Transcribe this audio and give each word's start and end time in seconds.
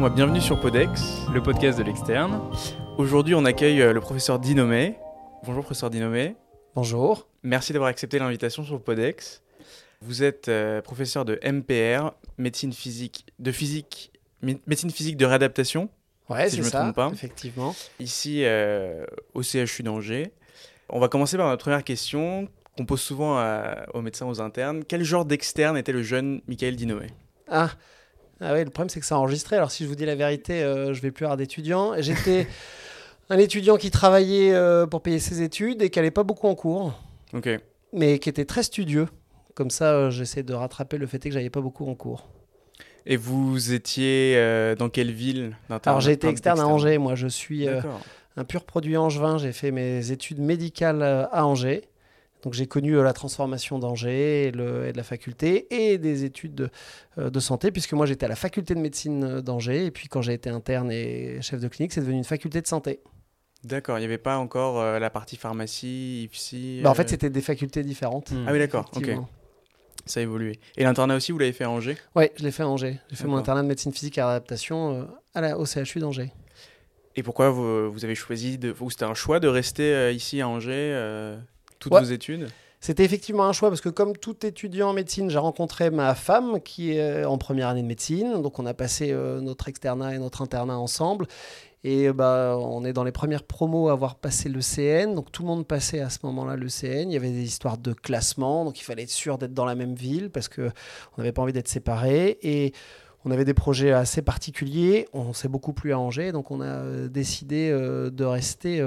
Moi, 0.00 0.08
bienvenue 0.10 0.40
sur 0.40 0.58
Podex, 0.58 1.26
le 1.32 1.42
podcast 1.42 1.78
de 1.78 1.84
l'externe. 1.84 2.40
Aujourd'hui, 2.96 3.34
on 3.34 3.44
accueille 3.44 3.82
euh, 3.82 3.92
le 3.92 4.00
professeur 4.00 4.38
Dinomé. 4.38 4.96
Bonjour, 5.44 5.62
professeur 5.62 5.90
Dinomé. 5.90 6.36
Bonjour. 6.74 7.28
Merci 7.42 7.72
d'avoir 7.74 7.90
accepté 7.90 8.18
l'invitation 8.18 8.64
sur 8.64 8.80
Podex. 8.82 9.42
Vous 10.00 10.22
êtes 10.22 10.48
euh, 10.48 10.80
professeur 10.80 11.24
de 11.26 11.38
MPR, 11.44 12.12
médecine 12.38 12.72
physique, 12.72 13.26
de 13.38 13.52
physique, 13.52 14.10
médecine 14.42 14.90
physique 14.90 15.18
de 15.18 15.26
réadaptation. 15.26 15.90
Ouais, 16.30 16.44
si 16.48 16.52
c'est 16.52 16.56
je 16.58 16.62
me 16.62 16.70
ça, 16.70 16.80
trompe 16.80 16.96
pas. 16.96 17.10
effectivement. 17.12 17.74
Ici, 17.98 18.42
euh, 18.44 19.04
au 19.34 19.42
CHU 19.42 19.82
d'Angers. 19.82 20.32
On 20.88 20.98
va 20.98 21.08
commencer 21.08 21.36
par 21.36 21.48
notre 21.48 21.62
première 21.62 21.84
question 21.84 22.48
qu'on 22.76 22.86
pose 22.86 23.00
souvent 23.02 23.36
à- 23.38 23.84
aux 23.92 24.00
médecins, 24.00 24.26
aux 24.26 24.40
internes. 24.40 24.82
Quel 24.88 25.04
genre 25.04 25.24
d'externe 25.26 25.76
était 25.76 25.92
le 25.92 26.02
jeune 26.02 26.40
Michael 26.48 26.76
Dinomé 26.76 27.08
Ah, 27.48 27.70
ah 28.40 28.52
ouais, 28.52 28.64
le 28.64 28.70
problème 28.70 28.88
c'est 28.88 29.00
que 29.00 29.06
c'est 29.06 29.14
enregistré. 29.14 29.56
Alors 29.56 29.70
si 29.70 29.84
je 29.84 29.88
vous 29.88 29.94
dis 29.94 30.06
la 30.06 30.14
vérité, 30.14 30.62
euh, 30.62 30.94
je 30.94 31.00
vais 31.02 31.10
plus 31.10 31.24
avoir 31.24 31.36
d'étudiants. 31.36 31.92
J'étais 31.98 32.46
un 33.30 33.38
étudiant 33.38 33.76
qui 33.76 33.90
travaillait 33.90 34.52
euh, 34.52 34.86
pour 34.86 35.02
payer 35.02 35.18
ses 35.18 35.42
études 35.42 35.82
et 35.82 35.90
qui 35.90 35.98
allait 35.98 36.10
pas 36.10 36.24
beaucoup 36.24 36.48
en 36.48 36.54
cours, 36.54 36.94
Ok. 37.32 37.48
mais 37.92 38.18
qui 38.18 38.28
était 38.28 38.44
très 38.44 38.62
studieux. 38.62 39.06
Comme 39.54 39.70
ça, 39.70 39.92
euh, 39.92 40.10
j'essaie 40.10 40.42
de 40.42 40.54
rattraper 40.54 40.96
le 40.98 41.06
fait 41.06 41.18
que 41.18 41.30
j'allais 41.30 41.50
pas 41.50 41.60
beaucoup 41.60 41.86
en 41.88 41.94
cours. 41.94 42.28
Et 43.06 43.16
vous 43.16 43.72
étiez 43.72 44.34
euh, 44.36 44.74
dans 44.74 44.88
quelle 44.88 45.10
ville 45.12 45.56
Alors 45.84 46.00
j'ai 46.00 46.12
été 46.12 46.28
externe 46.28 46.60
à 46.60 46.66
Angers. 46.66 46.98
Moi, 46.98 47.14
je 47.14 47.26
suis 47.28 47.66
un 48.36 48.44
pur 48.44 48.64
produit 48.64 48.96
angevin. 48.96 49.38
J'ai 49.38 49.52
fait 49.52 49.70
mes 49.70 50.12
études 50.12 50.38
médicales 50.38 51.02
à 51.02 51.46
Angers. 51.46 51.82
Donc 52.42 52.54
j'ai 52.54 52.66
connu 52.66 52.96
euh, 52.96 53.02
la 53.02 53.12
transformation 53.12 53.78
d'Angers 53.78 54.46
et, 54.46 54.50
le- 54.50 54.86
et 54.88 54.92
de 54.92 54.96
la 54.96 55.02
faculté 55.02 55.66
et 55.92 55.98
des 55.98 56.24
études 56.24 56.54
de, 56.54 56.70
euh, 57.18 57.28
de 57.30 57.40
santé, 57.40 57.70
puisque 57.70 57.92
moi 57.92 58.06
j'étais 58.06 58.24
à 58.26 58.28
la 58.28 58.36
faculté 58.36 58.74
de 58.74 58.80
médecine 58.80 59.24
euh, 59.24 59.40
d'Angers. 59.42 59.84
Et 59.86 59.90
puis 59.90 60.08
quand 60.08 60.22
j'ai 60.22 60.32
été 60.32 60.48
interne 60.50 60.90
et 60.90 61.42
chef 61.42 61.60
de 61.60 61.68
clinique, 61.68 61.92
c'est 61.92 62.00
devenu 62.00 62.16
une 62.16 62.24
faculté 62.24 62.60
de 62.62 62.66
santé. 62.66 63.00
D'accord, 63.62 63.98
il 63.98 64.00
n'y 64.00 64.06
avait 64.06 64.16
pas 64.16 64.38
encore 64.38 64.80
euh, 64.80 64.98
la 64.98 65.10
partie 65.10 65.36
pharmacie, 65.36 66.24
IFSI. 66.24 66.80
Bah, 66.82 66.90
en 66.90 66.94
fait, 66.94 67.10
c'était 67.10 67.28
des 67.28 67.42
facultés 67.42 67.82
différentes. 67.82 68.32
Ah 68.46 68.52
oui, 68.52 68.58
d'accord, 68.58 68.90
ok. 68.96 69.10
Ça 70.06 70.20
a 70.20 70.22
évolué. 70.22 70.58
Et 70.78 70.84
l'internat 70.84 71.16
aussi, 71.16 71.30
vous 71.30 71.38
l'avez 71.38 71.52
fait 71.52 71.64
à 71.64 71.70
Angers? 71.70 71.98
Ouais, 72.16 72.32
je 72.38 72.42
l'ai 72.42 72.52
fait 72.52 72.62
à 72.62 72.68
Angers. 72.68 72.98
J'ai 73.10 73.16
fait 73.16 73.26
mon 73.26 73.36
internat 73.36 73.62
de 73.62 73.68
médecine 73.68 73.92
physique 73.92 74.16
et 74.16 74.22
adaptation 74.22 75.06
à 75.34 75.42
la, 75.42 75.58
au 75.58 75.66
CHU 75.66 75.98
d'Angers. 75.98 76.32
Et 77.16 77.22
pourquoi 77.22 77.50
vous, 77.50 77.92
vous 77.92 78.04
avez 78.06 78.14
choisi 78.14 78.56
de. 78.56 78.74
Ou 78.80 78.88
c'était 78.88 79.04
un 79.04 79.12
choix 79.12 79.40
de 79.40 79.48
rester 79.48 80.10
ici 80.14 80.40
à 80.40 80.48
Angers 80.48 81.36
toutes 81.80 81.92
Ouais. 81.92 82.00
vos 82.00 82.06
études 82.06 82.46
C'était 82.80 83.04
effectivement 83.04 83.44
un 83.44 83.52
choix 83.52 83.68
parce 83.68 83.80
que 83.80 83.88
comme 83.88 84.16
tout 84.16 84.46
étudiant 84.46 84.90
en 84.90 84.92
médecine, 84.92 85.28
j'ai 85.28 85.38
rencontré 85.38 85.90
ma 85.90 86.14
femme 86.14 86.60
qui 86.62 86.92
est 86.92 87.24
en 87.24 87.36
première 87.36 87.68
année 87.68 87.82
de 87.82 87.86
médecine. 87.88 88.40
Donc 88.40 88.58
on 88.58 88.66
a 88.66 88.72
passé 88.74 89.10
euh, 89.10 89.40
notre 89.40 89.68
externat 89.68 90.14
et 90.14 90.18
notre 90.18 90.40
internat 90.42 90.78
ensemble. 90.78 91.26
Et 91.82 92.08
euh, 92.08 92.12
bah, 92.12 92.56
on 92.58 92.84
est 92.84 92.92
dans 92.92 93.04
les 93.04 93.12
premières 93.12 93.42
promos 93.42 93.88
à 93.88 93.92
avoir 93.92 94.14
passé 94.14 94.48
le 94.48 94.60
CN. 94.60 95.14
Donc 95.14 95.32
tout 95.32 95.42
le 95.42 95.48
monde 95.48 95.66
passait 95.66 96.00
à 96.00 96.08
ce 96.10 96.18
moment-là 96.24 96.56
le 96.56 96.68
CN. 96.68 97.10
Il 97.10 97.12
y 97.12 97.16
avait 97.16 97.30
des 97.30 97.42
histoires 97.44 97.76
de 97.78 97.92
classement. 97.92 98.64
Donc 98.64 98.80
il 98.80 98.84
fallait 98.84 99.02
être 99.02 99.10
sûr 99.10 99.36
d'être 99.38 99.54
dans 99.54 99.64
la 99.66 99.74
même 99.74 99.94
ville 99.94 100.30
parce 100.30 100.48
qu'on 100.48 100.70
n'avait 101.18 101.32
pas 101.32 101.42
envie 101.42 101.52
d'être 101.52 101.68
séparés. 101.68 102.38
Et 102.42 102.72
on 103.24 103.30
avait 103.30 103.44
des 103.44 103.54
projets 103.54 103.92
assez 103.92 104.22
particuliers. 104.22 105.08
On 105.12 105.32
s'est 105.32 105.48
beaucoup 105.48 105.72
plu 105.72 105.92
à 105.92 105.98
Angers. 105.98 106.32
Donc 106.32 106.50
on 106.50 106.60
a 106.60 106.66
euh, 106.66 107.08
décidé 107.08 107.70
euh, 107.70 108.10
de 108.10 108.24
rester 108.24 108.86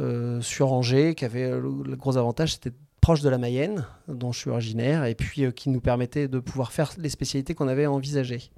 euh, 0.00 0.40
sur 0.40 0.72
Angers, 0.72 1.14
qui 1.14 1.24
avait 1.24 1.50
le, 1.50 1.96
gros 1.96 2.16
avantage, 2.16 2.54
c'était 2.54 2.72
proche 3.00 3.20
de 3.20 3.28
la 3.28 3.38
Mayenne, 3.38 3.84
dont 4.06 4.30
je 4.30 4.38
suis 4.38 4.50
originaire, 4.50 5.04
et 5.04 5.16
puis 5.16 5.52
qui 5.52 5.70
nous 5.70 5.80
permettait 5.80 6.28
de 6.28 6.38
pouvoir 6.38 6.70
faire 6.70 6.92
les 6.98 7.08
spécialités 7.08 7.54
qu'on 7.54 7.66
avait 7.66 7.86
envisagées. 7.86 8.50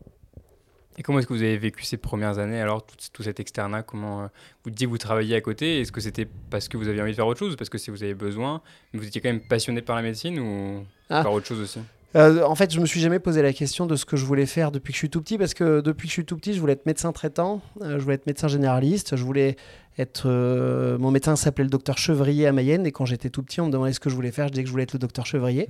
Et 0.97 1.03
comment 1.03 1.19
est-ce 1.19 1.27
que 1.27 1.33
vous 1.33 1.43
avez 1.43 1.59
vécu 1.59 1.83
ces 1.85 1.97
premières 1.97 2.39
années 2.39 2.61
Alors, 2.61 2.85
tout, 2.87 2.95
tout 3.13 3.23
cet 3.25 3.41
externat, 3.41 3.83
comment 3.83 4.23
euh, 4.23 4.27
vous 4.63 4.71
disiez 4.71 4.87
que 4.87 4.91
vous 4.91 4.99
travailliez 4.99 5.35
à 5.35 5.41
côté 5.41 5.81
Est-ce 5.81 5.91
que 5.91 6.01
c'était 6.01 6.29
parce 6.51 6.69
que 6.69 6.77
vous 6.77 6.87
aviez 6.87 7.03
envie 7.03 7.11
de 7.11 7.17
faire 7.17 7.27
autre 7.27 7.41
chose 7.41 7.57
Parce 7.57 7.69
que 7.69 7.79
si 7.79 7.91
vous 7.91 8.05
avez 8.05 8.15
besoin, 8.15 8.63
vous 8.93 9.05
étiez 9.05 9.21
quand 9.21 9.29
même 9.29 9.41
passionné 9.41 9.83
par 9.83 9.97
la 9.97 10.03
médecine 10.03 10.39
ou 10.39 10.85
Ah. 11.11 11.23
par 11.23 11.33
autre 11.33 11.47
chose 11.47 11.61
aussi? 11.61 11.81
Euh, 12.17 12.45
en 12.45 12.55
fait, 12.55 12.73
je 12.73 12.81
me 12.81 12.87
suis 12.87 13.01
jamais 13.01 13.19
posé 13.19 13.43
la 13.43 13.53
question 13.53 13.87
de 13.87 13.97
ce 13.97 14.05
que 14.05 14.17
je 14.17 14.25
voulais 14.25 14.47
faire 14.47 14.71
depuis 14.71 14.93
que 14.93 14.97
je 14.97 14.99
suis 15.01 15.11
tout 15.11 15.21
petit, 15.21 15.37
parce 15.37 15.53
que 15.53 15.81
depuis 15.81 16.07
que 16.07 16.11
je 16.11 16.15
suis 16.15 16.25
tout 16.25 16.37
petit, 16.37 16.55
je 16.55 16.61
voulais 16.61 16.75
être 16.75 16.87
médecin 16.87 17.11
traitant, 17.13 17.61
euh, 17.83 17.99
je 17.99 18.05
voulais 18.05 18.15
être 18.15 18.27
médecin 18.27 18.47
généraliste, 18.47 19.17
je 19.17 19.25
voulais 19.25 19.57
être. 19.99 20.25
euh, 20.27 20.97
mon 20.99 21.11
médecin 21.11 21.35
s'appelait 21.35 21.65
le 21.65 21.71
docteur 21.71 21.99
Chevrier 21.99 22.47
à 22.47 22.53
Mayenne, 22.53 22.87
et 22.87 22.93
quand 22.93 23.05
j'étais 23.05 23.31
tout 23.31 23.43
petit, 23.43 23.61
on 23.61 23.67
me 23.67 23.73
demandait 23.73 23.93
ce 23.93 24.01
que 24.01 24.11
je 24.11 24.15
voulais 24.15 24.31
faire, 24.31 24.47
je 24.47 24.53
disais 24.53 24.63
que 24.63 24.69
je 24.69 24.73
voulais 24.73 24.85
être 24.85 24.93
le 24.93 25.01
docteur 25.01 25.27
Chevrier. 25.27 25.69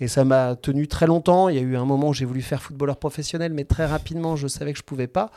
Et 0.00 0.08
ça 0.08 0.24
m'a 0.24 0.56
tenu 0.56 0.86
très 0.86 1.06
longtemps. 1.06 1.48
Il 1.48 1.56
y 1.56 1.58
a 1.58 1.62
eu 1.62 1.76
un 1.76 1.84
moment 1.84 2.10
où 2.10 2.14
j'ai 2.14 2.24
voulu 2.24 2.42
faire 2.42 2.62
footballeur 2.62 2.98
professionnel, 2.98 3.52
mais 3.52 3.64
très 3.64 3.86
rapidement, 3.86 4.36
je 4.36 4.46
savais 4.46 4.72
que 4.72 4.78
je 4.78 4.84
pouvais 4.84 5.08
pas. 5.08 5.30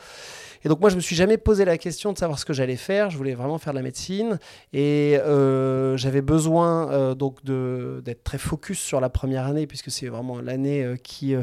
Et 0.64 0.68
donc 0.68 0.80
moi, 0.80 0.90
je 0.90 0.96
me 0.96 1.00
suis 1.00 1.16
jamais 1.16 1.38
posé 1.38 1.64
la 1.64 1.78
question 1.78 2.12
de 2.12 2.18
savoir 2.18 2.38
ce 2.38 2.44
que 2.44 2.52
j'allais 2.52 2.76
faire. 2.76 3.10
Je 3.10 3.16
voulais 3.16 3.34
vraiment 3.34 3.58
faire 3.58 3.72
de 3.72 3.78
la 3.78 3.82
médecine 3.82 4.38
et 4.72 5.18
euh, 5.18 5.96
j'avais 5.96 6.22
besoin 6.22 6.90
euh, 6.90 7.14
donc 7.14 7.44
d'être 7.44 8.22
très 8.22 8.38
focus 8.38 8.78
sur 8.78 9.00
la 9.00 9.08
première 9.08 9.46
année 9.46 9.66
puisque 9.66 9.90
c'est 9.90 10.08
vraiment 10.08 10.40
l'année 10.40 10.82
euh, 10.84 10.96
qui 10.96 11.34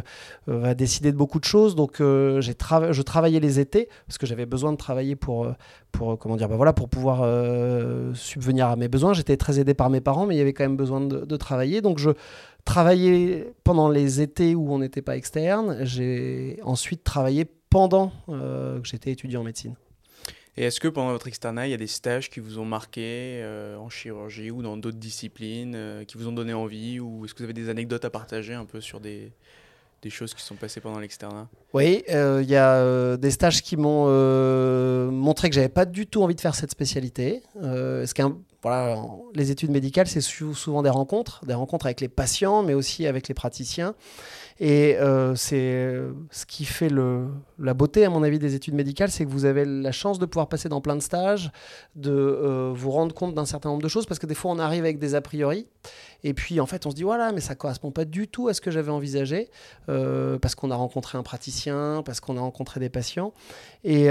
va 0.48 0.74
décider 0.74 1.12
de 1.12 1.18
beaucoup 1.18 1.40
de 1.40 1.46
choses. 1.46 1.76
Donc 1.76 1.98
je 2.00 3.02
travaillais 3.02 3.40
les 3.40 3.60
étés 3.60 3.90
parce 4.08 4.18
que 4.18 4.26
j'avais 4.26 4.46
besoin 4.46 4.72
de 4.72 4.78
travailler 4.78 5.16
pour 5.16 5.48
pour 5.92 6.20
comment 6.20 6.36
dire 6.36 6.48
bah 6.48 6.56
voilà 6.56 6.74
pour 6.74 6.88
pouvoir 6.88 7.20
subvenir 8.16 8.68
à 8.68 8.76
mes 8.76 8.88
besoins. 8.88 9.14
J'étais 9.14 9.38
très 9.38 9.60
aidé 9.60 9.74
par 9.74 9.90
mes 9.90 10.02
parents, 10.02 10.26
mais 10.26 10.36
il 10.36 10.38
y 10.38 10.42
avait 10.42 10.54
quand 10.54 10.64
même 10.64 10.78
besoin 10.78 11.02
de 11.02 11.38
travailler. 11.38 11.82
Donc 11.82 12.00
je 12.00 12.12
travaillais 12.66 13.54
pendant 13.64 13.90
les 13.90 14.22
étés 14.22 14.56
où 14.56 14.72
on 14.72 14.80
n'était 14.80 15.02
pas 15.02 15.18
externe. 15.18 15.80
J'ai 15.82 16.60
ensuite 16.64 17.04
travaillé 17.04 17.46
pendant 17.70 18.12
euh, 18.30 18.80
que 18.80 18.88
j'étais 18.88 19.12
étudiant 19.12 19.42
en 19.42 19.44
médecine. 19.44 19.76
Et 20.58 20.64
est-ce 20.64 20.80
que 20.80 20.88
pendant 20.90 21.12
votre 21.12 21.28
externat, 21.28 21.68
il 21.68 21.72
y 21.72 21.74
a 21.74 21.78
des 21.78 21.88
stages 21.88 22.30
qui 22.30 22.40
vous 22.42 22.60
ont 22.60 22.66
marqué 22.66 23.02
euh, 23.44 23.78
en 23.78 23.90
chirurgie 23.90 24.52
ou 24.52 24.62
dans 24.62 24.76
d'autres 24.76 24.98
disciplines, 24.98 25.74
euh, 25.76 26.04
qui 26.04 26.18
vous 26.18 26.28
ont 26.28 26.32
donné 26.34 26.54
envie 26.54 27.00
Ou 27.00 27.24
est-ce 27.24 27.34
que 27.34 27.40
vous 27.40 27.44
avez 27.46 27.54
des 27.54 27.70
anecdotes 27.70 28.04
à 28.04 28.10
partager 28.10 28.54
un 28.54 28.66
peu 28.66 28.82
sur 28.82 29.00
des, 29.00 29.32
des 30.02 30.10
choses 30.10 30.34
qui 30.34 30.42
sont 30.42 30.56
passées 30.56 30.82
pendant 30.82 31.00
l'externat? 31.00 31.48
Oui, 31.74 32.04
euh, 32.10 32.42
il 32.44 32.50
y 32.50 32.58
a 32.58 33.16
des 33.16 33.32
stages 33.32 33.62
qui 33.62 33.78
m'ont 33.78 34.08
montré 35.12 35.50
que 35.50 35.56
j'avais 35.56 35.70
pas 35.70 35.86
du 35.86 36.08
tout 36.08 36.24
envie 36.24 36.36
de 36.36 36.42
faire 36.42 36.56
cette 36.56 36.72
spécialité. 36.72 37.42
Ce 37.62 38.14
qu'un- 38.14 38.38
voilà, 38.62 39.02
les 39.36 39.52
études 39.52 39.72
médicales, 39.72 40.08
c'est 40.08 40.22
sou- 40.22 40.54
souvent 40.54 40.84
des 40.84 40.90
rencontres, 40.90 41.46
des 41.46 41.54
rencontres 41.54 41.86
avec 41.86 42.02
les 42.02 42.10
patients, 42.10 42.64
mais 42.64 42.74
aussi 42.74 43.08
avec 43.08 43.28
les 43.28 43.34
praticiens. 43.34 43.96
Et 44.62 44.98
euh, 44.98 45.36
c'est 45.36 45.56
euh, 45.56 46.12
ce 46.32 46.46
qui 46.46 46.66
fait 46.66 46.90
la 46.90 47.74
beauté, 47.74 48.04
à 48.04 48.10
mon 48.10 48.24
avis, 48.24 48.40
des 48.40 48.56
études 48.56 48.74
médicales, 48.74 49.10
c'est 49.10 49.24
que 49.24 49.30
vous 49.30 49.46
avez 49.46 49.64
la 49.64 49.94
chance 49.94 50.20
de 50.20 50.26
pouvoir 50.26 50.50
passer 50.50 50.68
dans 50.68 50.82
plein 50.82 50.98
de 50.98 51.02
stages, 51.02 51.50
de 51.96 52.12
euh, 52.12 52.74
vous 52.76 52.92
rendre 52.92 53.16
compte 53.16 53.34
d'un 53.34 53.46
certain 53.46 53.70
nombre 53.70 53.82
de 53.82 53.88
choses, 53.88 54.06
parce 54.06 54.20
que 54.20 54.26
des 54.26 54.36
fois, 54.36 54.52
on 54.52 54.60
arrive 54.60 54.84
avec 54.84 55.00
des 55.00 55.16
a 55.16 55.22
priori, 55.22 55.66
et 56.26 56.34
puis 56.34 56.60
en 56.60 56.66
fait, 56.66 56.86
on 56.86 56.92
se 56.92 56.96
dit, 56.98 57.04
voilà, 57.04 57.32
mais 57.32 57.40
ça 57.40 57.56
correspond 57.56 57.92
pas 57.92 58.04
du 58.04 58.28
tout 58.28 58.50
à 58.50 58.54
ce 58.54 58.60
que 58.60 58.70
j'avais 58.70 58.92
envisagé, 58.92 59.50
parce 59.88 60.56
qu'on 60.56 60.72
a 60.72 60.76
rencontré 60.76 61.18
un 61.18 61.24
praticien, 61.24 62.04
parce 62.04 62.20
qu'on 62.20 62.36
a 62.36 62.42
rencontré 62.42 62.82
des 62.82 62.90
patients. 62.90 63.34
Et 63.86 64.10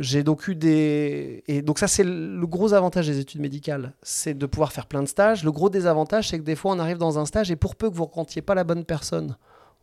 j'ai 0.00 0.22
donc 0.22 0.48
eu 0.48 0.54
des. 0.54 1.44
Et 1.48 1.62
donc, 1.62 1.78
ça, 1.78 1.88
c'est 1.88 2.04
le 2.04 2.46
gros 2.46 2.74
avantage 2.74 3.06
des 3.06 3.18
études 3.18 3.40
médicales, 3.40 3.61
c'est 4.02 4.34
de 4.34 4.46
pouvoir 4.46 4.72
faire 4.72 4.86
plein 4.86 5.02
de 5.02 5.08
stages. 5.08 5.44
Le 5.44 5.52
gros 5.52 5.70
désavantage, 5.70 6.28
c'est 6.28 6.38
que 6.38 6.44
des 6.44 6.56
fois, 6.56 6.72
on 6.72 6.78
arrive 6.78 6.98
dans 6.98 7.18
un 7.18 7.26
stage, 7.26 7.50
et 7.50 7.56
pour 7.56 7.76
peu 7.76 7.90
que 7.90 7.94
vous 7.94 8.02
ne 8.02 8.06
rencontriez 8.06 8.42
pas 8.42 8.54
la 8.54 8.64
bonne 8.64 8.84
personne 8.84 9.36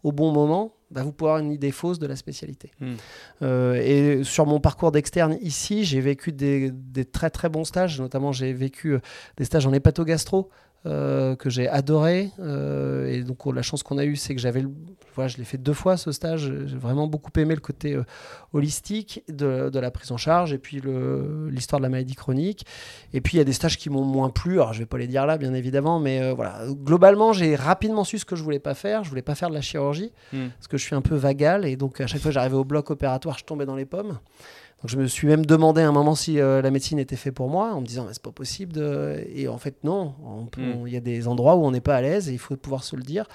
au 0.04 0.12
bon 0.12 0.32
moment, 0.32 0.76
bah, 0.92 1.04
vous 1.04 1.12
pouvez 1.12 1.32
avoir 1.32 1.44
une 1.44 1.52
idée 1.52 1.72
fausse 1.72 2.00
de 2.00 2.08
la 2.08 2.16
spécialité. 2.16 2.72
Hmm. 2.80 2.94
Euh, 3.42 3.76
et 3.76 4.24
sur 4.24 4.46
mon 4.46 4.60
parcours 4.60 4.92
d'externe 4.92 5.38
ici, 5.42 5.84
j'ai 5.84 6.00
vécu 6.00 6.32
des, 6.32 6.72
des 6.72 7.06
très 7.06 7.30
très 7.30 7.50
bons 7.50 7.66
stages. 7.66 8.00
Notamment, 8.00 8.32
j'ai 8.32 8.54
vécu 8.54 8.94
euh, 8.94 9.00
des 9.38 9.46
stages 9.46 9.68
en 9.68 9.74
hépatogastro 9.74 10.50
euh, 10.86 11.36
que 11.36 11.50
j'ai 11.50 11.68
adoré. 11.68 12.32
Euh, 12.40 13.12
et 13.12 13.24
donc, 13.24 13.46
oh, 13.46 13.52
la 13.52 13.62
chance 13.62 13.84
qu'on 13.84 13.98
a 13.98 14.06
eue, 14.06 14.16
c'est 14.16 14.34
que 14.36 14.42
j'avais, 14.42 14.64
voilà, 15.16 15.28
je 15.28 15.38
l'ai 15.38 15.44
fait 15.44 15.58
deux 15.58 15.74
fois 15.74 15.98
ce 15.98 16.12
stage. 16.12 16.52
J'ai 16.66 16.78
vraiment 16.78 17.08
beaucoup 17.08 17.32
aimé 17.38 17.54
le 17.56 17.62
côté 17.62 17.94
euh, 17.96 18.04
holistique 18.54 19.24
de, 19.28 19.70
de 19.70 19.80
la 19.80 19.92
prise 19.92 20.12
en 20.12 20.18
charge 20.18 20.54
et 20.54 20.58
puis 20.58 20.82
l'histoire 21.50 21.80
de 21.80 21.84
la 21.84 21.90
maladie 21.90 22.16
chronique. 22.16 22.66
Et 23.14 23.22
puis, 23.22 23.36
il 23.36 23.40
y 23.40 23.42
a 23.42 23.46
des 23.46 23.54
stages 23.54 23.78
qui 23.78 23.90
m'ont 23.90 24.06
moins 24.06 24.30
plu. 24.30 24.54
Alors, 24.54 24.74
je 24.74 24.80
vais 24.80 24.86
pas 24.86 24.98
les 24.98 25.08
dire 25.08 25.26
là, 25.26 25.38
bien 25.38 25.54
évidemment, 25.54 26.00
mais 26.00 26.32
voilà. 26.34 26.62
Globalement, 26.70 27.34
j'ai 27.34 27.56
rapidement 27.56 28.04
su 28.04 28.18
ce 28.18 28.26
que 28.26 28.36
je 28.36 28.44
voulais 28.44 28.60
pas 28.60 28.74
faire. 28.74 29.04
Je 29.04 29.10
voulais 29.10 29.22
pas 29.22 29.36
faire 29.36 29.50
de 29.50 29.56
la 29.56 29.62
chirurgie 29.62 29.90
Hmm. 30.32 30.50
parce 30.50 30.68
que 30.68 30.78
je 30.78 30.84
suis 30.84 30.96
un 30.96 31.02
peu 31.02 31.16
vagal 31.16 31.66
et 31.66 31.76
donc 31.76 32.00
à 32.02 32.08
chaque 32.08 32.22
fois 32.22 32.30
que 32.30 32.34
j'arrivais 32.36 32.56
au 32.56 32.64
bloc 32.64 32.92
opératoire, 32.92 33.38
je 33.38 33.46
tombais 33.46 33.66
dans 33.66 33.76
les 33.76 33.86
pommes. 33.86 34.20
Donc 34.82 34.90
je 34.92 34.98
me 34.98 35.08
suis 35.08 35.28
même 35.28 35.46
demandé 35.46 35.82
à 35.82 35.88
un 35.90 35.92
moment 35.92 36.16
si 36.16 36.40
euh, 36.40 36.62
la 36.62 36.72
médecine 36.72 37.00
était 37.00 37.18
fait 37.18 37.34
pour 37.34 37.50
moi, 37.50 37.74
en 37.74 37.82
me 37.82 37.86
disant 37.86 38.06
Mais 38.06 38.14
c'est 38.14 38.22
pas 38.24 38.32
possible. 38.32 38.72
De... 38.72 39.26
Et 39.36 39.48
en 39.50 39.58
fait 39.58 39.84
non, 39.84 40.16
Mm. 40.58 40.72
on- 40.74 40.88
il 40.88 40.94
y 40.94 40.98
a 40.98 41.02
des 41.02 41.28
endroits 41.28 41.56
où 41.56 41.66
on 41.66 41.72
n'est 41.72 41.82
pas 41.82 41.98
à 41.98 42.02
l'aise 42.02 42.30
et 42.30 42.32
il 42.32 42.40
faut 42.40 42.56
pouvoir 42.56 42.84
se 42.86 42.96
le 42.96 43.04
dire. 43.04 43.26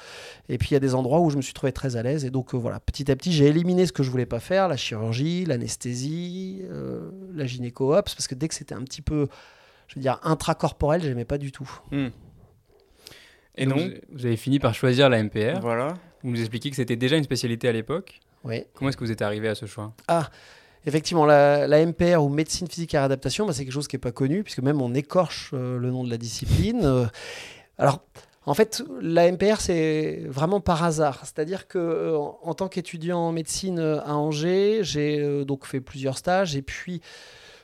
Et 0.49 0.56
puis 0.56 0.70
il 0.70 0.73
y 0.73 0.76
a 0.76 0.81
des 0.81 0.94
endroits 0.94 1.20
où 1.20 1.29
je 1.29 1.37
me 1.37 1.43
suis 1.43 1.52
trouvé 1.52 1.70
très 1.73 1.96
à 1.96 2.02
l'aise 2.02 2.25
et 2.25 2.31
donc 2.31 2.55
euh, 2.55 2.56
voilà, 2.56 2.81
petit 2.81 3.11
à 3.11 3.17
petit 3.17 3.31
j'ai 3.32 3.46
éliminé 3.46 3.85
ce 3.87 3.93
que 3.93 4.02
je 4.02 4.11
voulais 4.11 4.25
pas 4.26 4.41
faire, 4.41 4.69
la 4.69 4.76
chirurgie, 4.79 5.44
l'anesthésie, 5.44 6.62
euh, 6.70 7.11
la 7.35 7.44
gynéco-ops, 7.46 8.14
parce 8.14 8.26
que 8.26 8.35
dès 8.35 8.49
que 8.49 8.55
c'était 8.55 8.75
un 8.75 8.82
petit 8.82 9.02
peu, 9.02 9.29
je 9.88 9.96
veux 9.96 10.00
dire, 10.00 10.19
intracorporel, 10.23 11.02
j'aimais 11.02 11.26
pas 11.26 11.37
du 11.38 11.52
tout. 11.52 11.70
Hmm. 11.93 12.08
Et 13.56 13.67
Donc, 13.67 13.79
vous 14.12 14.26
avez 14.26 14.37
fini 14.37 14.58
par 14.58 14.75
choisir 14.75 15.08
la 15.08 15.23
MPR. 15.23 15.61
voilà. 15.61 15.94
Vous 16.23 16.31
nous 16.31 16.41
expliquez 16.41 16.70
que 16.70 16.76
c'était 16.76 16.96
déjà 16.96 17.17
une 17.17 17.23
spécialité 17.25 17.69
à 17.69 17.73
l'époque. 17.73 18.20
Oui. 18.44 18.64
Comment 18.75 18.88
est-ce 18.88 18.96
que 18.96 19.05
vous 19.05 19.12
êtes 19.12 19.23
arrivé 19.23 19.46
à 19.49 19.55
ce 19.55 19.67
choix? 19.67 19.93
Ah, 20.08 20.31
Effectivement, 20.86 21.25
la, 21.25 21.86
MPR 21.86 22.22
ou 22.22 22.28
médecine 22.28 22.69
physique 22.69 22.92
et 22.94 22.98
réadaptation, 22.98 23.46
bah, 23.46 23.52
c'est 23.52 23.64
quelque 23.64 23.72
chose 23.72 23.88
qui 23.88 23.96
n'est 23.96 24.00
pas 24.00 24.12
connu, 24.12 24.42
puisque 24.42 24.60
même 24.60 24.82
on 24.82 24.94
écorche 24.94 25.50
euh, 25.54 25.78
le 25.78 25.90
nom 25.90 26.04
de 26.04 26.10
la 26.10 26.19
discipline. 26.19 26.82
Euh, 26.84 27.06
alors, 27.78 28.04
en 28.44 28.52
fait, 28.52 28.82
la 29.00 29.32
MPR, 29.32 29.60
c'est 29.60 30.25
vraiment 30.28 30.60
par 30.60 30.84
hasard. 30.84 31.20
C'est-à-dire 31.20 31.69
que 31.69 31.78
euh, 31.78 32.19
en, 32.19 32.52
tant 32.52 32.69
qu'étudiant 32.69 33.19
en 33.19 33.32
médecine 33.32 33.78
à 33.81 34.14
Angers, 34.14 34.81
j'ai 34.82 35.44
donc 35.46 35.64
fait 35.64 35.81
plusieurs 35.81 36.19
stages 36.19 36.54
et 36.54 36.60
puis 36.60 37.00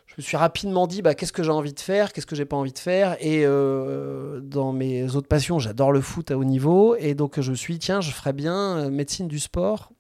je 0.07 0.15
me 0.17 0.23
suis 0.23 0.39
rapidement 0.39 0.87
dit 0.87 1.03
bah, 1.03 1.15
qu'est-ce 1.15 1.35
que 1.35 1.43
j'ai 1.43 1.51
envie 1.51 1.75
de 1.75 1.81
faire, 1.81 2.15
qu'est-ce 2.15 2.27
que 2.27 2.35
j'ai 2.35 2.47
pas 2.47 2.57
envie 2.57 2.73
de 2.73 2.79
faire. 2.79 3.19
Et 3.21 3.45
dans 3.45 4.73
mes 4.73 5.15
autres 5.15 5.29
passions, 5.29 5.59
j'adore 5.59 5.93
le 5.93 6.01
foot 6.01 6.31
à 6.31 6.39
haut 6.39 6.45
niveau. 6.45 6.97
Et 6.97 7.15
donc 7.15 7.39
je 7.39 7.51
me 7.51 7.57
suis 7.57 7.75
dit 7.75 7.81
tiens, 7.81 8.01
je 8.01 8.11
ferais 8.11 8.33
bien 8.33 8.89
médecine 8.89 9.29
du 9.29 9.39
sport 9.39 9.93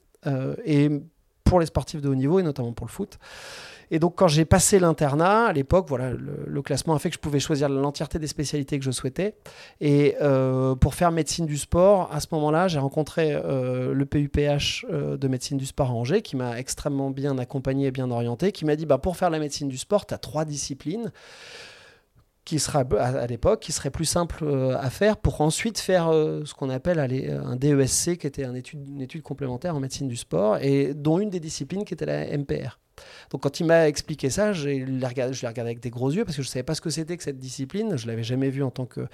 et 0.65 0.91
pour 1.51 1.59
les 1.59 1.67
sportifs 1.67 2.01
de 2.01 2.09
haut 2.09 2.15
niveau 2.15 2.39
et 2.39 2.45
notamment 2.45 2.73
pour 2.73 2.87
le 2.87 2.93
foot. 2.93 3.19
Et 3.91 3.99
donc 3.99 4.15
quand 4.15 4.29
j'ai 4.29 4.45
passé 4.45 4.79
l'internat, 4.79 5.47
à 5.47 5.53
l'époque, 5.53 5.87
voilà, 5.89 6.13
le, 6.13 6.63
classement 6.63 6.95
a 6.95 7.01
fait 7.01 7.09
que 7.11 7.17
je 7.17 7.21
pouvais 7.21 7.41
choisir 7.41 7.69
l'entièreté 7.69 8.21
des 8.21 8.29
spécialités 8.29 8.79
que 8.79 8.85
je 8.85 8.93
souhaitais. 8.93 9.35
Et 9.81 10.15
euh, 10.23 10.77
pour 10.77 10.95
faire 10.95 11.11
médecine 11.11 11.47
du 11.47 11.59
sport, 11.59 12.09
à 12.13 12.21
ce 12.21 12.29
moment-là, 12.31 12.69
j'ai 12.69 12.79
rencontré 12.79 13.33
euh, 13.33 13.93
le 13.93 14.07
PUPH 14.07 14.87
euh, 14.93 15.17
de 15.17 15.27
médecine 15.27 15.59
du 15.59 15.67
sport 15.67 15.91
à 15.91 15.93
Angers, 15.93 16.23
qui 16.23 16.37
m'a 16.37 16.57
extrêmement 16.57 17.11
bien 17.11 17.37
accompagné 17.39 17.89
et 17.89 17.91
bien 17.91 18.13
orienté, 18.13 18.53
qui 18.53 18.65
m'a 18.65 18.77
dit, 18.77 18.87
bah, 18.87 18.99
pour 18.99 19.17
faire 19.17 19.31
la 19.31 19.41
médecine 19.41 19.69
du 19.69 19.79
sport, 19.79 20.07
tu 20.07 20.15
as 20.15 20.19
trois 20.19 20.45
disciplines 20.45 21.11
qui 22.51 22.59
sera 22.59 22.81
à, 22.99 23.27
l'époque 23.29 23.61
qui 23.61 23.71
serait 23.71 23.93
plus 23.93 24.05
simple 24.05 24.43
euh, 24.43 24.77
à 24.77 24.91
faire 24.91 25.19
pour 25.19 25.41
ensuite 25.41 25.79
faire 25.79 26.09
euh, 26.09 26.43
ce 26.45 26.53
qu'on 26.53 26.69
appelle 26.69 26.99
allez, 26.99 27.31
un 27.31 27.55
DESC 27.55 28.19
qui 28.19 28.27
était 28.27 28.43
une 28.43 29.01
étude 29.01 29.23
complémentaire 29.23 29.77
en 29.77 29.79
médecine 29.79 30.09
du 30.09 30.17
sport 30.17 30.59
et 30.61 30.93
dont 30.93 31.21
une 31.21 31.31
des 31.31 31.39
disciplines 31.39 31.85
qui 31.85 31.95
était 31.95 32.07
la 32.07 32.37
MPR. 32.37 32.81
Donc 33.31 33.45
quand 33.45 33.61
il 33.61 33.67
m'a 33.67 33.87
expliqué 33.87 34.31
ça, 34.31 34.53
je 34.53 34.69
l'ai 34.69 35.07
regardé, 35.07 35.33
regardé 35.37 35.61
avec 35.61 35.79
des 35.79 35.91
gros 35.91 36.11
yeux 36.11 36.25
parce 36.25 36.37
que 36.37 36.43
je 36.43 36.49
ne 36.49 36.51
savais 36.51 36.65
pas 36.65 36.75
ce 36.75 36.81
que 36.81 36.91
c'était 36.91 37.17
que 37.17 37.23
cette 37.23 37.39
discipline. 37.39 37.97
Je 37.97 38.09
l'avais 38.09 38.25
jamais 38.25 38.51
vue 38.51 38.65
en 38.65 38.73
tant 38.73 38.85
que 38.85 39.07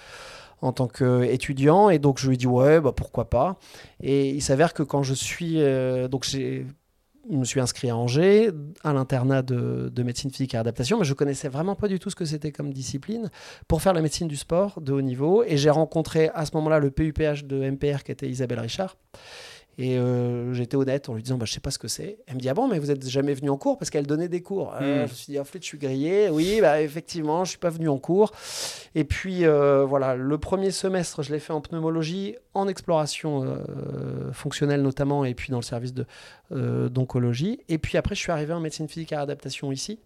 en 0.63 0.73
tant 0.73 0.89
qu'étudiant 0.89 1.91
et 1.91 1.99
donc 1.99 2.19
je 2.19 2.29
lui 2.29 2.37
ai 2.37 2.39
dit 2.39 2.47
ouais 2.47 2.81
bah 2.81 2.93
pourquoi 2.97 3.29
pas? 3.29 3.59
Et 4.03 4.31
il 4.31 4.41
s'avère 4.41 4.73
que 4.73 4.83
quand 4.83 5.03
je 5.03 5.13
suis 5.13 5.61
euh, 5.61 6.09
donc 6.09 6.25
j'ai 6.25 6.65
je 7.31 7.37
me 7.37 7.45
suis 7.45 7.61
inscrit 7.61 7.91
à 7.91 7.97
Angers, 7.97 8.51
à 8.85 8.93
l'internat 8.93 9.43
de, 9.43 9.91
de, 9.93 10.03
médecine 10.03 10.31
physique 10.31 10.55
et 10.55 10.57
adaptation, 10.57 10.99
mais 10.99 11.05
je 11.05 11.15
connaissais 11.15 11.49
vraiment 11.49 11.75
pas 11.75 11.89
du 11.89 11.99
tout 11.99 12.11
ce 12.11 12.17
que 12.17 12.25
c'était 12.25 12.53
comme 12.53 12.73
discipline 12.73 13.31
pour 13.69 13.83
faire 13.83 13.93
la 13.93 14.03
médecine 14.03 14.29
du 14.29 14.37
sport 14.37 14.81
de 14.81 14.93
haut 14.93 15.03
niveau. 15.03 15.43
Et 15.45 15.57
j'ai 15.57 15.71
rencontré 15.71 16.31
à 16.35 16.47
ce 16.47 16.55
moment-là 16.57 16.79
le 16.79 16.91
PUPH 16.91 17.45
de 17.45 17.71
MPR 17.71 18.03
qui 18.05 18.13
était 18.13 18.29
Isabelle 18.29 18.61
Richard. 18.61 18.97
Et 19.79 19.99
euh, 19.99 20.55
j'étais 20.55 20.75
honnête 20.77 21.11
en 21.11 21.15
lui 21.15 21.23
disant 21.23 21.37
bah, 21.37 21.45
Je 21.45 21.53
sais 21.53 21.61
pas 21.61 21.71
ce 21.71 21.79
que 21.79 21.87
c'est. 21.89 22.19
Elle 22.27 22.37
me 22.37 22.41
dit 22.41 22.49
Ah 22.49 22.55
bon, 22.55 22.67
mais 22.67 22.79
vous 22.79 22.91
êtes 22.91 23.07
jamais 23.07 23.35
venu 23.35 23.51
en 23.51 23.59
cours? 23.59 23.77
Parce 23.77 23.91
qu'elle 23.91 24.07
donnait 24.07 24.29
des 24.29 24.41
cours. 24.41 24.75
Euh, 24.81 25.05
Mm. 25.05 25.07
je 25.07 25.11
me 25.13 25.15
suis 25.17 25.33
dit 25.33 25.39
En 25.39 25.45
fait, 25.45 25.59
je 25.61 25.67
suis 25.67 25.77
grillé. 25.79 26.31
Oui, 26.31 26.59
bah, 26.63 26.81
effectivement, 26.81 27.45
je 27.45 27.51
suis 27.51 27.59
pas 27.59 27.69
venu 27.69 27.89
en 27.91 27.99
cours. 27.99 28.33
Et 28.95 29.05
puis, 29.05 29.45
euh, 29.45 29.85
voilà, 29.85 30.17
le 30.17 30.39
premier 30.39 30.71
semestre, 30.71 31.23
je 31.23 31.31
l'ai 31.33 31.41
fait 31.41 31.53
en 31.53 31.61
pneumologie, 31.61 32.37
en 32.55 32.69
exploration 32.69 33.59
fonctionnelle 34.33 34.81
notamment, 34.83 35.25
et 35.27 35.35
puis 35.35 35.51
dans 35.51 35.59
le 35.59 35.63
service 35.63 35.93
d'oncologie. 36.51 37.61
Et 37.69 37.79
puis 37.79 37.99
après, 37.99 38.15
je 38.15 38.21
suis 38.21 38.33
arrivé 38.33 38.53
en 38.53 38.61
médecine 38.61 38.89
physique 38.89 39.13
et 39.13 39.17
adaptation 39.17 39.73
ici 39.73 39.99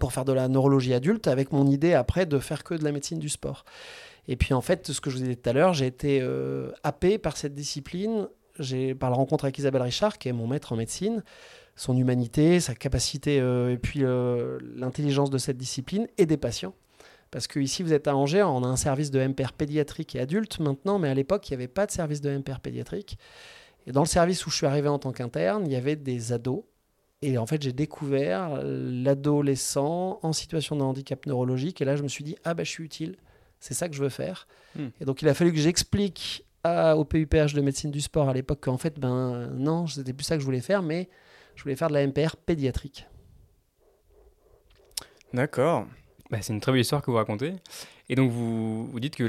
pour 0.00 0.12
faire 0.12 0.24
de 0.24 0.32
la 0.32 0.48
neurologie 0.48 0.92
adulte 0.94 1.28
avec 1.28 1.52
mon 1.52 1.66
idée 1.68 1.94
après 1.94 2.26
de 2.26 2.38
faire 2.38 2.64
que 2.64 2.74
de 2.74 2.82
la 2.84 2.90
médecine 2.92 3.18
du 3.18 3.28
sport. 3.28 3.64
Et 4.26 4.36
puis 4.36 4.54
en 4.54 4.60
fait, 4.60 4.90
ce 4.90 5.00
que 5.00 5.10
je 5.10 5.16
vous 5.16 5.22
disais 5.22 5.36
tout 5.36 5.48
à 5.50 5.52
l'heure, 5.52 5.74
j'ai 5.74 5.86
été 5.86 6.20
euh, 6.22 6.70
happé 6.82 7.18
par 7.18 7.36
cette 7.36 7.54
discipline 7.54 8.26
par 8.98 9.10
la 9.10 9.16
rencontre 9.16 9.44
avec 9.44 9.58
Isabelle 9.58 9.82
Richard, 9.82 10.18
qui 10.18 10.28
est 10.28 10.32
mon 10.32 10.46
maître 10.46 10.72
en 10.72 10.76
médecine, 10.76 11.22
son 11.76 11.96
humanité, 11.96 12.60
sa 12.60 12.74
capacité 12.74 13.40
euh, 13.40 13.72
et 13.72 13.78
puis 13.78 14.00
euh, 14.02 14.58
l'intelligence 14.76 15.30
de 15.30 15.38
cette 15.38 15.56
discipline 15.56 16.06
et 16.18 16.26
des 16.26 16.36
patients. 16.36 16.74
Parce 17.30 17.48
que 17.48 17.58
ici, 17.58 17.82
vous 17.82 17.92
êtes 17.92 18.06
à 18.06 18.14
Angers, 18.14 18.44
on 18.44 18.62
a 18.62 18.68
un 18.68 18.76
service 18.76 19.10
de 19.10 19.20
MPR 19.20 19.52
pédiatrique 19.52 20.14
et 20.14 20.20
adulte 20.20 20.60
maintenant, 20.60 21.00
mais 21.00 21.08
à 21.08 21.14
l'époque, 21.14 21.48
il 21.48 21.52
n'y 21.52 21.56
avait 21.56 21.68
pas 21.68 21.86
de 21.86 21.90
service 21.90 22.20
de 22.20 22.30
MPR 22.30 22.60
pédiatrique. 22.60 23.18
Et 23.86 23.92
dans 23.92 24.02
le 24.02 24.06
service 24.06 24.46
où 24.46 24.50
je 24.50 24.56
suis 24.56 24.66
arrivé 24.66 24.88
en 24.88 25.00
tant 25.00 25.10
qu'interne, 25.10 25.66
il 25.66 25.72
y 25.72 25.76
avait 25.76 25.96
des 25.96 26.32
ados. 26.32 26.62
Et 27.22 27.36
en 27.36 27.46
fait, 27.46 27.60
j'ai 27.60 27.72
découvert 27.72 28.60
l'adolescent 28.62 30.20
en 30.22 30.32
situation 30.32 30.76
de 30.76 30.82
handicap 30.82 31.26
neurologique. 31.26 31.80
Et 31.80 31.84
là, 31.84 31.96
je 31.96 32.02
me 32.02 32.08
suis 32.08 32.22
dit, 32.22 32.36
ah 32.44 32.54
ben, 32.54 32.64
je 32.64 32.70
suis 32.70 32.84
utile. 32.84 33.16
C'est 33.58 33.74
ça 33.74 33.88
que 33.88 33.96
je 33.96 34.02
veux 34.02 34.10
faire. 34.10 34.46
Hmm. 34.76 34.88
Et 35.00 35.04
donc, 35.04 35.22
il 35.22 35.28
a 35.28 35.34
fallu 35.34 35.52
que 35.52 35.58
j'explique 35.58 36.44
à- 36.64 36.96
au 36.96 37.04
PUPH 37.04 37.54
de 37.54 37.60
médecine 37.60 37.90
du 37.90 38.00
sport 38.00 38.28
à 38.28 38.32
l'époque 38.34 38.60
qu'en 38.62 38.78
fait, 38.78 38.98
ben 38.98 39.48
non, 39.54 39.86
c'était 39.86 40.12
plus 40.12 40.24
ça 40.24 40.34
que 40.36 40.40
je 40.40 40.46
voulais 40.46 40.60
faire, 40.60 40.82
mais 40.82 41.08
je 41.54 41.62
voulais 41.62 41.76
faire 41.76 41.88
de 41.88 41.94
la 41.94 42.02
MPR 42.06 42.36
pédiatrique. 42.36 43.06
D'accord. 45.32 45.86
Bah, 46.30 46.38
c'est 46.40 46.52
une 46.52 46.60
très 46.60 46.72
belle 46.72 46.80
histoire 46.80 47.02
que 47.02 47.10
vous 47.10 47.16
racontez. 47.16 47.54
Et 48.08 48.14
donc, 48.14 48.30
vous, 48.30 48.86
vous 48.86 49.00
dites 49.00 49.16
que 49.16 49.24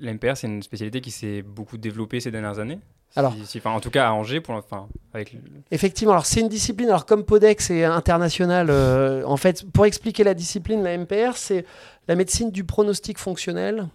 l'MPR, 0.00 0.36
c'est 0.36 0.46
une 0.46 0.62
spécialité 0.62 1.00
qui 1.00 1.10
s'est 1.10 1.42
beaucoup 1.42 1.78
développée 1.78 2.20
ces 2.20 2.30
dernières 2.30 2.58
années? 2.58 2.78
Alors- 3.16 3.32
Si- 3.34 3.46
si- 3.46 3.58
enfin, 3.58 3.70
En 3.70 3.80
tout 3.80 3.90
cas, 3.90 4.08
à 4.08 4.12
Angers, 4.12 4.40
pour, 4.40 4.54
enfin, 4.56 4.88
avec 5.12 5.32
le- 5.32 5.40
Effectivement, 5.70 6.12
alors 6.12 6.26
c'est 6.26 6.40
une 6.40 6.48
discipline, 6.48 6.88
alors 6.88 7.06
comme 7.06 7.24
Podex 7.24 7.70
est 7.70 7.84
international, 7.84 8.68
euh, 8.70 9.24
en 9.24 9.36
fait, 9.36 9.64
pour 9.70 9.86
expliquer 9.86 10.24
la 10.24 10.34
discipline, 10.34 10.82
la 10.82 10.94
MPR, 10.98 11.36
c'est 11.36 11.64
la 12.08 12.16
médecine 12.16 12.50
du 12.50 12.64
pronostic 12.64 13.18
fonctionnel 13.18 13.86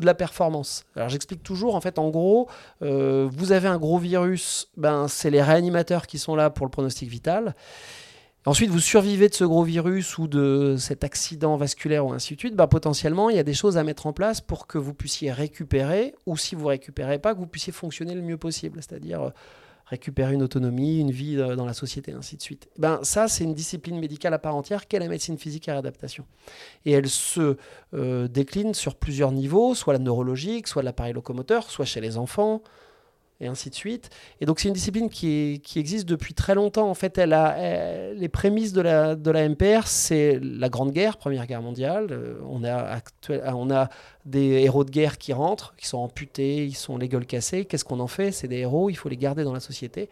de 0.00 0.06
la 0.06 0.14
performance. 0.14 0.84
Alors 0.96 1.08
j'explique 1.08 1.42
toujours, 1.42 1.74
en 1.74 1.80
fait, 1.80 1.98
en 1.98 2.10
gros, 2.10 2.48
euh, 2.82 3.28
vous 3.32 3.52
avez 3.52 3.68
un 3.68 3.78
gros 3.78 3.98
virus, 3.98 4.68
ben, 4.76 5.08
c'est 5.08 5.30
les 5.30 5.42
réanimateurs 5.42 6.06
qui 6.06 6.18
sont 6.18 6.34
là 6.34 6.50
pour 6.50 6.66
le 6.66 6.70
pronostic 6.70 7.08
vital. 7.08 7.54
Ensuite, 8.46 8.70
vous 8.70 8.78
survivez 8.80 9.28
de 9.28 9.34
ce 9.34 9.42
gros 9.42 9.64
virus 9.64 10.18
ou 10.18 10.28
de 10.28 10.76
cet 10.78 11.02
accident 11.02 11.56
vasculaire 11.56 12.06
ou 12.06 12.12
ainsi 12.12 12.36
de 12.36 12.38
suite, 12.38 12.54
ben, 12.54 12.68
potentiellement, 12.68 13.28
il 13.28 13.34
y 13.34 13.40
a 13.40 13.42
des 13.42 13.54
choses 13.54 13.76
à 13.76 13.82
mettre 13.82 14.06
en 14.06 14.12
place 14.12 14.40
pour 14.40 14.68
que 14.68 14.78
vous 14.78 14.94
puissiez 14.94 15.32
récupérer, 15.32 16.14
ou 16.26 16.36
si 16.36 16.54
vous 16.54 16.66
récupérez 16.66 17.18
pas, 17.18 17.34
que 17.34 17.40
vous 17.40 17.48
puissiez 17.48 17.72
fonctionner 17.72 18.14
le 18.14 18.22
mieux 18.22 18.36
possible, 18.36 18.80
c'est-à-dire 18.80 19.20
euh, 19.20 19.30
récupérer 19.86 20.34
une 20.34 20.42
autonomie, 20.42 21.00
une 21.00 21.12
vie 21.12 21.36
euh, 21.38 21.54
dans 21.56 21.64
la 21.64 21.72
société, 21.72 22.12
ainsi 22.12 22.36
de 22.36 22.42
suite. 22.42 22.68
Ben, 22.78 22.98
ça, 23.02 23.28
c'est 23.28 23.44
une 23.44 23.54
discipline 23.54 23.98
médicale 23.98 24.34
à 24.34 24.38
part 24.38 24.56
entière 24.56 24.88
qu'est 24.88 24.98
la 24.98 25.08
médecine 25.08 25.38
physique 25.38 25.68
et 25.68 25.72
réadaptation. 25.72 26.26
Et 26.84 26.92
elle 26.92 27.08
se 27.08 27.56
euh, 27.94 28.28
décline 28.28 28.74
sur 28.74 28.96
plusieurs 28.96 29.32
niveaux, 29.32 29.74
soit 29.74 29.92
la 29.92 30.00
neurologique, 30.00 30.66
soit 30.66 30.82
l'appareil 30.82 31.12
locomoteur, 31.12 31.70
soit 31.70 31.84
chez 31.84 32.00
les 32.00 32.18
enfants, 32.18 32.62
et 33.40 33.46
ainsi 33.46 33.70
de 33.70 33.74
suite. 33.74 34.10
Et 34.40 34.46
donc 34.46 34.60
c'est 34.60 34.68
une 34.68 34.74
discipline 34.74 35.10
qui, 35.10 35.60
existe 35.76 36.08
depuis 36.08 36.34
très 36.34 36.54
longtemps. 36.54 36.88
En 36.88 36.94
fait, 36.94 37.18
elle 37.18 37.32
a, 37.32 38.12
les 38.14 38.28
prémices 38.28 38.72
de 38.72 38.80
la, 38.80 39.16
MPR, 39.48 39.86
c'est 39.86 40.38
la 40.42 40.68
Grande 40.68 40.92
Guerre, 40.92 41.16
Première 41.16 41.46
Guerre 41.46 41.62
mondiale. 41.62 42.08
Euh, 42.10 42.38
on, 42.48 42.64
a 42.64 42.74
actuel- 42.74 43.42
on 43.54 43.70
a 43.70 43.88
des 44.24 44.62
héros 44.62 44.84
de 44.84 44.90
guerre 44.90 45.18
qui 45.18 45.32
rentrent, 45.32 45.74
qui 45.76 45.86
sont 45.86 45.98
amputés, 45.98 46.64
ils 46.64 46.74
sont 46.74 46.96
les 46.96 47.08
gueules 47.08 47.26
cassées. 47.26 47.64
Qu'est-ce 47.64 47.84
qu'on 47.84 48.00
en 48.00 48.06
fait? 48.06 48.32
C'est 48.32 48.48
des 48.48 48.58
héros, 48.58 48.90
il 48.90 48.94
faut 48.94 49.08
les 49.08 49.16
garder 49.16 49.44
dans 49.44 49.52
la 49.52 49.60
société. 49.60 50.08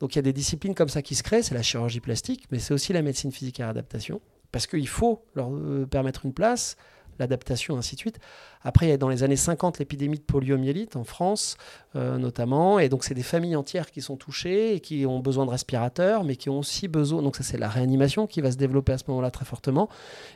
Donc 0.00 0.14
il 0.14 0.18
y 0.18 0.20
a 0.20 0.22
des 0.22 0.32
disciplines 0.32 0.74
comme 0.74 0.88
ça 0.88 1.02
qui 1.02 1.14
se 1.14 1.22
créent, 1.22 1.42
c'est 1.42 1.54
la 1.54 1.62
chirurgie 1.62 2.00
plastique, 2.00 2.44
mais 2.50 2.58
c'est 2.58 2.74
aussi 2.74 2.92
la 2.92 3.02
médecine 3.02 3.32
physique 3.32 3.60
et 3.60 3.64
réadaptation, 3.64 4.20
parce 4.52 4.66
qu'il 4.66 4.88
faut 4.88 5.24
leur 5.34 5.50
euh, 5.50 5.86
permettre 5.86 6.26
une 6.26 6.32
place, 6.32 6.76
l'adaptation, 7.18 7.76
ainsi 7.76 7.94
de 7.94 8.00
suite. 8.00 8.18
Après, 8.62 8.98
dans 8.98 9.08
les 9.08 9.22
années 9.22 9.36
50 9.36 9.78
l'épidémie 9.78 10.18
de 10.18 10.22
poliomyélite 10.22 10.96
en 10.96 11.04
France, 11.04 11.56
euh, 11.94 12.18
notamment, 12.18 12.78
et 12.78 12.88
donc 12.88 13.04
c'est 13.04 13.14
des 13.14 13.22
familles 13.22 13.56
entières 13.56 13.90
qui 13.90 14.02
sont 14.02 14.16
touchées 14.16 14.74
et 14.74 14.80
qui 14.80 15.06
ont 15.06 15.20
besoin 15.20 15.46
de 15.46 15.50
respirateurs, 15.50 16.24
mais 16.24 16.36
qui 16.36 16.50
ont 16.50 16.58
aussi 16.58 16.88
besoin, 16.88 17.22
donc 17.22 17.36
ça 17.36 17.42
c'est 17.42 17.58
la 17.58 17.68
réanimation 17.68 18.26
qui 18.26 18.40
va 18.40 18.50
se 18.50 18.56
développer 18.56 18.92
à 18.92 18.98
ce 18.98 19.04
moment-là 19.08 19.30
très 19.30 19.44
fortement. 19.44 19.88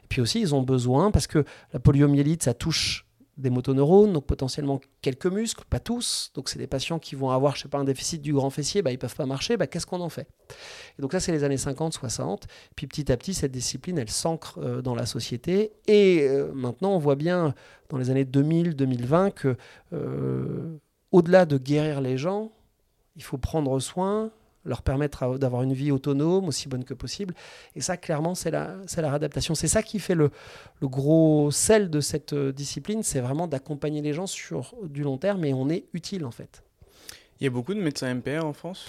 Et 0.05 0.07
puis 0.09 0.21
aussi, 0.21 0.41
ils 0.41 0.55
ont 0.55 0.63
besoin, 0.63 1.11
parce 1.11 1.27
que 1.27 1.45
la 1.73 1.81
poliomyélite, 1.81 2.43
ça 2.43 2.55
touche 2.55 3.07
des 3.41 3.51
motoneurones, 3.51 4.13
donc 4.13 4.27
potentiellement 4.27 4.81
quelques 5.03 5.27
muscles, 5.27 5.65
pas 5.69 5.81
tous. 5.81 6.31
Donc 6.35 6.49
c'est 6.49 6.59
des 6.59 6.67
patients 6.67 6.99
qui 6.99 7.15
vont 7.15 7.31
avoir, 7.31 7.57
je 7.57 7.63
sais 7.63 7.69
pas, 7.69 7.79
un 7.79 7.85
déficit 7.85 8.23
du 8.23 8.33
grand 8.33 8.51
fessier, 8.51 8.83
bah, 8.83 8.93
ils 8.93 8.99
peuvent 8.99 9.15
pas 9.15 9.27
marcher, 9.27 9.57
bah, 9.57 9.67
qu'est-ce 9.67 9.87
qu'on 9.87 10.01
en 10.01 10.09
fait? 10.09 10.29
Et 10.99 11.03
donc 11.03 11.13
ça, 11.13 11.21
c'est 11.21 11.33
les 11.33 11.45
années 11.45 11.57
50, 11.57 11.93
60. 11.93 12.47
Puis 12.77 12.87
petit 12.87 13.11
à 13.11 13.17
petit, 13.17 13.35
cette 13.35 13.53
discipline, 13.53 13.99
elle 13.99 14.11
s'ancre 14.11 14.59
euh, 14.59 14.83
dans 14.83 14.95
la 14.95 15.07
société. 15.07 15.73
Et 15.87 16.27
euh, 16.29 16.53
maintenant, 16.55 16.95
on 16.95 16.99
voit 16.99 17.17
bien 17.17 17.55
dans 17.89 17.99
les 17.99 18.11
années 18.11 18.25
2000, 18.25 18.77
2020 18.77 19.31
que 19.31 19.57
euh, 19.93 20.79
au-delà 21.13 21.47
de 21.47 21.59
guérir 21.59 22.01
les 22.01 22.17
gens, 22.17 22.53
il 23.17 23.23
faut 23.23 23.39
prendre 23.39 23.79
soin, 23.81 24.31
leur 24.65 24.83
permettre 24.83 25.39
d'avoir 25.39 25.63
une 25.63 25.73
vie 25.73 25.91
autonome, 25.91 26.47
aussi 26.49 26.69
bonne 26.69 26.85
que 26.85 26.95
possible. 26.95 27.35
Et 27.75 27.81
ça, 27.81 27.97
clairement, 27.97 28.35
c'est 28.35 28.51
la, 28.51 28.77
c'est 28.87 29.03
la 29.03 29.09
réadaptation. 29.09 29.55
C'est 29.55 29.69
ça 29.69 29.83
qui 29.83 29.99
fait 29.99 30.15
le, 30.15 30.31
le 30.81 30.89
gros 30.89 31.51
sel 31.51 31.91
de 31.91 32.01
cette 32.01 32.33
euh, 32.33 32.53
discipline, 32.53 33.03
c'est 33.03 33.21
vraiment 33.21 33.47
d'accompagner 33.47 34.03
les 34.03 34.13
gens 34.13 34.27
sur 34.27 34.75
du 34.83 35.03
long 35.03 35.19
terme 35.19 35.45
et 35.45 35.55
on 35.55 35.69
est 35.69 35.85
utile 35.93 36.25
en 36.25 36.31
fait. 36.31 36.63
Il 37.41 37.45
y 37.45 37.47
a 37.47 37.51
beaucoup 37.51 37.75
de 37.75 37.81
médecins 37.81 38.13
MPR 38.15 38.45
en 38.45 38.53
France? 38.53 38.87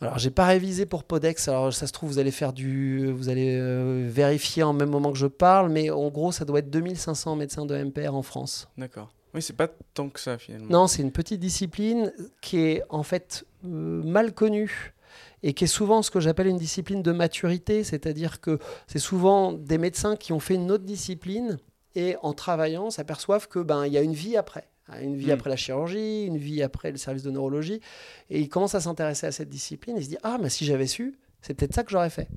Alors, 0.00 0.18
j'ai 0.18 0.30
pas 0.30 0.46
révisé 0.46 0.86
pour 0.86 1.04
Podex. 1.04 1.48
Alors, 1.48 1.72
ça 1.72 1.86
se 1.86 1.92
trouve, 1.92 2.10
vous 2.10 2.18
allez 2.18 2.30
faire 2.30 2.52
du, 2.52 3.10
vous 3.10 3.28
allez 3.28 3.56
euh, 3.58 4.06
vérifier 4.10 4.62
en 4.62 4.72
même 4.72 4.90
moment 4.90 5.12
que 5.12 5.18
je 5.18 5.26
parle, 5.26 5.70
mais 5.70 5.90
en 5.90 6.08
gros, 6.08 6.30
ça 6.30 6.44
doit 6.44 6.58
être 6.58 6.70
2500 6.70 7.36
médecins 7.36 7.64
de 7.64 7.76
MPR 7.76 8.14
en 8.14 8.22
France. 8.22 8.68
D'accord. 8.76 9.12
Oui, 9.34 9.42
c'est 9.42 9.56
pas 9.56 9.68
tant 9.94 10.10
que 10.10 10.20
ça 10.20 10.38
finalement. 10.38 10.68
Non, 10.70 10.86
c'est 10.86 11.02
une 11.02 11.10
petite 11.10 11.40
discipline 11.40 12.12
qui 12.40 12.58
est 12.58 12.82
en 12.88 13.02
fait 13.02 13.44
mal 13.64 14.32
connue 14.32 14.94
et 15.42 15.52
qui 15.52 15.64
est 15.64 15.68
souvent 15.68 16.02
ce 16.02 16.10
que 16.10 16.20
j'appelle 16.20 16.46
une 16.46 16.56
discipline 16.56 17.02
de 17.02 17.12
maturité, 17.12 17.84
c'est-à-dire 17.84 18.40
que 18.40 18.58
c'est 18.86 18.98
souvent 18.98 19.52
des 19.52 19.78
médecins 19.78 20.16
qui 20.16 20.32
ont 20.32 20.40
fait 20.40 20.54
une 20.54 20.70
autre 20.70 20.84
discipline 20.84 21.58
et 21.94 22.16
en 22.22 22.32
travaillant 22.32 22.90
s'aperçoivent 22.90 23.46
que 23.48 23.58
ben 23.58 23.86
il 23.86 23.92
y 23.92 23.98
a 23.98 24.02
une 24.02 24.14
vie 24.14 24.36
après, 24.36 24.68
une 25.00 25.16
vie 25.16 25.28
Mm. 25.28 25.32
après 25.32 25.50
la 25.50 25.56
chirurgie, 25.56 26.24
une 26.24 26.38
vie 26.38 26.62
après 26.62 26.90
le 26.90 26.96
service 26.96 27.22
de 27.22 27.30
neurologie, 27.30 27.80
et 28.30 28.40
ils 28.40 28.48
commencent 28.48 28.74
à 28.74 28.80
s'intéresser 28.80 29.26
à 29.26 29.32
cette 29.32 29.50
discipline 29.50 29.96
et 29.96 30.02
se 30.02 30.08
disent 30.08 30.18
ah 30.22 30.38
mais 30.40 30.48
si 30.48 30.64
j'avais 30.64 30.86
su, 30.86 31.18
c'est 31.42 31.54
peut-être 31.54 31.74
ça 31.74 31.84
que 31.84 31.90
j'aurais 31.90 32.10
fait. 32.10 32.28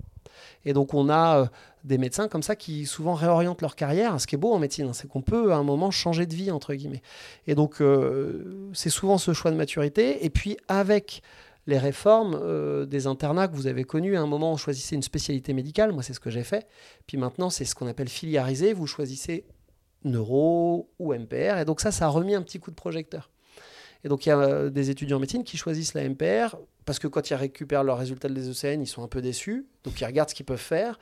Et 0.65 0.73
donc 0.73 0.93
on 0.93 1.09
a 1.09 1.39
euh, 1.39 1.45
des 1.87 1.97
médecins 1.97 2.27
comme 2.27 2.43
ça 2.43 2.55
qui 2.55 2.85
souvent 2.85 3.13
réorientent 3.13 3.61
leur 3.61 3.75
carrière. 3.75 4.19
Ce 4.19 4.27
qui 4.27 4.35
est 4.35 4.37
beau 4.37 4.53
en 4.53 4.59
médecine, 4.59 4.87
hein, 4.87 4.93
c'est 4.93 5.07
qu'on 5.07 5.21
peut 5.21 5.53
à 5.53 5.55
un 5.55 5.63
moment 5.63 5.89
changer 5.89 6.25
de 6.25 6.35
vie 6.35 6.51
entre 6.51 6.73
guillemets. 6.73 7.01
Et 7.47 7.55
donc 7.55 7.81
euh, 7.81 8.69
c'est 8.73 8.89
souvent 8.89 9.17
ce 9.17 9.33
choix 9.33 9.51
de 9.51 9.55
maturité. 9.55 10.25
Et 10.25 10.29
puis 10.29 10.57
avec 10.67 11.21
les 11.65 11.77
réformes 11.77 12.37
euh, 12.41 12.85
des 12.85 13.07
internats 13.07 13.47
que 13.47 13.55
vous 13.55 13.67
avez 13.67 13.85
connus, 13.85 14.17
à 14.17 14.21
un 14.21 14.27
moment 14.27 14.51
on 14.51 14.57
choisissait 14.57 14.95
une 14.95 15.01
spécialité 15.01 15.53
médicale. 15.53 15.93
Moi 15.93 16.03
c'est 16.03 16.13
ce 16.13 16.19
que 16.19 16.29
j'ai 16.29 16.43
fait. 16.43 16.67
Puis 17.07 17.17
maintenant 17.17 17.49
c'est 17.49 17.65
ce 17.65 17.73
qu'on 17.73 17.87
appelle 17.87 18.09
filiarisé. 18.09 18.73
Vous 18.73 18.87
choisissez 18.87 19.45
neuro 20.03 20.89
ou 20.99 21.13
MPR. 21.13 21.57
Et 21.57 21.65
donc 21.65 21.79
ça, 21.79 21.91
ça 21.91 22.05
a 22.05 22.09
remis 22.09 22.35
un 22.35 22.41
petit 22.41 22.59
coup 22.59 22.69
de 22.69 22.75
projecteur. 22.75 23.31
Et 24.03 24.09
donc 24.09 24.25
il 24.25 24.29
y 24.29 24.31
a 24.31 24.39
euh, 24.39 24.69
des 24.69 24.89
étudiants 24.89 25.17
en 25.17 25.19
médecine 25.21 25.43
qui 25.43 25.57
choisissent 25.57 25.93
la 25.93 26.07
MPR 26.07 26.57
parce 26.85 26.99
que 26.99 27.07
quand 27.07 27.29
ils 27.29 27.35
récupèrent 27.35 27.83
leurs 27.83 27.97
résultats 27.97 28.29
des 28.29 28.49
ECN, 28.49 28.81
ils 28.81 28.87
sont 28.87 29.03
un 29.03 29.07
peu 29.07 29.21
déçus. 29.21 29.65
Donc 29.83 29.99
ils 29.99 30.05
regardent 30.05 30.29
ce 30.29 30.35
qu'ils 30.35 30.45
peuvent 30.45 30.57
faire. 30.57 30.99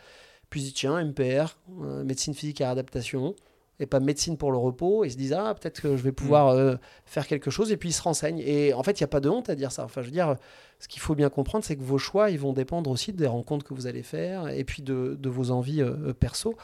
Puis 0.55 0.61
ils 0.61 0.63
disent 0.67 0.73
tiens, 0.75 1.03
MPR, 1.03 1.57
euh, 1.81 2.05
médecine 2.05 2.33
physique 2.33 2.61
et 2.61 2.63
adaptation, 2.63 3.35
et 3.81 3.85
pas 3.87 3.99
médecine 3.99 4.37
pour 4.37 4.53
le 4.53 4.57
repos. 4.57 5.03
Ils 5.03 5.11
se 5.11 5.17
disent 5.17 5.33
ah, 5.33 5.53
peut-être 5.53 5.81
que 5.81 5.97
je 5.97 6.01
vais 6.01 6.13
pouvoir 6.13 6.47
euh, 6.47 6.75
faire 7.05 7.27
quelque 7.27 7.51
chose. 7.51 7.73
Et 7.73 7.77
puis 7.77 7.89
ils 7.89 7.91
se 7.91 8.01
renseignent. 8.01 8.39
Et 8.39 8.73
en 8.73 8.81
fait, 8.81 8.97
il 8.97 9.03
n'y 9.03 9.05
a 9.05 9.09
pas 9.09 9.19
de 9.19 9.27
honte 9.27 9.49
à 9.49 9.55
dire 9.55 9.73
ça. 9.73 9.83
Enfin, 9.83 9.99
je 10.01 10.05
veux 10.05 10.13
dire, 10.13 10.37
ce 10.79 10.87
qu'il 10.87 11.01
faut 11.01 11.13
bien 11.13 11.29
comprendre, 11.29 11.65
c'est 11.65 11.75
que 11.75 11.83
vos 11.83 11.97
choix, 11.97 12.29
ils 12.29 12.39
vont 12.39 12.53
dépendre 12.53 12.89
aussi 12.89 13.11
des 13.11 13.27
rencontres 13.27 13.65
que 13.65 13.73
vous 13.73 13.85
allez 13.85 14.01
faire 14.01 14.47
et 14.47 14.63
puis 14.63 14.81
de, 14.81 15.17
de 15.19 15.29
vos 15.29 15.51
envies 15.51 15.81
euh, 15.81 16.13
perso. 16.13 16.55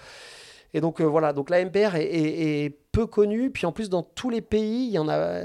Et 0.73 0.79
donc 0.79 1.01
voilà, 1.01 1.33
donc 1.33 1.49
la 1.49 1.65
MPR 1.65 1.95
est, 1.95 2.05
est- 2.05 2.63
est 2.65 2.69
peu 2.93 3.05
connue. 3.07 3.51
Puis 3.51 3.65
en 3.65 3.73
plus, 3.73 3.89
dans 3.89 4.03
tous 4.03 4.29
les 4.29 4.39
pays, 4.39 4.85
il 4.87 4.91
y 4.93 4.99
en 4.99 5.09
a. 5.09 5.41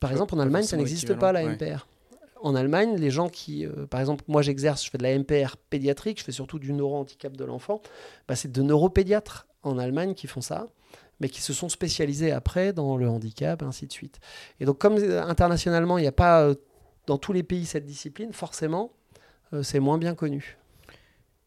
par 0.00 0.10
exemple, 0.10 0.34
en 0.34 0.40
Allemagne, 0.40 0.64
ça 0.64 0.76
n'existe 0.76 1.06
pas 1.20 1.30
la 1.30 1.44
ouais. 1.44 1.52
MPR. 1.54 1.86
En 2.42 2.54
Allemagne, 2.54 2.96
les 2.96 3.10
gens 3.10 3.28
qui, 3.28 3.66
euh, 3.66 3.86
par 3.86 4.00
exemple, 4.00 4.24
moi 4.28 4.42
j'exerce, 4.42 4.84
je 4.84 4.90
fais 4.90 4.98
de 4.98 5.02
la 5.02 5.16
MPR 5.18 5.56
pédiatrique, 5.68 6.18
je 6.18 6.24
fais 6.24 6.32
surtout 6.32 6.58
du 6.58 6.72
neuro-handicap 6.72 7.36
de 7.36 7.44
l'enfant. 7.44 7.82
Bah, 8.28 8.36
c'est 8.36 8.50
de 8.50 8.62
neuropédiatres 8.62 9.46
en 9.62 9.78
Allemagne 9.78 10.14
qui 10.14 10.26
font 10.26 10.40
ça, 10.40 10.66
mais 11.20 11.28
qui 11.28 11.42
se 11.42 11.52
sont 11.52 11.68
spécialisés 11.68 12.32
après 12.32 12.72
dans 12.72 12.96
le 12.96 13.08
handicap, 13.08 13.62
ainsi 13.62 13.86
de 13.86 13.92
suite. 13.92 14.20
Et 14.58 14.64
donc, 14.64 14.78
comme 14.78 14.96
euh, 14.96 15.22
internationalement, 15.22 15.98
il 15.98 16.02
n'y 16.02 16.08
a 16.08 16.12
pas 16.12 16.42
euh, 16.42 16.54
dans 17.06 17.18
tous 17.18 17.32
les 17.32 17.42
pays 17.42 17.66
cette 17.66 17.84
discipline, 17.84 18.32
forcément, 18.32 18.92
c'est 19.62 19.80
moins 19.80 19.98
bien 19.98 20.14
connu. 20.14 20.59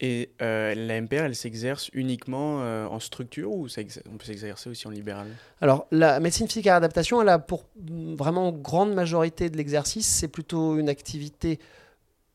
Et 0.06 0.32
euh, 0.42 0.76
la 0.76 1.00
MPR, 1.00 1.24
elle 1.24 1.36
s'exerce 1.36 1.90
uniquement 1.94 2.60
euh, 2.60 2.86
en 2.88 3.00
structure 3.00 3.52
ou 3.52 3.68
on 4.12 4.18
peut 4.18 4.26
s'exercer 4.26 4.70
aussi 4.70 4.86
en 4.86 4.92
libéral? 4.92 5.28
Alors, 5.62 5.88
la 5.92 6.20
médecine 6.20 6.46
physique 6.46 6.68
à 6.68 6.76
adaptation, 6.76 7.22
elle 7.22 7.30
a 7.30 7.40
pour 7.40 7.64
vraiment 7.80 8.52
grande 8.52 8.94
majorité 8.94 9.50
de 9.50 9.56
l'exercice, 9.56 10.06
c'est 10.06 10.28
plutôt 10.28 10.78
une 10.78 10.90
activité 10.90 11.58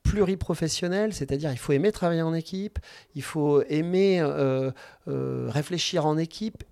pluriprofessionnelle, 0.03 1.13
c'est-à-dire 1.13 1.53
il 1.53 1.59
faut 1.59 1.75
aimer 1.75 1.93
travailler 1.93 2.23
en 2.23 2.33
équipe, 2.33 2.79
il 3.15 3.23
faut 3.23 3.61
aimer 3.65 4.19
euh, 4.23 4.71
euh, 5.07 5.51
réfléchir 5.51 6.07
en 6.07 6.17
équipe, 6.17 6.65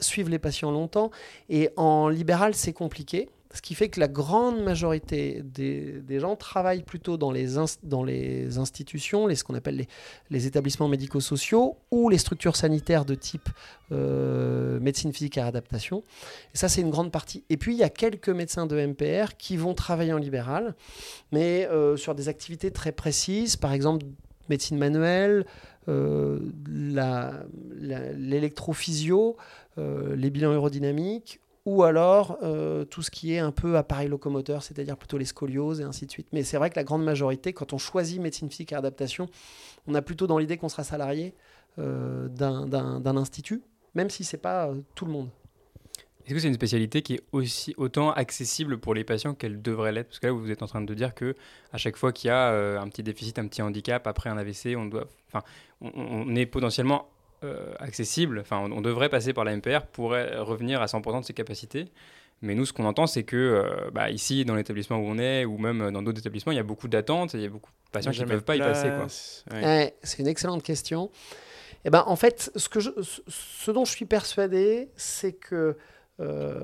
suivre 0.00 0.30
les 0.30 0.40
patients 0.40 0.72
longtemps. 0.72 1.12
Et 1.48 1.70
en 1.76 2.08
libéral, 2.08 2.56
c'est 2.56 2.72
compliqué. 2.72 3.28
Ce 3.52 3.62
qui 3.62 3.74
fait 3.74 3.88
que 3.88 3.98
la 3.98 4.06
grande 4.06 4.62
majorité 4.62 5.42
des, 5.42 6.20
gens 6.20 6.36
travaillent 6.36 6.84
plutôt 6.84 7.16
dans 7.16 7.32
les, 7.32 7.58
institutions, 7.58 9.26
les, 9.26 9.34
ce 9.34 9.42
qu'on 9.42 9.56
appelle 9.56 9.86
les, 10.30 10.46
établissements 10.46 10.86
médico-sociaux 10.86 11.76
ou 11.90 12.08
les 12.08 12.18
structures 12.18 12.54
sanitaires 12.54 13.04
de 13.04 13.16
type 13.16 13.48
euh, 13.90 14.78
médecine 14.78 15.12
physique 15.12 15.36
à 15.36 15.46
adaptation. 15.46 16.04
Et 16.54 16.58
ça, 16.58 16.68
c'est 16.68 16.80
une 16.80 16.90
grande 16.90 17.10
partie. 17.10 17.42
Et 17.50 17.56
puis, 17.56 17.74
il 17.74 17.78
y 17.78 17.82
a 17.82 17.88
quelques 17.88 18.28
médecins 18.28 18.66
de 18.66 18.86
MPR 18.86 19.36
qui 19.36 19.56
vont 19.56 19.74
travailler 19.74 20.12
en 20.12 20.18
libéral, 20.18 20.76
mais 21.32 21.66
euh, 21.66 21.96
sur 21.96 22.14
des 22.14 22.28
activités 22.28 22.70
très 22.70 22.92
précises, 22.92 23.56
par 23.56 23.72
exemple 23.72 24.06
médecine 24.48 24.78
manuelle, 24.78 25.44
euh, 25.88 26.38
l'électrophysio, 27.76 29.36
les 29.76 30.30
bilans 30.30 30.50
aérodynamiques, 30.50 31.40
ou 31.70 31.84
alors 31.84 32.36
euh, 32.42 32.84
tout 32.84 33.00
ce 33.00 33.12
qui 33.12 33.32
est 33.32 33.38
un 33.38 33.52
peu 33.52 33.76
appareil 33.76 34.08
locomoteur, 34.08 34.64
c'est-à-dire 34.64 34.96
plutôt 34.96 35.18
les 35.18 35.24
scolioses 35.24 35.80
et 35.80 35.84
ainsi 35.84 36.04
de 36.04 36.10
suite. 36.10 36.26
Mais 36.32 36.42
c'est 36.42 36.56
vrai 36.56 36.68
que 36.68 36.74
la 36.74 36.82
grande 36.82 37.04
majorité, 37.04 37.52
quand 37.52 37.72
on 37.72 37.78
choisit 37.78 38.20
médecine 38.20 38.50
physique 38.50 38.72
à 38.72 38.78
adaptation, 38.78 39.28
on 39.86 39.94
a 39.94 40.02
plutôt 40.02 40.26
dans 40.26 40.38
l'idée 40.38 40.56
qu'on 40.56 40.68
sera 40.68 40.82
salarié 40.82 41.32
euh, 41.78 42.26
d'un- 42.28 43.16
institut, 43.16 43.62
même 43.94 44.10
si 44.10 44.24
c'est 44.24 44.38
pas 44.38 44.66
euh, 44.66 44.80
tout 44.96 45.04
le 45.04 45.12
monde. 45.12 45.28
Est-ce 46.26 46.34
que 46.34 46.40
c'est 46.40 46.48
une 46.48 46.54
spécialité 46.54 47.02
qui 47.02 47.14
est 47.14 47.22
aussi 47.30 47.72
autant 47.76 48.10
accessible 48.10 48.78
pour 48.78 48.94
les 48.94 49.04
patients 49.04 49.34
qu'elle 49.34 49.62
devrait 49.62 49.92
l'être? 49.92 50.08
Parce 50.08 50.18
que 50.18 50.26
là, 50.26 50.32
vous 50.32 50.50
êtes 50.50 50.62
en 50.64 50.66
train 50.66 50.82
de 50.82 50.94
dire 50.94 51.14
que 51.14 51.36
à 51.72 51.78
chaque 51.78 51.96
fois 51.96 52.12
qu'il 52.12 52.28
y 52.28 52.30
a 52.32 52.50
euh, 52.50 52.80
un 52.80 52.88
petit 52.88 53.04
déficit, 53.04 53.38
un 53.38 53.46
petit 53.46 53.62
handicap 53.62 54.06
après 54.08 54.28
un 54.28 54.36
AVC, 54.36 54.76
on 54.76 54.86
doit, 54.86 55.06
on 55.80 56.34
est 56.34 56.46
potentiellement 56.46 57.08
euh, 57.44 57.72
accessible. 57.78 58.38
Enfin, 58.40 58.58
on, 58.58 58.72
on 58.72 58.80
devrait 58.80 59.08
passer 59.08 59.32
par 59.32 59.44
la 59.44 59.56
MPR 59.56 59.82
pour 59.92 60.12
euh, 60.12 60.42
revenir 60.42 60.80
à 60.82 60.86
100% 60.86 61.20
de 61.20 61.24
ses 61.24 61.32
capacités. 61.34 61.90
Mais 62.42 62.54
nous, 62.54 62.64
ce 62.64 62.72
qu'on 62.72 62.86
entend, 62.86 63.06
c'est 63.06 63.22
que 63.22 63.36
euh, 63.36 63.90
bah, 63.92 64.10
ici, 64.10 64.44
dans 64.46 64.54
l'établissement 64.54 64.96
où 64.98 65.04
on 65.06 65.18
est, 65.18 65.44
ou 65.44 65.58
même 65.58 65.90
dans 65.90 66.02
d'autres 66.02 66.20
établissements, 66.20 66.52
il 66.52 66.56
y 66.56 66.60
a 66.60 66.62
beaucoup 66.64 66.88
d'attentes 66.88 67.34
et 67.34 67.38
il 67.38 67.42
y 67.42 67.46
a 67.46 67.50
beaucoup 67.50 67.70
de 67.70 67.90
patients 67.92 68.12
qui 68.12 68.20
ne 68.20 68.24
peuvent 68.26 68.44
pas 68.44 68.56
y 68.56 68.60
passer. 68.60 68.88
Ouais. 69.52 69.62
Ouais, 69.62 69.94
c'est 70.02 70.20
une 70.20 70.26
excellente 70.28 70.62
question. 70.62 71.10
Eh 71.84 71.90
ben, 71.90 72.02
en 72.06 72.16
fait, 72.16 72.50
ce, 72.56 72.68
que 72.70 72.80
je, 72.80 72.90
ce- 73.02 73.20
ce 73.28 73.70
dont 73.70 73.84
je 73.84 73.90
suis 73.92 74.06
persuadé, 74.06 74.90
c'est 74.96 75.32
que 75.34 75.76
euh, 76.20 76.60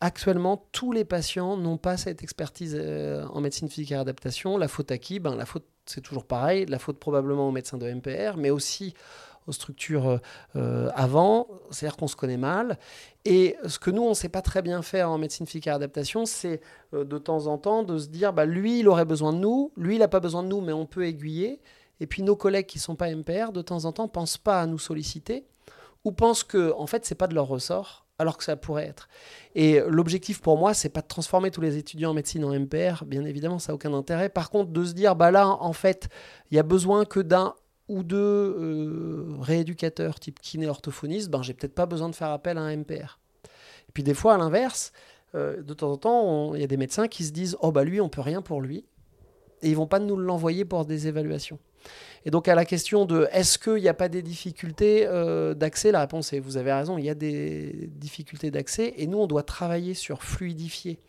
actuellement, 0.00 0.68
tous 0.72 0.92
les 0.92 1.04
patients 1.04 1.56
n'ont 1.56 1.78
pas 1.78 1.96
cette 1.96 2.22
expertise 2.22 2.76
euh, 2.78 3.24
en 3.26 3.40
médecine 3.40 3.68
physique 3.68 3.92
et 3.92 3.96
adaptation. 3.96 4.56
La 4.56 4.68
faute 4.68 4.90
à 4.92 4.98
qui? 4.98 5.18
Ben, 5.20 5.34
La 5.34 5.46
faute, 5.46 5.66
c'est 5.86 6.00
toujours 6.00 6.24
pareil. 6.26 6.66
La 6.66 6.78
faute 6.78 6.98
probablement 6.98 7.48
aux 7.48 7.52
médecins 7.52 7.78
de 7.78 7.90
MPR, 7.90 8.36
mais 8.36 8.50
aussi 8.50 8.94
aux 9.48 9.52
structures 9.52 10.20
euh, 10.56 10.90
avant, 10.94 11.48
c'est-à-dire 11.70 11.96
qu'on 11.96 12.06
se 12.06 12.16
connaît 12.16 12.36
mal. 12.36 12.78
Et 13.24 13.56
ce 13.66 13.78
que 13.78 13.90
nous, 13.90 14.02
on 14.02 14.10
ne 14.10 14.14
sait 14.14 14.28
pas 14.28 14.42
très 14.42 14.62
bien 14.62 14.82
faire 14.82 15.10
en 15.10 15.18
médecine 15.18 15.46
physique 15.46 15.66
adaptation, 15.66 16.26
c'est 16.26 16.60
euh, 16.94 17.04
de 17.04 17.18
temps 17.18 17.46
en 17.46 17.58
temps 17.58 17.82
de 17.82 17.98
se 17.98 18.08
dire, 18.08 18.32
bah, 18.32 18.44
lui, 18.44 18.80
il 18.80 18.88
aurait 18.88 19.04
besoin 19.04 19.32
de 19.32 19.38
nous, 19.38 19.72
lui, 19.76 19.96
il 19.96 19.98
n'a 19.98 20.08
pas 20.08 20.20
besoin 20.20 20.42
de 20.42 20.48
nous, 20.48 20.60
mais 20.60 20.72
on 20.72 20.86
peut 20.86 21.06
aiguiller. 21.06 21.60
Et 22.00 22.06
puis 22.06 22.22
nos 22.22 22.36
collègues 22.36 22.66
qui 22.66 22.78
ne 22.78 22.82
sont 22.82 22.94
pas 22.94 23.10
MPR, 23.10 23.50
de 23.52 23.62
temps 23.62 23.84
en 23.84 23.92
temps, 23.92 24.06
pensent 24.06 24.38
pas 24.38 24.60
à 24.60 24.66
nous 24.66 24.78
solliciter 24.78 25.46
ou 26.04 26.12
pensent 26.12 26.44
que, 26.44 26.72
en 26.76 26.86
fait, 26.86 27.04
c'est 27.04 27.16
pas 27.16 27.26
de 27.26 27.34
leur 27.34 27.48
ressort, 27.48 28.06
alors 28.18 28.38
que 28.38 28.44
ça 28.44 28.56
pourrait 28.56 28.86
être. 28.86 29.08
Et 29.56 29.80
l'objectif 29.88 30.40
pour 30.40 30.56
moi, 30.56 30.72
c'est 30.72 30.88
pas 30.88 31.00
de 31.00 31.08
transformer 31.08 31.50
tous 31.50 31.60
les 31.60 31.76
étudiants 31.76 32.10
en 32.10 32.14
médecine 32.14 32.44
en 32.44 32.52
MPR, 32.56 33.04
bien 33.04 33.24
évidemment, 33.24 33.58
ça 33.58 33.72
n'a 33.72 33.74
aucun 33.74 33.92
intérêt. 33.92 34.28
Par 34.28 34.50
contre, 34.50 34.70
de 34.70 34.84
se 34.84 34.92
dire, 34.92 35.16
bah 35.16 35.32
là, 35.32 35.48
en 35.48 35.72
fait, 35.72 36.08
il 36.50 36.56
y 36.56 36.60
a 36.60 36.62
besoin 36.62 37.04
que 37.04 37.18
d'un 37.18 37.54
ou 37.88 38.02
deux 38.02 38.16
euh, 38.16 39.26
rééducateurs 39.40 40.20
type 40.20 40.40
kiné 40.40 40.68
orthophoniste, 40.68 41.30
ben, 41.30 41.42
j'ai 41.42 41.54
peut-être 41.54 41.74
pas 41.74 41.86
besoin 41.86 42.08
de 42.08 42.14
faire 42.14 42.30
appel 42.30 42.58
à 42.58 42.62
un 42.62 42.76
MPR. 42.76 43.18
Et 43.88 43.92
puis 43.92 44.02
des 44.02 44.14
fois, 44.14 44.34
à 44.34 44.38
l'inverse, 44.38 44.92
euh, 45.34 45.62
de 45.62 45.74
temps 45.74 45.92
en 45.92 45.96
temps, 45.96 46.54
il 46.54 46.60
y 46.60 46.64
a 46.64 46.66
des 46.66 46.76
médecins 46.76 47.08
qui 47.08 47.24
se 47.24 47.32
disent 47.32 47.56
Oh, 47.60 47.72
bah 47.72 47.84
lui, 47.84 48.00
on 48.00 48.08
peut 48.08 48.20
rien 48.20 48.42
pour 48.42 48.60
lui. 48.60 48.84
Et 49.62 49.70
ils 49.70 49.76
vont 49.76 49.86
pas 49.86 49.98
nous 49.98 50.16
l'envoyer 50.16 50.64
pour 50.64 50.84
des 50.84 51.08
évaluations. 51.08 51.58
Et 52.24 52.30
donc, 52.30 52.48
à 52.48 52.54
la 52.54 52.64
question 52.64 53.06
de 53.06 53.28
est-ce 53.32 53.58
qu'il 53.58 53.82
n'y 53.82 53.88
a 53.88 53.94
pas 53.94 54.08
des 54.08 54.22
difficultés 54.22 55.06
euh, 55.06 55.54
d'accès, 55.54 55.92
la 55.92 56.00
réponse 56.00 56.32
est 56.32 56.40
vous 56.40 56.56
avez 56.56 56.72
raison, 56.72 56.98
il 56.98 57.04
y 57.04 57.10
a 57.10 57.14
des 57.14 57.88
difficultés 57.92 58.50
d'accès. 58.50 58.94
Et 58.96 59.06
nous, 59.06 59.18
on 59.18 59.26
doit 59.26 59.42
travailler 59.42 59.94
sur 59.94 60.22
fluidifier 60.22 61.00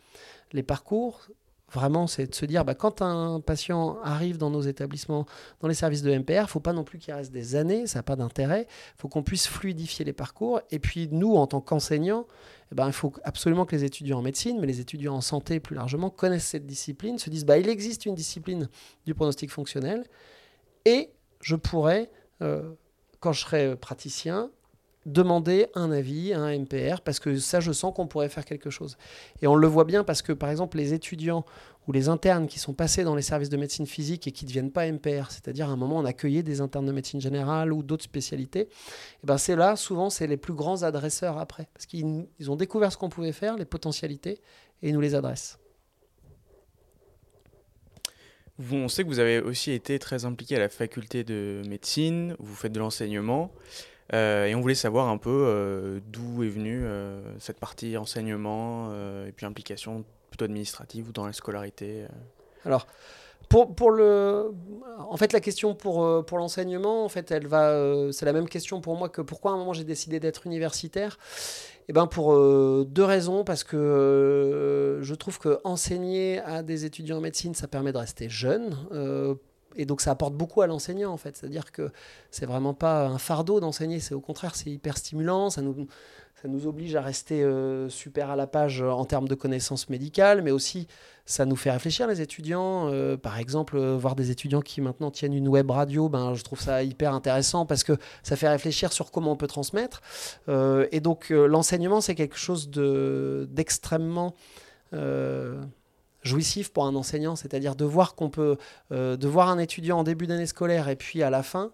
les 0.52 0.62
parcours. 0.62 1.28
Vraiment, 1.72 2.06
c'est 2.06 2.26
de 2.26 2.34
se 2.34 2.44
dire, 2.46 2.64
bah, 2.64 2.74
quand 2.74 3.00
un 3.00 3.40
patient 3.40 3.98
arrive 4.02 4.38
dans 4.38 4.50
nos 4.50 4.62
établissements, 4.62 5.26
dans 5.60 5.68
les 5.68 5.74
services 5.74 6.02
de 6.02 6.10
MPR, 6.10 6.32
il 6.32 6.40
ne 6.40 6.46
faut 6.46 6.60
pas 6.60 6.72
non 6.72 6.82
plus 6.82 6.98
qu'il 6.98 7.14
reste 7.14 7.30
des 7.30 7.54
années, 7.54 7.86
ça 7.86 8.00
n'a 8.00 8.02
pas 8.02 8.16
d'intérêt. 8.16 8.66
Il 8.68 9.00
faut 9.00 9.08
qu'on 9.08 9.22
puisse 9.22 9.46
fluidifier 9.46 10.04
les 10.04 10.12
parcours. 10.12 10.60
Et 10.70 10.80
puis, 10.80 11.08
nous, 11.12 11.36
en 11.36 11.46
tant 11.46 11.60
qu'enseignants, 11.60 12.26
eh 12.72 12.74
ben, 12.74 12.86
il 12.86 12.92
faut 12.92 13.12
absolument 13.22 13.66
que 13.66 13.76
les 13.76 13.84
étudiants 13.84 14.18
en 14.18 14.22
médecine, 14.22 14.58
mais 14.60 14.66
les 14.66 14.80
étudiants 14.80 15.14
en 15.14 15.20
santé 15.20 15.60
plus 15.60 15.76
largement, 15.76 16.10
connaissent 16.10 16.46
cette 16.46 16.66
discipline, 16.66 17.18
se 17.18 17.30
disent, 17.30 17.44
bah, 17.44 17.58
il 17.58 17.68
existe 17.68 18.04
une 18.04 18.14
discipline 18.14 18.68
du 19.06 19.14
pronostic 19.14 19.50
fonctionnel, 19.50 20.04
et 20.84 21.10
je 21.40 21.56
pourrais, 21.56 22.10
euh, 22.42 22.72
quand 23.20 23.32
je 23.32 23.40
serai 23.40 23.76
praticien, 23.76 24.50
demander 25.06 25.66
un 25.74 25.90
avis 25.90 26.32
à 26.32 26.40
un 26.40 26.58
MPR, 26.58 27.00
parce 27.00 27.20
que 27.20 27.38
ça, 27.38 27.60
je 27.60 27.72
sens 27.72 27.94
qu'on 27.94 28.06
pourrait 28.06 28.28
faire 28.28 28.44
quelque 28.44 28.70
chose. 28.70 28.98
Et 29.40 29.46
on 29.46 29.54
le 29.54 29.66
voit 29.66 29.84
bien 29.84 30.04
parce 30.04 30.22
que, 30.22 30.32
par 30.32 30.50
exemple, 30.50 30.76
les 30.76 30.92
étudiants 30.92 31.44
ou 31.88 31.92
les 31.92 32.08
internes 32.08 32.46
qui 32.46 32.58
sont 32.58 32.74
passés 32.74 33.04
dans 33.04 33.14
les 33.14 33.22
services 33.22 33.48
de 33.48 33.56
médecine 33.56 33.86
physique 33.86 34.26
et 34.26 34.32
qui 34.32 34.44
ne 34.44 34.48
deviennent 34.48 34.70
pas 34.70 34.90
MPR, 34.90 35.30
c'est-à-dire 35.30 35.68
à 35.68 35.72
un 35.72 35.76
moment 35.76 35.98
on 35.98 36.04
accueillait 36.04 36.42
des 36.42 36.60
internes 36.60 36.84
de 36.84 36.92
médecine 36.92 37.20
générale 37.20 37.72
ou 37.72 37.82
d'autres 37.82 38.04
spécialités, 38.04 38.60
et 38.60 39.26
ben 39.26 39.38
c'est 39.38 39.56
là, 39.56 39.74
souvent, 39.76 40.10
c'est 40.10 40.26
les 40.26 40.36
plus 40.36 40.52
grands 40.52 40.82
adresseurs 40.82 41.38
après, 41.38 41.68
parce 41.72 41.86
qu'ils 41.86 42.26
ils 42.38 42.50
ont 42.50 42.56
découvert 42.56 42.92
ce 42.92 42.98
qu'on 42.98 43.08
pouvait 43.08 43.32
faire, 43.32 43.56
les 43.56 43.64
potentialités, 43.64 44.40
et 44.82 44.90
ils 44.90 44.92
nous 44.92 45.00
les 45.00 45.14
adressent. 45.14 45.58
On 48.70 48.88
sait 48.88 49.04
que 49.04 49.08
vous 49.08 49.20
avez 49.20 49.40
aussi 49.40 49.72
été 49.72 49.98
très 49.98 50.26
impliqué 50.26 50.56
à 50.56 50.58
la 50.58 50.68
faculté 50.68 51.24
de 51.24 51.62
médecine, 51.66 52.36
vous 52.38 52.54
faites 52.54 52.72
de 52.72 52.78
l'enseignement, 52.78 53.50
euh, 54.12 54.46
et 54.46 54.54
on 54.54 54.60
voulait 54.60 54.74
savoir 54.74 55.08
un 55.08 55.18
peu 55.18 55.44
euh, 55.46 56.00
d'où 56.08 56.42
est 56.42 56.48
venue 56.48 56.82
euh, 56.84 57.20
cette 57.38 57.60
partie 57.60 57.96
enseignement 57.96 58.90
et 59.26 59.32
puis 59.32 59.46
implication 59.46 60.04
plutôt 60.30 60.44
administrative 60.44 61.08
ou 61.08 61.12
dans 61.12 61.26
la 61.26 61.32
scolarité. 61.32 62.04
Alors, 62.64 62.86
pour, 63.48 63.74
pour 63.74 63.90
le, 63.90 64.52
en 64.98 65.16
fait, 65.16 65.32
la 65.32 65.40
question 65.40 65.74
pour, 65.74 66.24
pour 66.24 66.38
l'enseignement, 66.38 67.04
en 67.04 67.08
fait, 67.08 67.30
elle 67.30 67.46
va, 67.46 68.12
c'est 68.12 68.26
la 68.26 68.32
même 68.32 68.48
question 68.48 68.80
pour 68.80 68.96
moi 68.96 69.08
que 69.08 69.22
pourquoi 69.22 69.52
à 69.52 69.54
un 69.54 69.56
moment 69.56 69.72
j'ai 69.72 69.84
décidé 69.84 70.20
d'être 70.20 70.46
universitaire? 70.46 71.18
Eh 71.88 71.92
ben 71.92 72.06
pour 72.06 72.36
deux 72.84 73.04
raisons, 73.04 73.42
parce 73.42 73.64
que 73.64 75.00
je 75.02 75.14
trouve 75.14 75.40
que 75.40 75.58
enseigner 75.64 76.38
à 76.40 76.62
des 76.62 76.84
étudiants 76.84 77.18
en 77.18 77.20
médecine, 77.20 77.54
ça 77.54 77.66
permet 77.66 77.92
de 77.92 77.98
rester 77.98 78.28
jeune. 78.28 78.76
Et 79.76 79.86
donc 79.86 80.00
ça 80.00 80.10
apporte 80.10 80.34
beaucoup 80.34 80.62
à 80.62 80.66
l'enseignant 80.66 81.12
en 81.12 81.16
fait, 81.16 81.36
c'est-à-dire 81.36 81.72
que 81.72 81.90
c'est 82.30 82.46
vraiment 82.46 82.74
pas 82.74 83.06
un 83.06 83.18
fardeau 83.18 83.60
d'enseigner, 83.60 84.00
c'est 84.00 84.14
au 84.14 84.20
contraire 84.20 84.54
c'est 84.54 84.70
hyper 84.70 84.96
stimulant, 84.96 85.50
ça 85.50 85.62
nous, 85.62 85.86
ça 86.42 86.48
nous 86.48 86.66
oblige 86.66 86.96
à 86.96 87.02
rester 87.02 87.42
euh, 87.42 87.90
super 87.90 88.30
à 88.30 88.36
la 88.36 88.46
page 88.46 88.80
en 88.80 89.04
termes 89.04 89.28
de 89.28 89.34
connaissances 89.34 89.90
médicales, 89.90 90.40
mais 90.40 90.50
aussi 90.50 90.86
ça 91.26 91.44
nous 91.44 91.56
fait 91.56 91.70
réfléchir 91.70 92.06
les 92.08 92.22
étudiants. 92.22 92.88
Euh, 92.88 93.16
par 93.16 93.38
exemple, 93.38 93.76
euh, 93.76 93.96
voir 93.96 94.16
des 94.16 94.30
étudiants 94.30 94.62
qui 94.62 94.80
maintenant 94.80 95.10
tiennent 95.10 95.34
une 95.34 95.48
web 95.48 95.70
radio, 95.70 96.08
ben, 96.08 96.34
je 96.34 96.42
trouve 96.42 96.60
ça 96.60 96.82
hyper 96.82 97.12
intéressant 97.12 97.66
parce 97.66 97.84
que 97.84 97.92
ça 98.22 98.36
fait 98.36 98.48
réfléchir 98.48 98.92
sur 98.92 99.10
comment 99.10 99.32
on 99.32 99.36
peut 99.36 99.46
transmettre. 99.46 100.00
Et 100.48 101.00
donc 101.00 101.30
l'enseignement, 101.30 102.00
c'est 102.00 102.14
quelque 102.14 102.36
chose 102.36 102.70
de- 102.70 103.46
d'extrêmement... 103.50 104.34
jouissif 106.22 106.72
pour 106.72 106.84
un 106.86 106.94
enseignant, 106.94 107.36
c'est-à-dire 107.36 107.76
de 107.76 107.84
voir 107.84 108.14
qu'on 108.14 108.30
peut, 108.30 108.56
euh, 108.92 109.16
de 109.16 109.28
voir 109.28 109.48
un 109.48 109.58
étudiant 109.58 109.98
en 109.98 110.04
début 110.04 110.26
d'année 110.26 110.46
scolaire 110.46 110.88
et 110.88 110.96
puis 110.96 111.22
à 111.22 111.30
la 111.30 111.42
fin, 111.42 111.72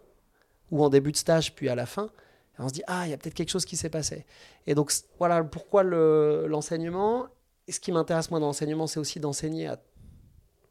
ou 0.70 0.84
en 0.84 0.88
début 0.88 1.12
de 1.12 1.16
stage 1.16 1.54
puis 1.54 1.68
à 1.68 1.74
la 1.74 1.86
fin, 1.86 2.10
on 2.58 2.68
se 2.68 2.72
dit 2.72 2.82
ah 2.86 3.06
il 3.06 3.10
y 3.10 3.12
a 3.12 3.16
peut-être 3.18 3.34
quelque 3.34 3.50
chose 3.50 3.64
qui 3.64 3.76
s'est 3.76 3.90
passé. 3.90 4.24
Et 4.66 4.74
donc 4.74 4.92
voilà 5.18 5.42
pourquoi 5.44 5.82
le- 5.82 6.46
l'enseignement. 6.48 7.26
Ce 7.68 7.80
qui 7.80 7.90
m'intéresse 7.92 8.30
moi 8.30 8.38
dans 8.40 8.46
l'enseignement, 8.46 8.86
c'est 8.86 9.00
aussi 9.00 9.18
d'enseigner 9.18 9.66
à 9.66 9.78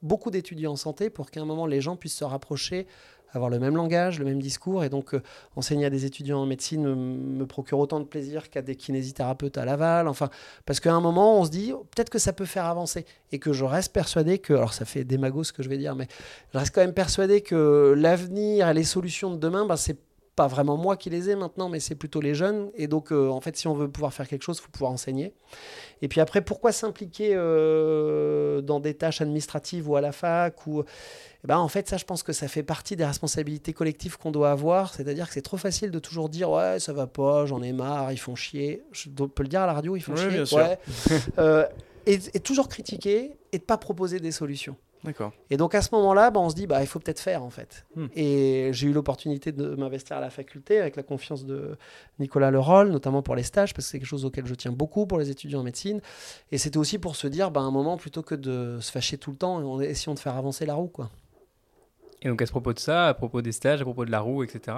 beaucoup 0.02 0.32
d'étudiants 0.32 0.74
en 0.74 0.76
santé 0.78 1.10
pour 1.10 1.30
qu'à 1.30 1.42
un 1.42 1.46
moment 1.46 1.66
les 1.66 1.82
gens 1.82 1.96
puissent 1.96 2.18
se 2.18 2.24
rapprocher, 2.24 2.88
avoir 3.36 3.50
le 3.50 3.60
même 3.60 3.76
langage, 3.76 4.20
le 4.20 4.26
même 4.26 4.42
discours. 4.42 4.84
Et 4.84 4.90
donc 4.90 5.14
euh, 5.14 5.22
enseigner 5.56 5.86
à 5.86 5.90
des 5.90 6.06
étudiants 6.06 6.40
en 6.40 6.46
médecine 6.46 6.84
me, 6.84 7.46
procure 7.46 7.80
autant 7.80 8.00
de 8.00 8.06
plaisir 8.06 8.50
qu'à 8.50 8.62
des 8.62 8.76
kinésithérapeutes 8.76 9.58
à 9.58 9.66
Laval. 9.66 10.08
Enfin, 10.08 10.30
parce 10.66 10.80
qu'à 10.80 10.94
un 10.94 11.02
moment 11.02 11.40
on 11.40 11.46
se 11.46 11.52
dit 11.52 11.74
oh, 11.74 11.86
peut-être 11.96 12.10
que 12.10 12.20
ça 12.20 12.34
peut 12.34 12.46
faire 12.46 12.66
avancer 12.66 13.06
et 13.32 13.40
que 13.40 13.54
je 13.54 13.66
reste 13.66 13.94
persuadé 13.94 14.40
que, 14.40 14.54
alors 14.54 14.74
ça 14.74 14.86
fait 14.86 15.04
démago 15.04 15.44
ce 15.44 15.54
que 15.54 15.64
je 15.64 15.70
vais 15.70 15.78
dire, 15.78 15.96
mais 15.96 16.08
je 16.54 16.58
reste 16.58 16.74
quand 16.74 16.82
même 16.82 16.94
persuadé 16.94 17.42
que 17.42 17.94
l'avenir 17.98 18.70
et 18.70 18.74
les 18.74 18.84
solutions 18.84 19.32
de 19.32 19.38
demain, 19.38 19.66
ben, 19.66 19.76
c'est 19.76 19.98
pas 20.36 20.48
vraiment 20.48 20.76
moi 20.76 20.98
qui 20.98 21.10
les 21.10 21.30
ai 21.30 21.36
maintenant, 21.36 21.70
mais 21.70 21.80
c'est 21.80 21.96
plutôt 21.96 22.20
les 22.20 22.36
jeunes. 22.36 22.70
Et 22.76 22.88
donc, 22.88 23.12
euh, 23.12 23.30
en 23.30 23.40
fait, 23.40 23.56
si 23.56 23.68
on 23.68 23.74
veut 23.74 23.90
pouvoir 23.90 24.14
faire 24.14 24.28
quelque 24.28 24.42
chose, 24.44 24.58
il 24.60 24.64
faut 24.64 24.72
pouvoir 24.72 24.92
enseigner. 24.92 25.34
Et 26.02 26.08
puis 26.08 26.20
après, 26.20 26.42
pourquoi 26.42 26.72
s'impliquer 26.72 27.32
euh, 27.34 28.62
dans 28.62 28.80
des 28.80 28.94
tâches 28.94 29.22
administratives 29.22 29.90
ou 29.90 29.96
à 29.96 30.02
la 30.02 30.12
fac 30.12 30.68
ou... 30.68 30.84
Eh 30.84 31.48
ben, 31.48 31.58
en 31.58 31.68
fait, 31.68 31.88
ça, 31.88 31.98
je 31.98 32.06
pense 32.06 32.24
que 32.24 32.34
ça 32.34 32.48
fait 32.48 32.64
partie 32.64 32.96
des 32.96 33.06
responsabilités 33.06 33.72
collectives 33.72 34.18
qu'on 34.18 34.32
doit 34.32 34.52
avoir. 34.52 34.94
C'est-à-dire 34.94 35.28
que 35.28 35.34
c'est 35.34 35.42
trop 35.42 35.58
facile 35.58 35.92
de 35.92 36.00
toujours 36.00 36.28
dire 36.28 36.50
Ouais, 36.50 36.80
ça 36.80 36.92
va 36.92 37.08
pas, 37.08 37.46
j'en 37.46 37.62
ai 37.62 37.72
marre, 37.72 38.12
ils 38.12 38.18
font 38.18 38.36
chier. 38.36 38.84
Je 38.92 39.10
peux 39.10 39.44
le 39.44 39.50
dire 39.50 39.62
à 39.62 39.68
la 39.68 39.74
radio, 39.74 39.96
ils 39.96 40.02
font 40.02 40.14
Ouais, 40.14 40.22
chier. 40.22 40.30
bien 40.30 40.46
sûr. 40.46 40.58
Ouais. 40.58 40.80
Euh, 41.38 41.66
et, 42.08 42.20
et 42.34 42.40
toujours 42.40 42.68
critiquer 42.70 43.38
et 43.52 43.58
de 43.58 43.64
pas 43.64 43.78
proposer 43.78 44.20
des 44.20 44.32
solutions. 44.32 44.76
D'accord. 45.06 45.32
Et 45.50 45.58
donc 45.58 45.76
à 45.76 45.82
ce 45.82 45.94
moment-là, 45.96 46.32
bah, 46.32 46.40
on 46.40 46.50
se 46.50 46.56
dit, 46.56 46.68
bah, 46.68 46.82
il 46.82 46.88
faut 46.88 47.00
peut-être 47.00 47.20
faire 47.20 47.44
en 47.44 47.50
fait. 47.50 47.86
Hmm. 47.96 48.08
Et 48.16 48.70
j'ai 48.74 48.88
eu 48.88 48.94
l'opportunité 48.94 49.52
de 49.52 49.76
m'investir 49.76 50.18
à 50.18 50.22
la 50.22 50.30
faculté 50.30 50.80
avec 50.80 50.96
la 50.96 51.04
confiance 51.04 51.46
de 51.46 51.78
Nicolas 52.20 52.52
Leroll, 52.52 52.90
notamment 52.90 53.22
pour 53.22 53.36
les 53.36 53.44
stages, 53.44 53.74
parce 53.74 53.86
que 53.86 53.92
c'est 53.92 54.00
quelque 54.00 54.08
chose 54.08 54.26
auquel 54.26 54.46
je 54.46 54.56
tiens 54.56 54.72
beaucoup 54.72 55.06
pour 55.06 55.20
les 55.20 55.30
étudiants 55.30 55.62
en 55.62 55.64
médecine. 55.64 56.02
Et 56.52 56.58
c'était 56.58 56.78
aussi 56.78 56.98
pour 57.00 57.16
se 57.16 57.28
dire, 57.28 57.52
bah, 57.52 57.62
un 57.62 57.72
moment, 57.72 57.98
plutôt 57.98 58.24
que 58.24 58.36
de 58.36 58.80
se 58.82 58.92
fâcher 58.92 59.18
tout 59.18 59.32
le 59.32 59.38
temps, 59.38 59.58
on 59.58 59.80
essayons 59.80 60.14
de 60.14 60.20
faire 60.20 60.36
avancer 60.36 60.66
la 60.66 60.74
roue. 60.74 60.88
Quoi. 60.88 61.10
Et 62.22 62.28
donc 62.28 62.42
à 62.42 62.46
ce 62.46 62.52
propos 62.52 62.74
de 62.74 62.80
ça, 62.80 63.08
à 63.08 63.14
propos 63.14 63.42
des 63.42 63.52
stages, 63.52 63.82
à 63.82 63.84
propos 63.84 64.06
de 64.06 64.12
la 64.12 64.20
roue, 64.20 64.44
etc. 64.44 64.78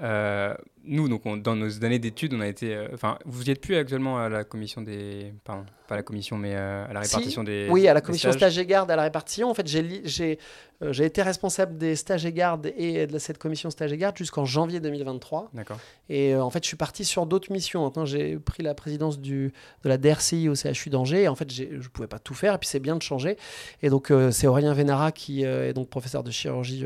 euh, 0.00 0.54
nous, 0.86 1.08
donc, 1.08 1.26
on- 1.26 1.36
dans 1.36 1.56
nos 1.56 1.84
années 1.84 1.98
d'études, 1.98 2.32
on 2.34 2.40
a 2.40 2.46
été. 2.46 2.74
euh, 2.74 2.88
Enfin, 2.94 3.18
vous 3.24 3.44
n'y 3.44 3.50
êtes 3.50 3.60
plus 3.60 3.76
actuellement 3.76 4.18
à 4.18 4.28
la 4.28 4.44
commission 4.44 4.80
des. 4.82 5.32
Pardon, 5.44 5.64
pas 5.88 5.94
à 5.94 5.98
la 5.98 6.02
commission, 6.02 6.36
mais 6.36 6.54
euh, 6.54 6.84
à 6.88 6.92
la 6.92 7.02
Si, 7.04 7.14
répartition 7.14 7.44
des. 7.44 7.68
Oui, 7.70 7.86
à 7.88 7.94
la 7.94 8.00
commission 8.00 8.32
stage 8.32 8.58
et 8.58 8.66
garde, 8.66 8.90
à 8.90 8.96
la 8.96 9.02
répartition. 9.02 9.50
En 9.50 9.54
fait, 9.54 9.66
j'ai 9.68 10.38
euh, 10.82 10.92
été 10.92 11.22
responsable 11.22 11.78
des 11.78 11.94
stages 11.96 12.26
et 12.26 12.32
gardes 12.32 12.72
et 12.76 13.06
de 13.06 13.18
cette 13.18 13.38
commission 13.38 13.70
stage 13.70 13.92
et 13.92 13.96
garde 13.96 14.16
jusqu'en 14.16 14.44
janvier 14.44 14.80
2023. 14.80 15.50
D'accord. 15.54 15.78
Et 16.08 16.34
en 16.36 16.50
fait, 16.50 16.62
je 16.64 16.68
suis 16.68 16.76
parti 16.76 17.04
sur 17.04 17.26
d'autres 17.26 17.52
missions. 17.52 17.84
Maintenant, 17.84 18.04
j'ai 18.04 18.36
pris 18.38 18.62
la 18.62 18.74
présidence 18.74 19.20
du, 19.20 19.52
de 19.84 19.88
la 19.88 19.98
DRCI 19.98 20.48
au 20.48 20.54
CHU 20.54 20.90
d'Angers. 20.90 21.22
Et 21.22 21.28
en 21.28 21.34
fait, 21.34 21.52
je 21.52 21.64
ne 21.64 21.88
pouvais 21.88 22.08
pas 22.08 22.18
tout 22.18 22.34
faire. 22.34 22.54
Et 22.54 22.58
puis, 22.58 22.68
c'est 22.68 22.80
bien 22.80 22.96
de 22.96 23.02
changer. 23.02 23.36
Et 23.82 23.90
donc, 23.90 24.12
c'est 24.32 24.46
Aurélien 24.46 24.74
Vénara 24.74 25.12
qui 25.12 25.42
est 25.44 25.72
donc 25.72 25.88
professeur 25.88 26.22
de 26.22 26.30
chirurgie 26.30 26.84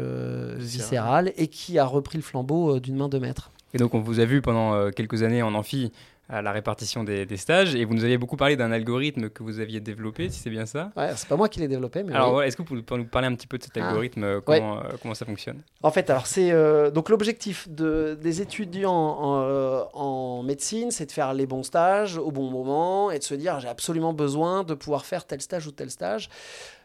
Viscérale. 0.59 1.33
et 1.37 1.49
qui 1.49 1.79
a 1.79 1.85
repris 1.85 2.19
le 2.19 2.23
flambeau 2.23 2.81
d'une 2.81 2.97
main 2.97 3.09
de 3.09 3.19
maître. 3.19 3.51
Et 3.75 3.79
donc, 3.79 3.95
on 3.95 4.01
vous 4.01 4.21
a 4.21 4.25
vu 4.25 4.43
pendant 4.43 4.75
euh, 4.75 4.91
quelques 4.91 5.23
années 5.23 5.43
en 5.43 5.55
amphi 5.55 5.93
à 6.33 6.43
la 6.43 6.53
répartition 6.53 7.03
des, 7.03 7.27
des 7.27 7.37
stages, 7.37 7.75
et 7.75 7.85
vous 7.85 7.93
nous 7.93 8.05
aviez 8.05 8.17
beaucoup 8.17 8.37
parlé 8.37 8.55
d'un 8.55 8.71
algorithme 8.71 9.31
que 9.31 9.43
vous 9.43 9.59
aviez 9.59 9.81
développé, 9.81 10.31
si 10.31 10.39
c'est 10.39 10.49
bien 10.51 10.65
ça? 10.65 10.93
Ouais, 10.97 11.11
c'est 11.17 11.29
pas 11.29 11.35
moi 11.37 11.49
qui 11.49 11.59
l'ai 11.59 11.67
développé, 11.67 12.05
mais 12.05 12.15
Alors, 12.15 12.37
oui. 12.37 12.45
est-ce 12.47 12.57
que 12.57 12.63
vous 12.63 12.83
pouvez 12.83 13.01
nous 13.01 13.07
parler 13.09 13.27
un 13.27 13.35
petit 13.35 13.49
peu 13.49 13.59
de 13.59 13.65
cet 13.65 13.77
Ah. 13.77 13.89
algorithme, 13.89 14.23
euh, 14.23 14.41
comment, 14.41 14.79
euh, 14.79 14.83
comment 15.03 15.15
ça 15.15 15.25
fonctionne? 15.27 15.61
En 15.83 15.91
fait, 15.91 16.09
alors 16.09 16.29
c'est 16.29 16.53
euh, 16.53 16.93
donc 16.93 17.09
l'objectif 17.09 17.69
de, 17.69 18.17
des 18.23 18.41
étudiants 18.43 18.93
en, 18.93 19.89
en 19.93 20.43
médecine, 20.45 20.93
c'est 20.93 21.07
de 21.07 21.13
faire 21.13 21.35
les 21.35 21.47
bons 21.47 21.65
stages 21.65 22.17
au 22.17 22.31
bon 22.31 22.49
moment 22.49 23.11
et 23.11 23.19
de 23.19 23.25
se 23.25 23.35
dire 23.35 23.59
j'ai 23.59 23.67
absolument 23.69 24.13
besoin 24.13 24.63
de 24.63 24.75
pouvoir 24.75 25.05
faire 25.07 25.25
tel 25.27 25.41
stage 25.41 25.67
ou 25.67 25.73
tel 25.73 25.91
stage. 25.91 26.29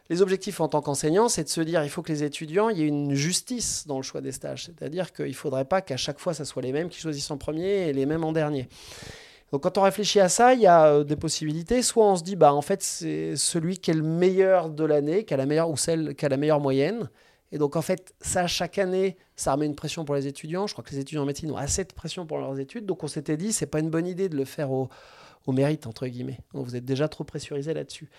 Les 0.10 0.22
objectifs 0.22 0.62
en 0.62 0.68
tant 0.68 0.82
qu'enseignant, 0.82 1.30
c'est 1.30 1.44
de 1.44 1.50
se 1.50 1.62
dire 1.62 1.84
il 1.84 1.90
faut 1.90 2.04
que 2.04 2.12
les 2.12 2.24
étudiants, 2.24 2.70
il 2.70 2.78
y 2.78 2.84
ait 2.84 2.88
une 2.88 3.16
justice 3.16 3.88
dans 3.88 3.98
le 3.98 4.04
choix 4.04 4.22
des 4.22 4.32
stages. 4.32 4.66
C'est-à-dire 4.66 5.12
qu'il 5.14 5.28
ne 5.28 5.34
faudrait 5.34 5.66
pas 5.66 5.82
qu'à 5.82 5.98
chaque 5.98 6.20
fois, 6.20 6.34
ça 6.34 6.46
soit 6.46 6.62
les 6.62 6.72
mêmes 6.72 6.90
qui 6.90 7.00
choisissent 7.00 7.32
en 7.32 7.38
premier 7.38 7.88
et 7.88 7.94
les 7.94 8.06
mêmes 8.06 8.24
en 8.24 8.32
dernier. 8.32 8.70
Donc 9.52 9.64
quand 9.64 9.78
on 9.78 9.82
réfléchit 9.82 10.20
à 10.20 10.30
ça, 10.30 10.54
il 10.54 10.62
y 10.62 10.68
a 10.68 10.88
euh, 10.88 11.04
des 11.04 11.16
possibilités. 11.16 11.82
Soit 11.82 12.06
on 12.06 12.16
se 12.16 12.24
dit, 12.24 12.36
bah, 12.36 12.54
en 12.54 12.62
fait, 12.62 12.84
c'est 12.84 13.36
celui 13.36 13.78
qui 13.78 13.90
est 13.90 13.96
le 13.96 14.04
meilleur 14.04 14.70
de 14.70 14.84
l'année, 14.84 15.24
qui 15.24 15.34
a 15.34 15.38
la 15.38 15.46
meilleure 15.48 15.70
ou 15.70 15.78
celle 15.78 16.16
qui 16.16 16.26
a 16.26 16.30
la 16.30 16.38
meilleure 16.38 16.60
moyenne. 16.60 17.10
Et 17.52 17.58
donc 17.58 17.76
en 17.76 17.82
fait, 17.82 18.14
ça, 18.22 18.48
chaque 18.48 18.78
année, 18.78 19.18
ça 19.36 19.54
remet 19.54 19.66
une 19.66 19.76
pression 19.76 20.04
pour 20.06 20.16
les 20.16 20.28
étudiants. 20.28 20.68
Je 20.68 20.74
crois 20.74 20.84
que 20.84 20.92
les 20.92 21.00
étudiants 21.00 21.24
en 21.24 21.26
médecine 21.26 21.52
ont 21.52 21.58
assez 21.58 21.84
de 21.84 21.94
pression 21.94 22.26
pour 22.26 22.38
leurs 22.38 22.60
études. 22.60 22.86
Donc 22.86 23.04
on 23.04 23.08
s'était 23.08 23.38
dit, 23.38 23.54
c'est 23.54 23.66
pas 23.66 23.80
une 23.80 23.90
bonne 23.90 24.08
idée 24.08 24.30
de 24.30 24.36
le 24.36 24.46
faire 24.46 24.72
au, 24.72 24.90
au 25.46 25.52
mérite, 25.52 25.88
entre 25.88 26.08
guillemets. 26.08 26.40
Vous 26.54 26.76
êtes 26.76 26.86
déjà 26.86 27.08
trop 27.08 27.24
pressurisé 27.24 27.74
là-dessus. 27.74 28.10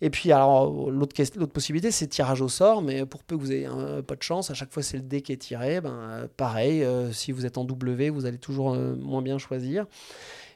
Et 0.00 0.10
puis, 0.10 0.32
alors, 0.32 0.90
l'autre, 0.90 1.14
l'autre 1.36 1.52
possibilité, 1.52 1.90
c'est 1.90 2.06
tirage 2.06 2.40
au 2.40 2.48
sort, 2.48 2.82
mais 2.82 3.04
pour 3.04 3.22
peu 3.22 3.36
que 3.36 3.40
vous 3.40 3.52
ayez 3.52 3.66
un, 3.66 4.02
pas 4.02 4.16
de 4.16 4.22
chance, 4.22 4.50
à 4.50 4.54
chaque 4.54 4.72
fois 4.72 4.82
c'est 4.82 4.96
le 4.96 5.02
dé 5.02 5.20
qui 5.20 5.32
est 5.32 5.36
tiré, 5.36 5.80
ben, 5.80 6.28
pareil, 6.36 6.82
euh, 6.82 7.12
si 7.12 7.32
vous 7.32 7.44
êtes 7.46 7.58
en 7.58 7.64
W, 7.64 8.10
vous 8.10 8.26
allez 8.26 8.38
toujours 8.38 8.74
euh, 8.74 8.94
moins 8.96 9.22
bien 9.22 9.38
choisir. 9.38 9.86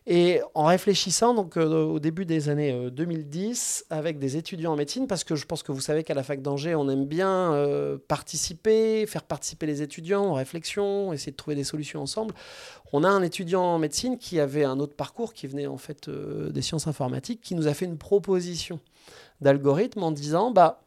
Et 0.06 0.42
en 0.52 0.66
réfléchissant 0.66 1.32
donc 1.32 1.56
euh, 1.56 1.84
au 1.84 1.98
début 1.98 2.26
des 2.26 2.50
années 2.50 2.72
euh, 2.72 2.90
2010 2.90 3.86
avec 3.88 4.18
des 4.18 4.36
étudiants 4.36 4.74
en 4.74 4.76
médecine, 4.76 5.06
parce 5.06 5.24
que 5.24 5.34
je 5.34 5.46
pense 5.46 5.62
que 5.62 5.72
vous 5.72 5.80
savez 5.80 6.04
qu'à 6.04 6.12
la 6.12 6.22
fac 6.22 6.42
d'Angers, 6.42 6.74
on 6.74 6.90
aime 6.90 7.06
bien 7.06 7.54
euh, 7.54 7.96
participer, 8.06 9.06
faire 9.06 9.22
participer 9.22 9.64
les 9.64 9.80
étudiants 9.80 10.24
en 10.24 10.34
réflexion, 10.34 11.14
essayer 11.14 11.32
de 11.32 11.36
trouver 11.36 11.56
des 11.56 11.64
solutions 11.64 12.02
ensemble. 12.02 12.34
On 12.92 13.02
a 13.02 13.08
un 13.08 13.22
étudiant 13.22 13.62
en 13.62 13.78
médecine 13.78 14.18
qui 14.18 14.40
avait 14.40 14.64
un 14.64 14.78
autre 14.78 14.94
parcours, 14.94 15.32
qui 15.32 15.46
venait 15.46 15.66
en 15.66 15.78
fait 15.78 16.08
euh, 16.08 16.50
des 16.50 16.60
sciences 16.60 16.86
informatiques, 16.86 17.40
qui 17.40 17.54
nous 17.54 17.66
a 17.66 17.72
fait 17.72 17.86
une 17.86 17.98
proposition 17.98 18.80
d'algorithme 19.40 20.02
en 20.02 20.10
disant 20.10 20.50
bah 20.50 20.84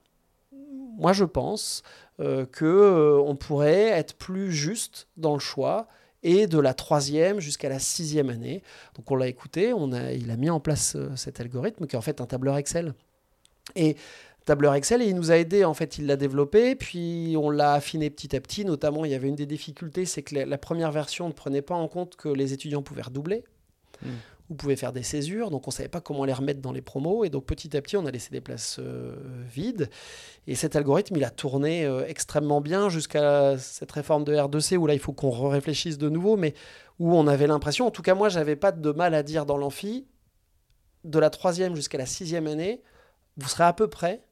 moi 0.98 1.14
je 1.14 1.24
pense 1.24 1.84
euh, 2.20 2.46
que 2.46 2.66
euh, 2.66 3.20
on 3.20 3.36
pourrait 3.36 3.90
être 3.90 4.16
plus 4.16 4.52
juste 4.52 5.08
dans 5.18 5.34
le 5.34 5.40
choix 5.40 5.88
et 6.28 6.46
de 6.46 6.60
la 6.60 6.74
troisième 6.74 7.40
jusqu'à 7.40 7.70
la 7.70 7.80
sixième 7.80 8.30
année. 8.30 8.62
Donc 8.96 9.10
on 9.10 9.16
l'a 9.16 9.28
écouté, 9.28 9.74
on 9.74 9.94
a, 9.94 10.12
il 10.12 10.30
a 10.30 10.36
mis 10.36 10.50
en 10.50 10.60
place 10.60 10.96
euh, 10.96 11.16
cet 11.16 11.40
algorithme 11.40 11.88
qui 11.88 11.96
est 11.96 11.98
en 11.98 12.02
fait 12.02 12.20
un 12.20 12.26
tableur 12.26 12.58
Excel. 12.58 12.94
Et 13.76 13.96
tableur 14.44 14.74
Excel, 14.76 15.02
il 15.02 15.16
nous 15.16 15.32
a 15.32 15.38
aidé, 15.38 15.64
en 15.64 15.74
fait, 15.74 15.98
il 15.98 16.06
l'a 16.06 16.18
développé, 16.18 16.76
puis 16.76 17.36
on 17.38 17.50
l'a 17.50 17.74
affiné 17.74 18.10
petit 18.10 18.36
à 18.36 18.42
petit. 18.42 18.66
Notamment, 18.66 19.06
il 19.06 19.12
y 19.12 19.16
avait 19.16 19.30
une 19.30 19.36
des 19.36 19.46
difficultés, 19.46 20.06
c'est 20.06 20.22
que 20.22 20.36
la, 20.36 20.58
première 20.58 20.92
version 20.92 21.28
ne 21.28 21.34
prenait 21.34 21.62
pas 21.62 21.76
en 21.76 21.88
compte 21.88 22.16
que 22.18 22.30
les 22.30 22.54
étudiants 22.54 22.82
pouvaient 22.82 23.04
redoubler 23.04 23.44
Mm. 24.02 24.10
Ou 24.50 24.56
pouvaient 24.56 24.76
faire 24.76 24.94
des 24.94 25.04
césures, 25.04 25.52
donc 25.52 25.68
on 25.68 25.72
ne 25.72 25.74
savait 25.74 25.90
pas 25.90 26.00
comment 26.00 26.24
les 26.24 26.34
remettre 26.34 26.62
dans 26.62 26.72
les 26.72 26.82
promos, 26.82 27.26
et 27.26 27.30
donc 27.30 27.46
petit 27.46 27.76
à 27.76 27.82
petit, 27.82 27.98
on 27.98 28.06
a 28.06 28.12
laissé 28.12 28.30
des 28.32 28.40
places 28.40 28.78
euh, 28.80 29.16
vides. 29.50 29.90
Et 30.48 30.56
cet 30.56 30.76
algorithme, 30.76 31.18
il 31.18 31.24
a 31.24 31.30
tourné 31.30 31.86
euh, 31.86 32.06
extrêmement 32.08 32.62
bien 32.62 32.88
jusqu'à 32.90 33.58
cette 33.58 33.92
réforme 33.92 34.24
de 34.24 34.34
R2C, 34.34 34.78
où 34.78 34.88
là, 34.88 34.94
il 34.94 35.00
faut 35.00 35.14
qu'on 35.14 35.50
réfléchisse 35.50 35.98
de 35.98 36.08
nouveau, 36.08 36.38
mais 36.38 36.54
où 37.00 37.16
on 37.16 37.28
avait 37.28 37.48
l'impression, 37.48 37.88
en 37.88 37.92
tout 37.92 38.02
cas 38.02 38.16
moi, 38.16 38.30
j'avais 38.30 38.56
pas 38.56 38.72
de 38.72 38.92
mal 38.92 39.14
à 39.14 39.24
dire 39.24 39.46
dans 39.46 39.58
l'amphi, 39.58 40.08
de 41.04 41.20
la 41.20 41.30
troisième 41.30 41.76
jusqu'à 41.76 41.98
la 41.98 42.06
sixième 42.06 42.48
année, 42.48 42.82
vous 43.38 43.48
serez 43.48 43.66
à 43.66 43.74
peu 43.74 43.88
près 43.88 44.27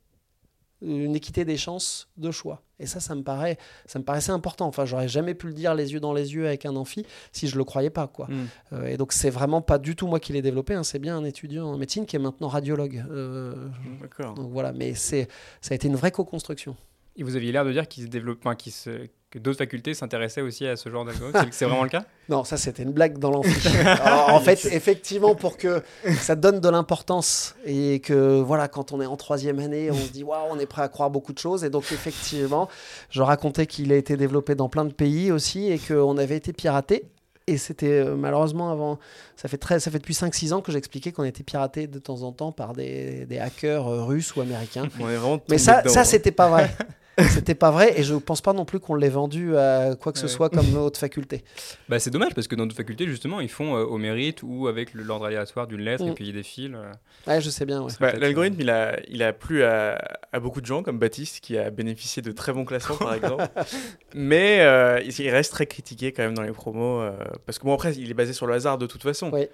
une 0.85 1.15
équité 1.15 1.45
des 1.45 1.57
chances 1.57 2.07
de 2.17 2.31
choix. 2.31 2.61
Et 2.79 2.85
ça, 2.85 2.99
ça 2.99 3.15
me, 3.15 3.23
paraît, 3.23 3.57
ça 3.85 3.99
me 3.99 4.03
paraissait 4.03 4.31
important. 4.31 4.67
Enfin, 4.67 4.85
j'aurais 4.85 5.07
jamais 5.07 5.33
pu 5.33 5.47
le 5.47 5.53
dire 5.53 5.73
les 5.75 5.93
yeux 5.93 5.99
dans 5.99 6.13
les 6.13 6.33
yeux 6.33 6.45
avec 6.45 6.65
un 6.65 6.75
amphi 6.75 7.05
si 7.31 7.47
je 7.47 7.57
le 7.57 7.63
croyais 7.63 7.89
pas. 7.89 8.07
Quoi. 8.07 8.27
Mm. 8.27 8.47
Euh, 8.73 8.85
et 8.87 8.97
donc, 8.97 9.13
c'est 9.13 9.29
vraiment 9.29 9.61
pas 9.61 9.77
du 9.77 9.95
tout 9.95 10.07
moi 10.07 10.19
qui 10.19 10.33
l'ai 10.33 10.41
développé. 10.41 10.73
hein. 10.73 10.83
C'est 10.83 10.99
bien 10.99 11.17
un 11.17 11.23
étudiant 11.23 11.67
en 11.67 11.77
médecine 11.77 12.05
qui 12.05 12.15
est 12.15 12.19
maintenant 12.19 12.47
radiologue. 12.49 13.03
Euh, 13.09 13.67
D'accord. 14.01 14.33
donc 14.33 14.51
voilà, 14.51 14.73
mais 14.73 14.93
c'est, 14.93 15.27
ça 15.61 15.73
a 15.73 15.75
été 15.75 15.87
une 15.87 15.95
vraie 15.95 16.11
co-construction. 16.11 16.75
Et 17.15 17.23
vous 17.23 17.35
aviez 17.37 17.51
l'air 17.53 17.63
de 17.63 17.71
dire 17.71 17.87
qu'il 17.87 18.03
se 18.03 18.09
développe, 18.09 18.39
enfin, 18.41 18.55
qu'il 18.55 18.73
se- 18.73 19.07
que 19.35 19.39
d'autres 19.39 19.57
facultés 19.57 19.93
s'intéressaient 19.93 20.41
aussi 20.41 20.65
à 20.65 20.75
ce 20.77 20.89
genre 20.89 21.03
d'algorithme. 21.05 21.39
C'est- 21.43 21.53
C'est 21.53 21.65
vraiment 21.65 21.83
le 21.83 21.89
cas? 21.89 22.05
Non, 22.29 22.43
ça 22.43 22.57
c'était 22.57 22.83
une 22.83 22.91
blague 22.91 23.19
dans 23.19 23.29
l'amphi. 23.31 23.49
En 24.29 24.39
fait, 24.39 24.65
effectivement, 24.71 25.35
pour 25.35 25.57
que 25.57 25.83
ça 26.19 26.35
donne 26.35 26.59
de 26.59 26.69
l'importance 26.69 27.55
et 27.65 27.99
que 27.99 28.39
voilà, 28.41 28.67
quand 28.67 28.91
on 28.93 29.01
est 29.01 29.05
en 29.05 29.15
troisième 29.17 29.59
année, 29.59 29.91
on 29.91 29.95
se 29.95 30.11
dit 30.11 30.23
waouh, 30.23 30.47
on 30.51 30.57
est 30.59 30.65
prêt 30.65 30.81
à 30.81 30.87
croire 30.87 31.09
beaucoup 31.11 31.33
de 31.33 31.37
choses. 31.39 31.63
Et 31.63 31.69
donc 31.69 31.83
effectivement, 31.91 32.67
je 33.09 33.21
racontais 33.21 33.67
qu'il 33.67 33.91
a 33.91 33.95
été 33.95 34.17
développé 34.17 34.55
dans 34.55 34.69
plein 34.69 34.85
de 34.85 34.93
pays 34.93 35.31
aussi 35.31 35.69
et 35.71 35.77
qu'on 35.79 36.17
avait 36.17 36.37
été 36.37 36.53
piraté. 36.53 37.03
Et 37.47 37.57
c'était 37.59 37.99
euh, 37.99 38.15
malheureusement 38.15 38.71
avant, 38.71 38.97
ça 39.35 39.47
fait, 39.47 39.57
très, 39.57 39.79
ça 39.79 39.91
fait 39.91 39.99
depuis 39.99 40.15
5-6 40.15 40.51
ans 40.53 40.61
que 40.61 40.71
j'expliquais 40.71 41.11
qu'on 41.11 41.23
était 41.25 41.43
piraté 41.43 41.85
de 41.85 41.99
temps 41.99 42.23
en 42.23 42.31
temps 42.31 42.51
par 42.51 42.73
des, 42.73 43.27
des 43.27 43.37
hackers 43.37 43.87
euh, 43.87 44.03
russes 44.03 44.35
ou 44.35 44.41
américains. 44.41 44.87
On 44.99 45.07
est 45.09 45.15
vraiment 45.15 45.39
Mais 45.49 45.59
ça, 45.59 45.81
dedans, 45.81 45.93
ça 45.93 45.99
hein. 45.99 46.03
c'était 46.05 46.31
pas 46.31 46.49
vrai. 46.49 46.75
C'était 47.29 47.55
pas 47.55 47.71
vrai 47.71 47.97
et 47.99 48.03
je 48.03 48.13
pense 48.15 48.41
pas 48.41 48.51
non 48.51 48.65
plus 48.65 48.79
qu'on 48.79 48.95
l'ait 48.95 49.09
vendu 49.09 49.55
à 49.57 49.95
quoi 49.95 50.11
que 50.11 50.19
ce 50.19 50.25
Ouais. 50.25 50.29
soit 50.31 50.49
comme 50.49 50.75
autre 50.75 50.99
faculté. 50.99 51.43
bah, 51.89 51.97
C'est 51.99 52.09
dommage 52.09 52.33
parce 52.35 52.47
que 52.47 52.55
dans 52.55 52.63
d'autres 52.65 52.75
facultés, 52.75 53.07
justement, 53.07 53.39
ils 53.39 53.49
font 53.49 53.77
euh, 53.77 53.83
au 53.85 53.97
mérite 53.97 54.43
ou 54.43 54.67
avec 54.67 54.93
l'ordre 54.93 55.25
aléatoire 55.25 55.67
d'une 55.67 55.79
lettre 55.81 56.03
Mm. 56.03 56.09
et 56.09 56.13
puis 56.13 56.33
des 56.33 56.43
fils. 56.43 56.71
euh. 56.75 56.91
Ouais, 57.27 57.39
je 57.41 57.49
sais 57.49 57.65
bien. 57.65 57.81
ouais. 57.83 57.91
Bah, 58.01 58.11
L'algorithme, 58.13 58.57
il 58.59 58.69
a, 58.69 58.99
il 59.07 59.23
a 59.23 59.31
plu 59.33 59.63
à, 59.63 59.97
à 60.33 60.39
beaucoup 60.41 60.59
de 60.61 60.65
gens, 60.65 60.83
comme 60.83 60.99
Baptiste, 60.99 61.39
qui 61.39 61.57
a 61.57 61.69
bénéficié 61.69 62.21
de 62.21 62.31
très 62.33 62.51
bons 62.51 62.65
classements, 62.65 62.97
par 62.97 63.13
exemple. 63.13 63.45
Mais 64.13 64.59
euh, 64.61 64.99
il 65.01 65.29
reste 65.29 65.51
très 65.53 65.65
critiqué 65.67 66.11
quand 66.11 66.23
même 66.23 66.33
dans 66.35 66.41
les 66.43 66.51
promos. 66.51 67.01
euh, 67.01 67.11
parce 67.45 67.59
que 67.59 67.63
bon, 67.65 67.73
après, 67.73 67.93
il 67.95 68.09
est 68.11 68.13
basé 68.13 68.33
sur 68.33 68.45
le 68.47 68.53
hasard 68.53 68.77
de 68.77 68.87
toute 68.87 69.03
façon. 69.03 69.29
Oui. 69.31 69.47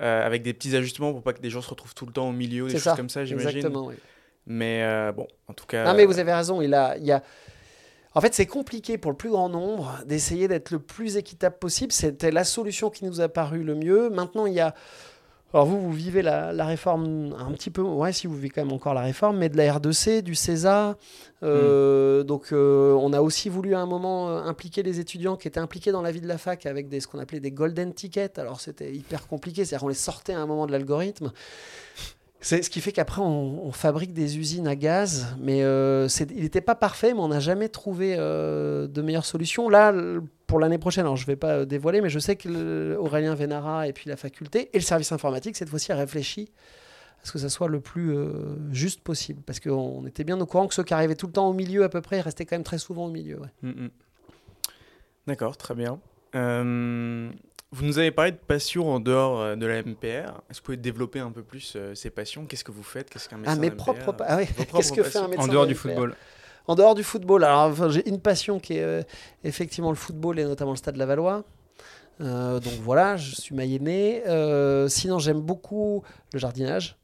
Euh, 0.00 0.26
avec 0.26 0.42
des 0.42 0.52
petits 0.52 0.74
ajustements 0.74 1.12
pour 1.12 1.22
pas 1.22 1.32
que 1.32 1.40
des 1.40 1.50
gens 1.50 1.62
se 1.62 1.70
retrouvent 1.70 1.94
tout 1.94 2.04
le 2.06 2.12
temps 2.12 2.28
au 2.28 2.32
milieu, 2.32 2.64
des 2.64 2.70
C'est 2.70 2.76
choses 2.78 2.82
ça, 2.82 2.96
comme 2.96 3.08
ça, 3.08 3.24
j'imagine. 3.24 3.48
Exactement. 3.58 3.86
oui. 3.86 3.94
Mais 4.46 4.82
euh, 4.82 5.12
bon, 5.12 5.26
en 5.48 5.52
tout 5.52 5.66
cas. 5.66 5.84
Non, 5.84 5.94
mais 5.94 6.04
vous 6.04 6.18
avez 6.18 6.32
raison. 6.32 6.60
Il 6.60 6.74
a, 6.74 6.96
il 6.96 7.04
y 7.04 7.12
a... 7.12 7.22
En 8.16 8.20
fait, 8.20 8.32
c'est 8.32 8.46
compliqué 8.46 8.96
pour 8.96 9.10
le 9.10 9.16
plus 9.16 9.30
grand 9.30 9.48
nombre 9.48 9.98
d'essayer 10.06 10.46
d'être 10.46 10.70
le 10.70 10.78
plus 10.78 11.16
équitable 11.16 11.58
possible. 11.58 11.90
C'était 11.90 12.30
la 12.30 12.44
solution 12.44 12.88
qui 12.90 13.04
nous 13.04 13.20
a 13.20 13.28
paru 13.28 13.64
le 13.64 13.74
mieux. 13.74 14.08
Maintenant, 14.10 14.46
il 14.46 14.54
y 14.54 14.60
a. 14.60 14.74
Alors, 15.52 15.66
vous, 15.66 15.80
vous 15.80 15.92
vivez 15.92 16.22
la, 16.22 16.52
la 16.52 16.64
réforme 16.64 17.32
un 17.38 17.52
petit 17.52 17.70
peu. 17.70 17.80
Ouais, 17.80 18.12
si 18.12 18.26
vous 18.26 18.34
vivez 18.34 18.50
quand 18.50 18.64
même 18.64 18.72
encore 18.72 18.92
la 18.92 19.02
réforme, 19.02 19.38
mais 19.38 19.48
de 19.48 19.56
la 19.56 19.78
R2C, 19.78 20.22
du 20.22 20.34
CESA. 20.34 20.96
Euh, 21.44 22.24
Donc, 22.24 22.52
euh, 22.52 22.92
on 22.94 23.12
a 23.12 23.20
aussi 23.20 23.48
voulu 23.48 23.74
à 23.74 23.80
un 23.80 23.86
moment 23.86 24.30
euh, 24.30 24.42
impliquer 24.42 24.82
les 24.82 24.98
étudiants 24.98 25.36
qui 25.36 25.46
étaient 25.46 25.60
impliqués 25.60 25.92
dans 25.92 26.02
la 26.02 26.10
vie 26.10 26.20
de 26.20 26.26
la 26.26 26.38
fac 26.38 26.66
avec 26.66 26.88
des, 26.88 26.98
ce 27.00 27.06
qu'on 27.06 27.20
appelait 27.20 27.40
des 27.40 27.52
golden 27.52 27.94
tickets. 27.94 28.38
Alors, 28.40 28.60
c'était 28.60 28.92
hyper 28.92 29.28
compliqué. 29.28 29.64
C'est-à-dire 29.64 29.82
qu'on 29.82 29.88
les 29.88 29.94
sortait 29.94 30.34
à 30.34 30.40
un 30.40 30.46
moment 30.46 30.66
de 30.66 30.72
l'algorithme. 30.72 31.32
C'est 32.44 32.62
ce 32.62 32.68
qui 32.68 32.82
fait 32.82 32.92
qu'après, 32.92 33.22
on, 33.22 33.72
fabrique 33.72 34.12
des 34.12 34.36
usines 34.36 34.68
à 34.68 34.76
gaz, 34.76 35.34
mais 35.40 35.62
euh, 35.62 36.06
il 36.28 36.42
n'était 36.42 36.60
pas 36.60 36.74
parfait, 36.74 37.14
mais 37.14 37.20
on 37.20 37.28
n'a 37.28 37.40
jamais 37.40 37.70
trouvé 37.70 38.16
euh, 38.18 38.86
de 38.86 39.00
meilleure 39.00 39.24
solution. 39.24 39.70
Là, 39.70 39.94
pour 40.46 40.58
l'année 40.58 40.76
prochaine, 40.76 41.04
alors 41.04 41.16
je 41.16 41.22
ne 41.22 41.28
vais 41.28 41.36
pas 41.36 41.52
euh, 41.60 41.64
dévoiler, 41.64 42.02
mais 42.02 42.10
je 42.10 42.18
sais 42.18 42.36
que 42.36 42.50
le- 42.50 42.96
Aurélien 43.00 43.34
Vénara 43.34 43.88
et 43.88 43.94
puis 43.94 44.10
la 44.10 44.18
faculté 44.18 44.68
et 44.74 44.78
le 44.78 44.84
service 44.84 45.10
informatique, 45.10 45.56
cette 45.56 45.70
fois-ci, 45.70 45.90
a 45.90 45.96
réfléchi 45.96 46.52
à 47.22 47.26
ce 47.26 47.32
que 47.32 47.38
ça 47.38 47.48
soit 47.48 47.68
le 47.68 47.80
plus 47.80 48.14
juste 48.72 49.00
possible. 49.00 49.40
Parce 49.46 49.58
qu'on 49.58 50.06
était 50.06 50.24
bien 50.24 50.38
au 50.38 50.44
courant 50.44 50.66
que 50.66 50.74
ceux 50.74 50.84
qui 50.84 50.92
arrivaient 50.92 51.14
tout 51.14 51.26
le 51.28 51.32
temps 51.32 51.48
au 51.48 51.54
milieu, 51.54 51.82
à 51.82 51.88
peu 51.88 52.02
près, 52.02 52.20
restaient 52.20 52.44
quand 52.44 52.56
même 52.56 52.62
très 52.62 52.76
souvent 52.76 53.06
au 53.06 53.10
milieu. 53.10 53.40
Mm, 53.62 53.70
mm. 53.70 53.90
D'accord, 55.28 55.56
très 55.56 55.74
bien. 55.74 55.98
Euh, 56.34 57.30
vous 57.72 57.84
nous 57.84 57.98
avez 57.98 58.10
parlé 58.10 58.32
de 58.32 58.36
passion 58.36 58.90
en 58.90 59.00
dehors 59.00 59.40
euh, 59.40 59.56
de 59.56 59.66
la 59.66 59.82
MPR. 59.82 60.04
Est-ce 60.04 60.22
que 60.26 60.56
vous 60.56 60.62
pouvez 60.62 60.76
développer 60.76 61.18
un 61.18 61.30
peu 61.30 61.42
plus 61.42 61.74
euh, 61.76 61.94
ces 61.94 62.10
passions? 62.10 62.46
Qu'est-ce 62.46 62.64
que 62.64 62.72
vous 62.72 62.82
faites? 62.82 63.10
Qu'est-ce 63.10 63.28
qu'un 63.28 63.36
médecin 63.36 63.54
Ah, 63.56 63.60
mes 63.60 63.70
MPR 63.70 63.76
propres. 63.76 64.14
Ah 64.26 64.36
oui, 64.36 64.46
qu'est-ce 64.74 64.92
que 64.92 65.02
fait 65.02 65.18
un 65.18 65.28
médecin 65.28 65.44
En 65.44 65.48
dehors 65.48 65.64
de 65.64 65.72
du 65.72 65.74
football. 65.74 66.14
En 66.66 66.74
dehors 66.74 66.94
du 66.94 67.04
football, 67.04 67.44
alors 67.44 67.70
enfin, 67.70 67.90
j'ai 67.90 68.08
une 68.08 68.20
passion 68.20 68.58
qui 68.58 68.74
est 68.74 68.82
euh, 68.82 69.02
effectivement 69.42 69.90
le 69.90 69.96
football 69.96 70.38
et 70.38 70.44
notamment 70.44 70.70
le 70.70 70.76
stade 70.76 70.96
Lavallois. 70.96 71.44
Euh, 72.20 72.60
donc 72.60 72.74
voilà, 72.80 73.16
je 73.16 73.34
suis 73.34 73.54
mayennais. 73.54 74.22
Euh, 74.26 74.88
sinon, 74.88 75.18
j'aime 75.18 75.40
beaucoup 75.40 76.02
le 76.32 76.38
jardinage. 76.38 76.96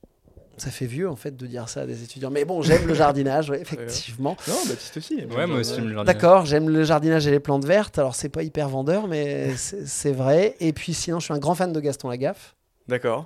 Ça 0.60 0.70
fait 0.70 0.86
vieux 0.86 1.08
en 1.08 1.16
fait 1.16 1.36
de 1.36 1.46
dire 1.46 1.68
ça 1.68 1.82
à 1.82 1.86
des 1.86 2.02
étudiants. 2.02 2.30
Mais 2.30 2.44
bon, 2.44 2.60
j'aime 2.60 2.86
le 2.86 2.94
jardinage, 2.94 3.48
ouais, 3.48 3.60
effectivement. 3.62 4.36
Non, 4.46 4.54
Baptiste 4.68 4.96
aussi. 4.98 5.24
Ouais, 5.24 5.46
moi 5.46 5.60
aussi, 5.60 5.74
j'aime 5.74 5.88
le 5.88 5.94
jardinage. 5.94 6.14
D'accord, 6.14 6.44
j'aime 6.44 6.68
le 6.68 6.84
jardinage 6.84 7.26
et 7.26 7.30
les 7.30 7.40
plantes 7.40 7.64
vertes. 7.64 7.98
Alors, 7.98 8.14
c'est 8.14 8.28
pas 8.28 8.42
hyper 8.42 8.68
vendeur, 8.68 9.08
mais 9.08 9.54
c'est 9.56 10.12
vrai. 10.12 10.56
Et 10.60 10.72
puis, 10.72 10.92
sinon, 10.92 11.18
je 11.18 11.24
suis 11.24 11.34
un 11.34 11.38
grand 11.38 11.54
fan 11.54 11.72
de 11.72 11.80
Gaston 11.80 12.08
Lagaffe. 12.08 12.56
D'accord. 12.88 13.24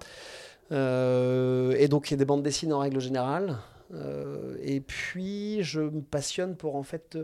Euh, 0.73 1.75
et 1.79 1.89
donc, 1.89 2.11
il 2.11 2.13
y 2.13 2.15
a 2.15 2.19
des 2.19 2.25
bandes 2.25 2.43
dessinées 2.43 2.73
en 2.73 2.79
règle 2.79 3.01
générale. 3.01 3.59
Euh, 3.93 4.57
et 4.63 4.81
puis, 4.81 5.63
je 5.63 5.81
me 5.81 6.03
passionne 6.03 6.57
pour 6.57 6.77
en 6.77 6.83
fait 6.83 7.19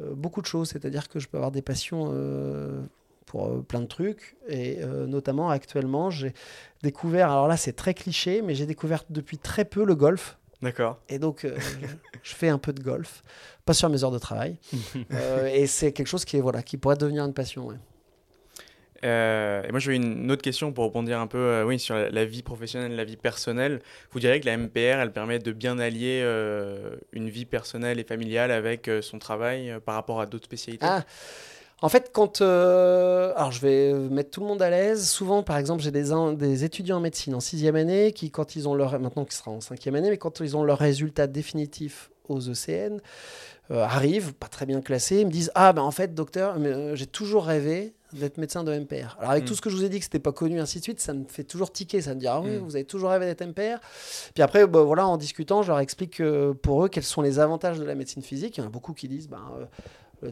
euh, 0.00 0.14
beaucoup 0.14 0.40
de 0.40 0.46
choses. 0.46 0.70
C'est-à-dire 0.70 1.08
que 1.08 1.18
je 1.18 1.28
peux 1.28 1.36
avoir 1.36 1.52
des 1.52 1.62
passions 1.62 2.10
euh, 2.12 2.80
pour 3.32 3.46
euh, 3.46 3.64
plein 3.66 3.80
de 3.80 3.86
trucs. 3.86 4.36
Et 4.46 4.82
euh, 4.82 5.06
notamment, 5.06 5.48
actuellement, 5.48 6.10
j'ai 6.10 6.34
découvert, 6.82 7.30
alors 7.30 7.48
là, 7.48 7.56
c'est 7.56 7.72
très 7.72 7.94
cliché, 7.94 8.42
mais 8.42 8.54
j'ai 8.54 8.66
découvert 8.66 9.04
depuis 9.08 9.38
très 9.38 9.64
peu 9.64 9.86
le 9.86 9.94
golf. 9.94 10.36
D'accord. 10.60 11.00
Et 11.08 11.18
donc, 11.18 11.46
euh, 11.46 11.56
je, 12.22 12.34
fais 12.34 12.50
un 12.50 12.58
peu 12.58 12.74
de 12.74 12.82
golf, 12.82 13.24
pas 13.64 13.72
sur 13.72 13.88
mes 13.88 14.04
heures 14.04 14.10
de 14.10 14.18
travail. 14.18 14.58
Et 15.54 15.66
c'est 15.66 15.92
quelque 15.92 16.08
chose 16.08 16.26
qui, 16.26 16.36
est, 16.36 16.42
voilà, 16.42 16.62
qui 16.62 16.76
pourrait 16.76 16.96
devenir 16.96 17.24
une 17.24 17.32
passion. 17.32 17.68
ouais. 17.68 17.76
Euh, 19.04 19.62
et 19.64 19.70
moi, 19.70 19.80
j'avais 19.80 19.96
une 19.96 20.30
autre 20.30 20.42
question 20.42 20.72
pour 20.72 20.84
rebondir 20.84 21.18
un 21.18 21.26
peu 21.26 21.38
euh, 21.38 21.64
oui, 21.64 21.78
sur 21.78 21.96
la, 21.96 22.10
la 22.10 22.24
vie 22.24 22.42
professionnelle, 22.42 22.94
la 22.94 23.04
vie 23.04 23.16
personnelle. 23.16 23.80
Vous 24.12 24.20
diriez 24.20 24.40
que 24.40 24.46
la 24.46 24.56
MPR, 24.56 25.00
elle 25.00 25.12
permet 25.12 25.38
de 25.38 25.52
bien 25.52 25.78
allier 25.78 26.20
euh, 26.22 26.96
une 27.12 27.28
vie 27.28 27.44
personnelle 27.44 27.98
et 27.98 28.04
familiale 28.04 28.50
avec 28.50 28.88
son 29.00 29.18
travail 29.18 29.74
par 29.84 29.94
rapport 29.94 30.20
à 30.20 30.26
d'autres 30.26 30.44
spécialités? 30.44 30.86
Ah, 30.88 31.04
en 31.82 31.88
fait, 31.88 32.10
quand. 32.12 32.40
euh, 32.40 33.32
alors, 33.36 33.52
je 33.52 33.60
vais 33.60 33.92
mettre 33.92 34.30
tout 34.30 34.40
le 34.40 34.46
monde 34.46 34.62
à 34.62 34.70
l'aise. 34.70 35.08
Souvent, 35.08 35.42
par 35.42 35.56
exemple, 35.58 35.82
j'ai 35.82 35.90
des, 35.90 36.12
in- 36.12 36.32
des 36.32 36.64
étudiants 36.64 36.96
en 36.98 37.00
médecine 37.00 37.34
en 37.34 37.40
sixième 37.40 37.76
année 37.76 38.12
qui, 38.12 38.30
quand 38.30 38.56
ils 38.56 38.68
ont 38.68 38.74
leur. 38.74 38.98
Maintenant, 38.98 39.24
qui 39.24 39.36
sera 39.36 39.50
en 39.50 39.60
cinquième 39.60 39.94
année, 39.96 40.10
mais 40.10 40.18
quand 40.18 40.40
ils 40.40 40.56
ont 40.56 40.62
leur 40.64 40.78
résultat 40.78 41.26
définitif 41.26 42.10
aux 42.28 42.38
ECN, 42.40 43.00
euh, 43.70 43.82
arrivent, 43.82 44.32
pas 44.34 44.48
très 44.48 44.64
bien 44.66 44.80
classés, 44.80 45.20
ils 45.20 45.26
me 45.26 45.30
disent 45.32 45.50
Ah, 45.54 45.72
ben 45.72 45.82
en 45.82 45.90
fait, 45.90 46.14
docteur, 46.14 46.58
mais, 46.58 46.68
euh, 46.68 46.94
j'ai 46.96 47.06
toujours 47.06 47.44
rêvé 47.44 47.94
d'être 48.12 48.36
médecin 48.36 48.62
de 48.62 48.72
MPR. 48.72 49.16
Alors, 49.18 49.30
avec 49.30 49.44
Mm. 49.44 49.46
tout 49.46 49.54
ce 49.54 49.60
que 49.62 49.70
je 49.70 49.76
vous 49.76 49.84
ai 49.84 49.88
dit 49.88 49.98
que 49.98 50.04
c'était 50.04 50.18
pas 50.18 50.32
connu, 50.32 50.60
ainsi 50.60 50.78
de 50.78 50.82
suite, 50.84 51.00
ça 51.00 51.14
me 51.14 51.24
fait 51.26 51.44
toujours 51.44 51.72
tiquer. 51.72 52.00
Ça 52.02 52.14
me 52.14 52.20
dit 52.20 52.26
Ah 52.26 52.40
oui, 52.40 52.50
Mm. 52.50 52.58
vous 52.58 52.76
avez 52.76 52.84
toujours 52.84 53.10
rêvé 53.10 53.24
d'être 53.26 53.40
MPR. 53.42 53.78
Puis 54.34 54.42
après, 54.42 54.66
bah, 54.66 54.82
voilà, 54.82 55.06
en 55.06 55.16
discutant, 55.16 55.62
je 55.62 55.68
leur 55.68 55.80
explique 55.80 56.20
euh, 56.20 56.52
pour 56.54 56.84
eux 56.84 56.88
quels 56.88 57.04
sont 57.04 57.22
les 57.22 57.38
avantages 57.38 57.78
de 57.78 57.84
la 57.84 57.94
médecine 57.94 58.22
physique. 58.22 58.58
Il 58.58 58.60
y 58.60 58.62
en 58.64 58.66
a 58.66 58.70
beaucoup 58.70 58.92
qui 58.92 59.08
disent 59.08 59.28
ben, 59.28 59.40
euh, 59.58 59.64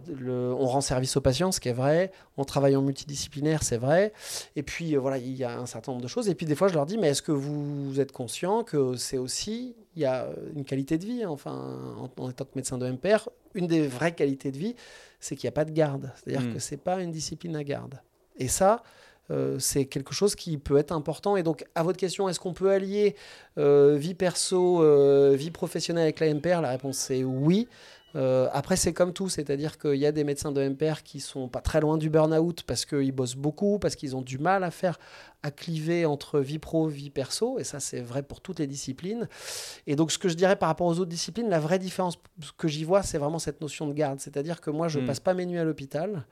le- 0.08 0.52
on 0.54 0.66
rend 0.66 0.80
service 0.80 1.16
aux 1.16 1.20
patients, 1.20 1.52
ce 1.52 1.60
qui 1.60 1.68
est 1.68 1.72
vrai. 1.74 2.12
On 2.36 2.44
travaille 2.44 2.76
en 2.76 2.82
multidisciplinaire, 2.82 3.62
c'est 3.62 3.76
vrai. 3.76 4.12
Et 4.56 4.62
puis, 4.62 4.94
euh, 4.94 5.00
voilà, 5.00 5.18
il 5.18 5.34
y 5.34 5.44
a 5.44 5.58
un 5.58 5.66
certain 5.66 5.92
nombre 5.92 6.02
de 6.02 6.08
choses. 6.08 6.28
Et 6.28 6.34
puis, 6.34 6.46
des 6.46 6.54
fois, 6.54 6.68
je 6.68 6.74
leur 6.74 6.86
dis, 6.86 6.98
mais 6.98 7.08
est-ce 7.08 7.22
que 7.22 7.32
vous 7.32 7.98
êtes 8.00 8.12
conscient 8.12 8.62
que 8.64 8.96
c'est 8.96 9.18
aussi, 9.18 9.74
il 9.96 10.02
y 10.02 10.06
a 10.06 10.28
une 10.54 10.64
qualité 10.64 10.98
de 10.98 11.04
vie, 11.04 11.22
hein, 11.24 11.28
enfin, 11.30 11.52
en, 11.98 12.04
en 12.22 12.32
tant 12.32 12.44
que 12.44 12.50
médecin 12.54 12.78
de 12.78 12.86
MPR, 12.86 13.28
une 13.54 13.66
des 13.66 13.86
vraies 13.86 14.14
qualités 14.14 14.52
de 14.52 14.58
vie, 14.58 14.76
c'est 15.18 15.36
qu'il 15.36 15.46
n'y 15.46 15.52
a 15.52 15.52
pas 15.52 15.64
de 15.64 15.72
garde. 15.72 16.12
C'est-à-dire 16.16 16.48
Mm. 16.48 16.54
que 16.54 16.58
c'est 16.60 16.76
pas 16.76 17.00
une 17.02 17.10
discipline 17.10 17.56
à 17.56 17.64
garde. 17.64 18.00
Et 18.38 18.48
ça, 18.48 18.82
euh, 19.30 19.58
c'est 19.60 19.84
quelque 19.84 20.12
chose 20.12 20.34
qui 20.34 20.56
peut 20.58 20.76
être 20.76 20.90
important. 20.92 21.36
Et 21.36 21.42
donc, 21.42 21.64
à 21.74 21.82
votre 21.84 21.98
question, 21.98 22.28
est-ce 22.28 22.40
qu'on 22.40 22.52
peut 22.52 22.70
allier 22.70 23.14
euh, 23.58 23.96
vie 23.96 24.14
perso, 24.14 24.82
euh, 24.82 25.34
vie 25.36 25.50
professionnelle 25.52 26.02
avec 26.04 26.18
la 26.20 26.26
MPR 26.34 26.60
La 26.62 26.70
réponse 26.70 26.96
c'est 26.96 27.22
oui. 27.22 27.68
Euh, 28.16 28.48
après, 28.52 28.76
c'est 28.76 28.92
comme 28.92 29.12
tout, 29.12 29.28
c'est-à-dire 29.28 29.78
qu'il 29.78 29.94
y 29.96 30.06
a 30.06 30.12
des 30.12 30.24
médecins 30.24 30.52
de 30.52 30.60
MPR 30.60 31.02
qui 31.04 31.20
sont 31.20 31.48
pas 31.48 31.60
très 31.60 31.80
loin 31.80 31.96
du 31.96 32.10
burn-out 32.10 32.62
parce 32.64 32.84
qu'ils 32.84 33.12
bossent 33.12 33.36
beaucoup, 33.36 33.78
parce 33.78 33.94
qu'ils 33.96 34.16
ont 34.16 34.22
du 34.22 34.38
mal 34.38 34.64
à 34.64 34.70
faire 34.70 34.98
à 35.42 35.50
cliver 35.50 36.04
entre 36.04 36.38
vie 36.40 36.58
pro, 36.58 36.86
vie 36.86 37.08
perso, 37.08 37.58
et 37.58 37.64
ça 37.64 37.80
c'est 37.80 38.00
vrai 38.00 38.22
pour 38.22 38.40
toutes 38.42 38.58
les 38.58 38.66
disciplines. 38.66 39.26
Et 39.86 39.96
donc 39.96 40.12
ce 40.12 40.18
que 40.18 40.28
je 40.28 40.34
dirais 40.34 40.56
par 40.56 40.68
rapport 40.68 40.86
aux 40.86 40.98
autres 40.98 41.08
disciplines, 41.08 41.48
la 41.48 41.60
vraie 41.60 41.78
différence 41.78 42.18
que 42.58 42.68
j'y 42.68 42.84
vois, 42.84 43.02
c'est 43.02 43.16
vraiment 43.16 43.38
cette 43.38 43.60
notion 43.62 43.86
de 43.86 43.94
garde, 43.94 44.20
c'est-à-dire 44.20 44.60
que 44.60 44.70
moi 44.70 44.88
je 44.88 45.00
Mm. 45.00 45.06
passe 45.06 45.20
pas 45.20 45.32
mes 45.32 45.46
nuits 45.46 45.58
à 45.58 45.64
l'hôpital, 45.64 46.26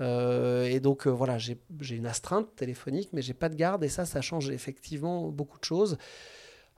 euh, 0.00 0.64
et 0.64 0.78
donc 0.80 1.06
euh, 1.06 1.10
voilà, 1.10 1.38
j'ai 1.38 1.58
j'ai 1.80 1.96
une 1.96 2.06
astreinte 2.06 2.54
téléphonique, 2.54 3.08
mais 3.12 3.22
j'ai 3.22 3.34
pas 3.34 3.48
de 3.48 3.56
garde, 3.56 3.82
et 3.82 3.88
ça, 3.88 4.04
ça 4.04 4.20
change 4.20 4.48
effectivement 4.50 5.28
beaucoup 5.28 5.58
de 5.58 5.64
choses. 5.64 5.96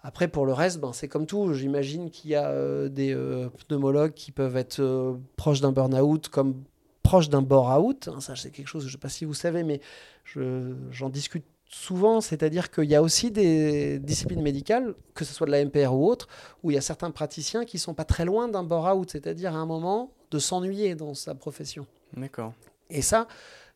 Après, 0.06 0.28
pour 0.28 0.44
le 0.44 0.52
reste, 0.52 0.80
ben, 0.80 0.92
c'est 0.92 1.08
comme 1.08 1.24
tout. 1.24 1.54
J'imagine 1.54 2.10
qu'il 2.10 2.30
y 2.30 2.34
a 2.34 2.50
euh, 2.50 2.90
des 2.90 3.14
euh, 3.14 3.48
pneumologues 3.66 4.12
qui 4.12 4.32
peuvent 4.32 4.58
être 4.58 4.80
euh, 4.80 5.14
proches 5.36 5.62
d'un 5.62 5.72
burn-out, 5.72 6.28
comme 6.28 6.52
proches 6.52 6.64
proche 7.02 7.28
d'un 7.30 7.40
bore-out. 7.40 8.08
Hein, 8.08 8.20
ça, 8.20 8.36
c'est 8.36 8.50
quelque 8.50 8.68
chose, 8.68 8.82
je 8.82 8.88
ne 8.88 8.92
sais 8.92 8.98
pas 8.98 9.08
si 9.08 9.24
vous 9.24 9.34
savez, 9.34 9.62
mais 9.62 9.80
j'en 10.90 11.08
discute 11.08 11.44
souvent, 11.68 12.20
c'est-à-dire 12.20 12.70
qu'il 12.70 12.84
y 12.84 12.94
a 12.94 13.02
aussi 13.02 13.30
des 13.30 13.98
disciplines 13.98 14.42
médicales, 14.42 14.94
que 15.14 15.24
ce 15.24 15.32
soit 15.32 15.46
de 15.46 15.52
la 15.52 15.64
MPR 15.64 15.94
ou 15.94 16.06
autre, 16.06 16.28
où 16.62 16.70
il 16.70 16.74
y 16.74 16.78
a 16.78 16.82
certains 16.82 17.10
praticiens 17.10 17.64
qui 17.64 17.78
sont 17.78 17.94
pas 17.94 18.04
très 18.04 18.26
loin 18.26 18.48
d'un 18.48 18.62
bore-out, 18.62 19.10
c'est-à-dire 19.10 19.54
à 19.54 19.58
un 19.58 19.66
moment 19.66 20.12
de 20.30 20.38
s'ennuyer 20.38 20.94
dans 20.94 21.14
sa 21.14 21.34
profession. 21.34 21.86
D'accord. 22.14 22.52
Et 22.90 23.02
ça, 23.02 23.26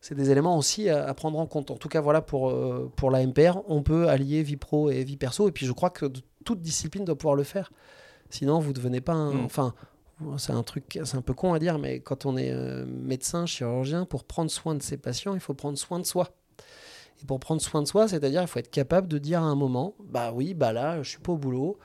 c'est 0.01 0.15
des 0.15 0.31
éléments 0.31 0.57
aussi 0.57 0.89
à, 0.89 1.13
prendre 1.13 1.39
en 1.39 1.45
compte. 1.45 1.71
En 1.71 1.77
tout 1.77 1.89
cas, 1.89 2.01
voilà, 2.01 2.21
pour, 2.21 2.49
euh, 2.49 2.91
pour 2.95 3.11
la 3.11 3.25
MPR, 3.25 3.59
on 3.67 3.83
peut 3.83 4.07
allier 4.07 4.43
vie 4.43 4.55
pro 4.55 4.89
et 4.89 5.03
vie 5.03 5.17
perso, 5.17 5.47
et 5.49 5.51
puis 5.51 5.65
je 5.65 5.71
crois 5.71 5.89
que 5.89 6.05
toute 6.45 6.61
discipline 6.61 7.05
doit 7.05 7.17
pouvoir 7.17 7.35
le 7.35 7.43
faire. 7.43 7.71
Sinon, 8.29 8.59
vous 8.59 8.69
ne 8.69 8.73
devenez 8.75 9.01
pas 9.01 9.13
un... 9.13 9.33
Hmm. 9.33 9.45
Enfin, 9.45 9.73
c'est 10.37 10.51
un 10.51 10.63
truc, 10.63 10.99
c'est 11.03 11.15
un 11.15 11.21
peu 11.21 11.33
con 11.33 11.53
à 11.53 11.59
dire, 11.59 11.79
mais 11.79 11.99
quand 12.01 12.25
on 12.25 12.35
est 12.37 12.51
euh, 12.51 12.85
médecin, 12.85 13.45
chirurgien, 13.45 14.05
pour 14.05 14.25
prendre 14.25 14.51
soin 14.51 14.75
de 14.75 14.83
ses 14.83 14.97
patients, 14.97 15.33
il 15.33 15.39
faut 15.39 15.53
prendre 15.53 15.77
soin 15.77 15.99
de 15.99 16.05
soi. 16.05 16.29
Et 17.21 17.25
pour 17.25 17.39
prendre 17.39 17.61
soin 17.61 17.81
de 17.81 17.87
soi, 17.87 18.07
c'est-à-dire 18.07 18.41
il 18.41 18.47
faut 18.47 18.59
être 18.59 18.71
capable 18.71 19.07
de 19.07 19.17
dire 19.17 19.41
à 19.41 19.45
un 19.45 19.55
moment, 19.55 19.95
bah 20.03 20.31
oui, 20.33 20.53
bah 20.53 20.71
là, 20.71 21.01
je 21.03 21.09
suis 21.09 21.19
pas 21.19 21.33
au 21.33 21.37
boulot, 21.37 21.77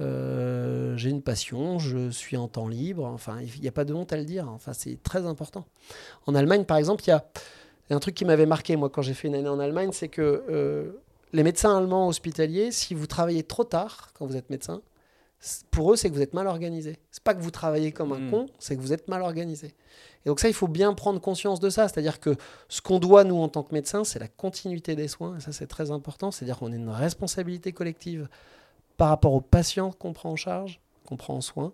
euh, 0.00 0.96
j'ai 0.96 1.10
une 1.10 1.22
passion, 1.22 1.78
je 1.78 2.10
suis 2.10 2.36
en 2.36 2.48
temps 2.48 2.68
libre. 2.68 3.04
Enfin, 3.04 3.38
il 3.40 3.60
n'y 3.60 3.68
a 3.68 3.72
pas 3.72 3.84
de 3.84 3.92
honte 3.92 4.12
à 4.12 4.16
le 4.16 4.24
dire. 4.24 4.48
Enfin, 4.48 4.72
c'est 4.72 5.02
très 5.02 5.26
important. 5.26 5.66
En 6.26 6.34
Allemagne, 6.34 6.64
par 6.64 6.78
exemple, 6.78 7.04
il 7.06 7.10
y 7.10 7.12
a 7.12 7.24
un 7.94 8.00
truc 8.00 8.14
qui 8.14 8.24
m'avait 8.24 8.46
marqué 8.46 8.76
moi 8.76 8.88
quand 8.88 9.02
j'ai 9.02 9.14
fait 9.14 9.28
une 9.28 9.34
année 9.34 9.48
en 9.48 9.58
Allemagne, 9.58 9.90
c'est 9.92 10.08
que 10.08 10.44
euh, 10.48 10.92
les 11.32 11.42
médecins 11.42 11.76
allemands 11.76 12.08
hospitaliers, 12.08 12.72
si 12.72 12.94
vous 12.94 13.06
travaillez 13.06 13.42
trop 13.42 13.64
tard 13.64 14.10
quand 14.14 14.26
vous 14.26 14.36
êtes 14.36 14.50
médecin, 14.50 14.82
pour 15.70 15.92
eux, 15.92 15.96
c'est 15.96 16.10
que 16.10 16.14
vous 16.14 16.20
êtes 16.20 16.34
mal 16.34 16.46
organisé. 16.46 16.98
C'est 17.10 17.22
pas 17.22 17.34
que 17.34 17.40
vous 17.40 17.50
travaillez 17.50 17.92
comme 17.92 18.12
un 18.12 18.18
hmm. 18.18 18.30
con, 18.30 18.46
c'est 18.58 18.76
que 18.76 18.80
vous 18.80 18.92
êtes 18.92 19.08
mal 19.08 19.22
organisé. 19.22 19.68
Et 20.24 20.28
donc 20.28 20.38
ça, 20.38 20.48
il 20.48 20.54
faut 20.54 20.68
bien 20.68 20.92
prendre 20.92 21.18
conscience 21.20 21.60
de 21.60 21.70
ça. 21.70 21.88
C'est-à-dire 21.88 22.20
que 22.20 22.36
ce 22.68 22.82
qu'on 22.82 22.98
doit, 22.98 23.24
nous, 23.24 23.36
en 23.36 23.48
tant 23.48 23.62
que 23.62 23.72
médecins, 23.72 24.04
c'est 24.04 24.18
la 24.18 24.28
continuité 24.28 24.94
des 24.96 25.08
soins. 25.08 25.38
Et 25.38 25.40
ça, 25.40 25.52
c'est 25.52 25.66
très 25.66 25.90
important. 25.90 26.30
C'est-à-dire 26.30 26.58
qu'on 26.58 26.72
a 26.72 26.76
une 26.76 26.90
responsabilité 26.90 27.72
collective 27.72 28.28
par 28.98 29.08
rapport 29.08 29.32
aux 29.32 29.40
patients 29.40 29.92
qu'on 29.92 30.12
prend 30.12 30.30
en 30.30 30.36
charge, 30.36 30.78
qu'on 31.06 31.16
prend 31.16 31.34
en 31.34 31.40
soin. 31.40 31.72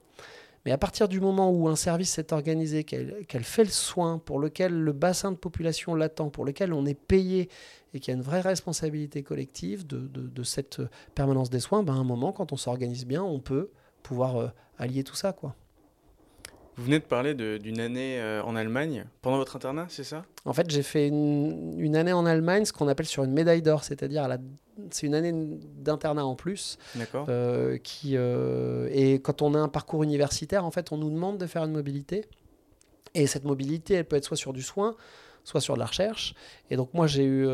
Mais 0.67 0.73
à 0.73 0.79
partir 0.79 1.07
du 1.07 1.21
moment 1.21 1.49
où 1.53 1.69
un 1.69 1.77
service 1.77 2.11
s'est 2.11 2.33
organisé, 2.33 2.83
qu'elle 2.83 3.45
fait 3.45 3.63
le 3.63 3.71
soin, 3.71 4.19
pour 4.19 4.41
lequel 4.41 4.73
le 4.77 4.93
bassin 4.93 5.31
de 5.31 5.37
population 5.37 5.95
l'attend, 5.95 6.29
pour 6.29 6.45
lequel 6.45 6.73
on 6.73 6.85
est 6.87 6.99
payé 6.99 7.49
et 7.95 8.01
qu'il 8.01 8.13
y 8.13 8.17
a 8.17 8.19
une 8.19 8.25
vraie 8.25 8.41
responsabilité 8.41 9.23
collective 9.23 9.87
de, 9.87 10.43
cette 10.43 10.83
permanence 11.15 11.51
des 11.51 11.61
soins, 11.61 11.85
ben 11.85 11.95
à 11.95 11.99
un 11.99 12.05
moment, 12.05 12.33
quand 12.33 12.53
on 12.53 12.57
s'organise 12.57 13.07
bien, 13.07 13.23
on 13.23 13.39
peut 13.39 13.71
pouvoir 14.03 14.39
euh, 14.39 14.49
allier 14.77 15.05
tout 15.05 15.15
ça. 15.15 15.33
quoi. 15.33 15.55
Vous 16.75 16.83
venez 16.83 16.99
de 16.99 17.05
parler 17.05 17.35
d'une 17.35 17.79
année 17.79 18.21
euh, 18.21 18.43
en 18.43 18.57
Allemagne 18.57 19.05
pendant 19.23 19.37
votre 19.37 19.55
internat, 19.55 19.87
c'est 19.89 20.03
ça? 20.03 20.25
En 20.45 20.53
fait, 20.53 20.69
j'ai 20.69 20.83
fait 20.83 21.07
une, 21.07 21.95
année 21.95 22.13
en 22.13 22.27
Allemagne, 22.27 22.65
ce 22.65 22.73
qu'on 22.73 22.89
appelle 22.89 23.07
sur 23.07 23.23
une 23.23 23.33
médaille 23.33 23.63
d'or, 23.63 23.85
c'est-à-dire 23.85 24.25
c'est 24.91 25.07
une 25.07 25.15
année 25.15 25.33
d'internat 25.33 26.25
en 26.25 26.35
plus. 26.35 26.79
D'accord. 26.95 27.27
Euh, 27.29 27.79
qui 27.79 28.17
euh, 28.17 28.89
et 28.93 29.15
quand 29.21 29.43
on 29.43 29.55
a 29.55 29.59
un 29.59 29.69
parcours 29.69 30.03
universitaire, 30.03 30.65
en 30.65 30.71
fait, 30.71 30.93
on 30.93 30.97
nous 30.97 31.11
demande 31.11 31.39
de 31.39 31.47
faire 31.47 31.65
une 31.65 31.73
mobilité. 31.73 32.25
Et 33.15 33.27
cette 33.27 33.45
mobilité, 33.45 33.95
elle 33.95 34.05
peut 34.05 34.17
être 34.17 34.25
soit 34.25 34.37
sur 34.37 34.53
du 34.53 34.63
soin, 34.63 34.95
soit 35.43 35.61
sur 35.61 35.75
de 35.75 35.79
la 35.79 35.87
recherche. 35.87 36.35
Et 36.71 36.77
donc 36.77 36.93
moi, 36.93 37.07
j'ai 37.07 37.25
eu 37.25 37.49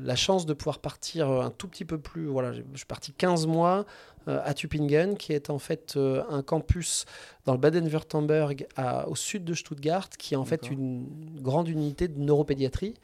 la 0.00 0.14
chance 0.14 0.46
de 0.46 0.52
pouvoir 0.52 0.78
partir 0.78 1.28
un 1.28 1.50
tout 1.50 1.66
petit 1.66 1.84
peu 1.84 1.98
plus. 1.98 2.26
Voilà, 2.26 2.52
je 2.52 2.62
suis 2.76 2.86
parti 2.86 3.12
15 3.12 3.48
mois 3.48 3.84
euh, 4.28 4.40
à 4.44 4.52
Tübingen, 4.52 5.16
qui 5.16 5.32
est 5.32 5.48
en 5.48 5.58
fait 5.58 5.94
euh, 5.96 6.22
un 6.28 6.42
campus 6.42 7.06
dans 7.46 7.52
le 7.52 7.58
Baden-Württemberg 7.58 8.66
au 9.06 9.16
sud 9.16 9.44
de 9.44 9.54
Stuttgart, 9.54 10.10
qui 10.10 10.34
est 10.34 10.36
en 10.36 10.44
fait 10.44 10.70
une 10.70 11.06
grande 11.40 11.68
unité 11.68 12.06
de 12.06 12.20
neuropédiatrie 12.20 12.94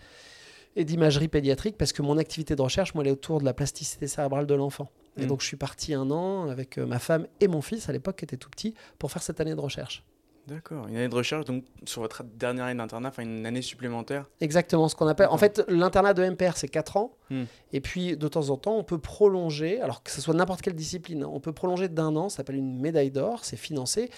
et 0.77 0.85
d'imagerie 0.85 1.29
pédiatrique, 1.29 1.77
parce 1.77 1.93
que 1.93 2.03
mon 2.03 2.19
activité 2.19 2.55
de 2.55 2.63
recherche, 2.63 2.95
moi, 2.95 3.03
elle 3.03 3.09
est 3.09 3.13
autour 3.13 3.41
de 3.41 3.45
la 3.45 3.55
plasticité 3.55 4.07
cérébrale 4.07 4.47
de 4.47 4.55
l'enfant. 4.55 4.91
Et 5.17 5.25
mm. 5.25 5.27
donc, 5.27 5.41
je 5.41 5.47
suis 5.47 5.57
parti 5.57 5.95
un 5.95 6.11
an 6.11 6.49
avec 6.49 6.79
euh, 6.79 6.87
ma 6.87 6.99
femme 6.99 7.27
et 7.41 7.49
mon 7.49 7.63
fils, 7.63 7.89
à 7.89 7.93
l'époque, 7.93 8.17
qui 8.17 8.25
était 8.25 8.37
tout 8.37 8.51
petit, 8.51 8.75
pour 8.99 9.11
faire 9.11 9.23
cette 9.23 9.41
année 9.41 9.55
de 9.55 9.61
recherche. 9.61 10.05
D'accord, 10.47 10.87
une 10.87 10.97
année 10.97 11.09
de 11.09 11.15
recherche 11.15 11.45
donc 11.45 11.65
sur 11.87 12.03
votre 12.03 12.23
dernière 12.23 12.67
année 12.67 12.79
d'internat, 12.79 13.09
enfin 13.09 13.25
une 13.25 13.45
année 13.47 13.63
supplémentaire 13.63 14.27
Exactement, 14.41 14.89
ce 14.89 14.95
qu'on 14.95 15.09
appelle. 15.09 15.27
En 15.29 15.39
fait, 15.39 15.65
l'internat 15.67 16.15
de 16.15 16.25
MPR, 16.25 16.57
c'est 16.57 16.69
4 16.69 16.97
ans. 16.97 17.17
Hmm. 17.31 17.45
Et 17.73 17.81
puis, 17.81 18.17
de 18.17 18.29
temps 18.29 18.51
en 18.51 18.57
temps, 18.57 18.77
on 18.77 18.85
peut 18.85 18.99
prolonger, 18.99 19.81
alors 19.81 20.05
que 20.05 20.11
ce 20.13 20.21
soit 20.21 20.35
n'importe 20.35 20.63
quelle 20.63 20.77
discipline, 20.77 21.25
hein, 21.25 21.31
on 21.33 21.41
peut 21.41 21.53
prolonger 21.53 21.89
d'un 21.89 22.15
an, 22.15 22.29
ça 22.29 22.39
s'appelle 22.39 22.57
une 22.57 22.79
médaille 22.79 23.11
d'or, 23.11 23.45
c'est 23.45 23.57
financé. 23.57 24.09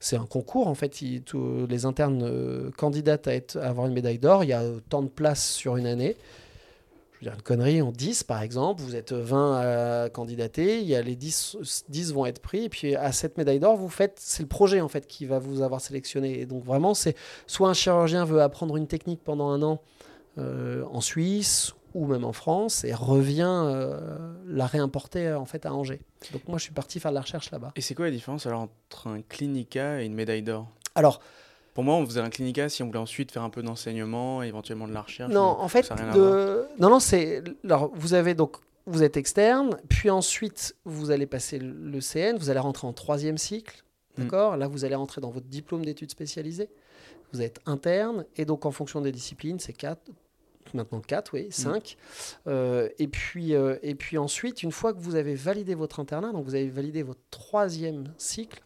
C'est 0.00 0.16
un 0.16 0.26
concours, 0.26 0.66
en 0.66 0.74
fait. 0.74 0.92
tous 1.24 1.66
les 1.68 1.86
internes 1.86 2.22
euh, 2.24 2.70
candidatent 2.72 3.28
à, 3.28 3.34
être, 3.34 3.56
à 3.56 3.68
avoir 3.68 3.86
une 3.86 3.94
médaille 3.94 4.18
d'or. 4.18 4.42
Il 4.42 4.48
y 4.48 4.54
a 4.54 4.64
tant 4.88 5.02
de 5.02 5.08
places 5.08 5.48
sur 5.48 5.76
une 5.76 5.86
année 5.86 6.16
je 7.20 7.24
veux 7.24 7.30
dire 7.30 7.34
une 7.34 7.42
connerie, 7.42 7.82
en 7.82 7.92
10 7.92 8.24
par 8.24 8.42
exemple, 8.42 8.82
vous 8.82 8.94
êtes 8.94 9.12
20 9.12 10.04
à 10.04 10.08
candidater, 10.10 10.80
il 10.80 10.86
y 10.86 10.94
a 10.94 11.02
les 11.02 11.16
10, 11.16 11.84
10 11.88 12.12
vont 12.12 12.26
être 12.26 12.40
pris, 12.40 12.64
et 12.64 12.68
puis 12.68 12.94
à 12.94 13.12
cette 13.12 13.38
médaille 13.38 13.60
d'or, 13.60 13.76
vous 13.76 13.88
faites, 13.88 14.18
c'est 14.20 14.42
le 14.42 14.48
projet 14.48 14.80
en 14.80 14.88
fait 14.88 15.06
qui 15.06 15.24
va 15.24 15.38
vous 15.38 15.62
avoir 15.62 15.80
sélectionné. 15.80 16.40
Et 16.40 16.46
donc 16.46 16.64
vraiment, 16.64 16.94
c'est 16.94 17.16
soit 17.46 17.68
un 17.68 17.74
chirurgien 17.74 18.24
veut 18.24 18.42
apprendre 18.42 18.76
une 18.76 18.86
technique 18.86 19.20
pendant 19.24 19.48
un 19.48 19.62
an 19.62 19.80
euh, 20.38 20.84
en 20.90 21.00
Suisse 21.00 21.72
ou 21.94 22.06
même 22.06 22.24
en 22.24 22.32
France 22.34 22.84
et 22.84 22.92
revient 22.92 23.62
euh, 23.64 24.34
la 24.46 24.66
réimporter 24.66 25.32
en 25.32 25.46
fait 25.46 25.64
à 25.64 25.72
Angers. 25.72 26.00
Donc 26.32 26.46
moi, 26.46 26.58
je 26.58 26.64
suis 26.64 26.74
parti 26.74 27.00
faire 27.00 27.10
de 27.10 27.14
la 27.14 27.22
recherche 27.22 27.50
là-bas. 27.50 27.72
Et 27.76 27.80
c'est 27.80 27.94
quoi 27.94 28.04
la 28.04 28.10
différence 28.10 28.46
alors 28.46 28.60
entre 28.60 29.06
un 29.06 29.22
clinica 29.22 30.02
et 30.02 30.04
une 30.04 30.14
médaille 30.14 30.42
d'or? 30.42 30.68
Alors, 30.94 31.20
pour 31.76 31.84
moi, 31.84 31.96
on 31.96 32.06
faisait 32.06 32.20
un 32.20 32.30
clinica 32.30 32.70
si 32.70 32.82
on 32.82 32.86
voulait 32.86 32.98
ensuite 32.98 33.30
faire 33.30 33.42
un 33.42 33.50
peu 33.50 33.62
d'enseignement, 33.62 34.42
éventuellement 34.42 34.88
de 34.88 34.94
la 34.94 35.02
recherche. 35.02 35.30
Non, 35.30 35.42
en 35.42 35.68
fait, 35.68 35.86
de... 36.14 36.64
non, 36.78 36.88
non, 36.88 37.00
c'est. 37.00 37.44
Alors, 37.66 37.90
vous 37.94 38.14
avez 38.14 38.32
donc, 38.32 38.56
vous 38.86 39.02
êtes 39.02 39.18
externe, 39.18 39.76
puis 39.90 40.08
ensuite, 40.08 40.74
vous 40.86 41.10
allez 41.10 41.26
passer 41.26 41.58
le 41.58 42.00
CN, 42.00 42.38
vous 42.38 42.48
allez 42.48 42.60
rentrer 42.60 42.86
en 42.86 42.94
troisième 42.94 43.36
cycle, 43.36 43.84
mm. 44.16 44.22
d'accord? 44.22 44.56
Là, 44.56 44.68
vous 44.68 44.86
allez 44.86 44.94
rentrer 44.94 45.20
dans 45.20 45.28
votre 45.28 45.48
diplôme 45.48 45.84
d'études 45.84 46.10
spécialisées. 46.10 46.70
Vous 47.34 47.42
êtes 47.42 47.60
interne, 47.66 48.24
et 48.36 48.46
donc 48.46 48.64
en 48.64 48.70
fonction 48.70 49.02
des 49.02 49.12
disciplines, 49.12 49.58
c'est 49.58 49.74
4, 49.74 50.00
maintenant 50.72 51.02
4, 51.02 51.34
oui, 51.34 51.48
5. 51.50 51.98
Mm. 52.46 52.48
Euh, 52.48 52.88
et, 52.98 53.06
puis, 53.06 53.54
euh, 53.54 53.76
et 53.82 53.94
puis 53.94 54.16
ensuite, 54.16 54.62
une 54.62 54.72
fois 54.72 54.94
que 54.94 54.98
vous 54.98 55.16
avez 55.16 55.34
validé 55.34 55.74
votre 55.74 56.00
internat, 56.00 56.32
donc 56.32 56.46
vous 56.46 56.54
avez 56.54 56.70
validé 56.70 57.02
votre 57.02 57.20
troisième 57.30 58.14
cycle, 58.16 58.62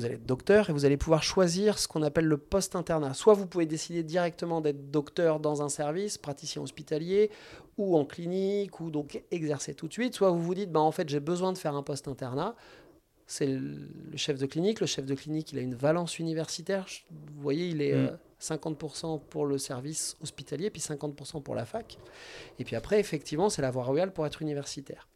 vous 0.00 0.06
allez 0.06 0.14
être 0.14 0.26
docteur 0.26 0.70
et 0.70 0.72
vous 0.72 0.84
allez 0.84 0.96
pouvoir 0.96 1.22
choisir 1.22 1.78
ce 1.78 1.86
qu'on 1.86 2.02
appelle 2.02 2.24
le 2.24 2.38
post-internat. 2.38 3.14
Soit 3.14 3.34
vous 3.34 3.46
pouvez 3.46 3.66
décider 3.66 4.02
directement 4.02 4.60
d'être 4.60 4.90
docteur 4.90 5.40
dans 5.40 5.62
un 5.62 5.68
service, 5.68 6.16
praticien 6.16 6.62
hospitalier 6.62 7.30
ou 7.76 7.96
en 7.96 8.04
clinique, 8.04 8.80
ou 8.80 8.90
donc 8.90 9.22
exercer 9.30 9.74
tout 9.74 9.88
de 9.88 9.92
suite. 9.92 10.14
Soit 10.14 10.30
vous 10.30 10.42
vous 10.42 10.54
dites, 10.54 10.72
bah, 10.72 10.80
en 10.80 10.92
fait, 10.92 11.08
j'ai 11.08 11.20
besoin 11.20 11.52
de 11.52 11.58
faire 11.58 11.74
un 11.74 11.82
post-internat. 11.82 12.54
C'est 13.26 13.46
le 13.46 14.16
chef 14.16 14.38
de 14.38 14.46
clinique. 14.46 14.80
Le 14.80 14.86
chef 14.86 15.06
de 15.06 15.14
clinique, 15.14 15.52
il 15.52 15.58
a 15.58 15.62
une 15.62 15.74
valence 15.74 16.18
universitaire. 16.18 16.86
Vous 17.10 17.42
voyez, 17.42 17.68
il 17.68 17.80
est 17.82 17.94
50% 18.40 18.72
mm. 18.72 19.14
euh, 19.14 19.18
pour 19.28 19.46
le 19.46 19.58
service 19.58 20.16
hospitalier, 20.22 20.70
puis 20.70 20.80
50% 20.80 21.42
pour 21.42 21.54
la 21.54 21.64
fac. 21.64 21.98
Et 22.58 22.64
puis 22.64 22.74
après, 22.74 22.98
effectivement, 22.98 23.50
c'est 23.50 23.62
la 23.62 23.70
voie 23.70 23.84
royale 23.84 24.12
pour 24.12 24.26
être 24.26 24.42
universitaire. 24.42 25.08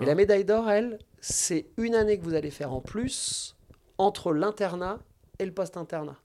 Et 0.00 0.04
la 0.04 0.14
médaille 0.14 0.44
d'or, 0.44 0.70
elle, 0.70 0.98
c'est 1.20 1.66
une 1.76 1.94
année 1.94 2.18
que 2.18 2.24
vous 2.24 2.34
allez 2.34 2.50
faire 2.50 2.72
en 2.72 2.80
plus 2.80 3.55
entre 3.98 4.32
l'internat 4.32 4.98
et 5.38 5.46
le 5.46 5.52
post-internat. 5.52 6.16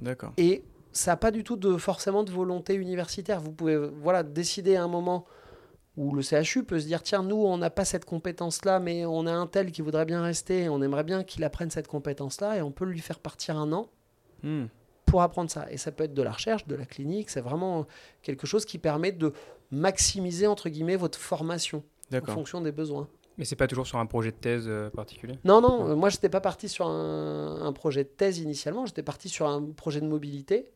D'accord. 0.00 0.32
Et 0.36 0.64
ça 0.92 1.12
n'a 1.12 1.16
pas 1.16 1.30
du 1.30 1.44
tout 1.44 1.56
de, 1.56 1.76
forcément 1.76 2.24
de 2.24 2.30
volonté 2.30 2.74
universitaire. 2.74 3.40
Vous 3.40 3.52
pouvez 3.52 3.76
voilà, 3.76 4.22
décider 4.22 4.76
à 4.76 4.84
un 4.84 4.88
moment 4.88 5.26
où 5.96 6.14
le 6.14 6.22
CHU 6.22 6.64
peut 6.64 6.78
se 6.78 6.86
dire 6.86 7.02
tiens, 7.02 7.22
nous, 7.22 7.36
on 7.36 7.58
n'a 7.58 7.70
pas 7.70 7.84
cette 7.84 8.04
compétence-là, 8.04 8.80
mais 8.80 9.06
on 9.06 9.26
a 9.26 9.32
un 9.32 9.46
tel 9.46 9.72
qui 9.72 9.82
voudrait 9.82 10.04
bien 10.04 10.22
rester, 10.22 10.68
on 10.68 10.82
aimerait 10.82 11.04
bien 11.04 11.24
qu'il 11.24 11.42
apprenne 11.44 11.70
cette 11.70 11.88
compétence-là, 11.88 12.58
et 12.58 12.62
on 12.62 12.70
peut 12.70 12.84
lui 12.84 13.00
faire 13.00 13.18
partir 13.18 13.56
un 13.56 13.72
an 13.72 13.88
hmm. 14.42 14.66
pour 15.06 15.22
apprendre 15.22 15.50
ça. 15.50 15.66
Et 15.70 15.78
ça 15.78 15.92
peut 15.92 16.04
être 16.04 16.14
de 16.14 16.22
la 16.22 16.32
recherche, 16.32 16.66
de 16.66 16.74
la 16.74 16.84
clinique, 16.84 17.30
c'est 17.30 17.40
vraiment 17.40 17.86
quelque 18.22 18.46
chose 18.46 18.66
qui 18.66 18.78
permet 18.78 19.12
de 19.12 19.32
maximiser, 19.70 20.46
entre 20.46 20.68
guillemets, 20.68 20.96
votre 20.96 21.18
formation 21.18 21.82
en 22.12 22.26
fonction 22.26 22.60
des 22.60 22.72
besoins. 22.72 23.08
Mais 23.38 23.44
c'est 23.44 23.56
pas 23.56 23.66
toujours 23.66 23.86
sur 23.86 23.98
un 23.98 24.06
projet 24.06 24.30
de 24.30 24.36
thèse 24.36 24.64
euh, 24.66 24.90
particulier 24.90 25.38
Non, 25.44 25.60
non, 25.60 25.94
moi, 25.96 26.08
j'étais 26.08 26.28
pas 26.28 26.40
parti 26.40 26.68
sur 26.68 26.86
un, 26.86 27.72
projet 27.72 28.04
de 28.04 28.08
thèse 28.08 28.38
initialement, 28.38 28.86
j'étais 28.86 29.02
parti 29.02 29.28
sur 29.28 29.46
un 29.46 29.62
projet 29.62 30.00
de 30.00 30.06
mobilité 30.06 30.70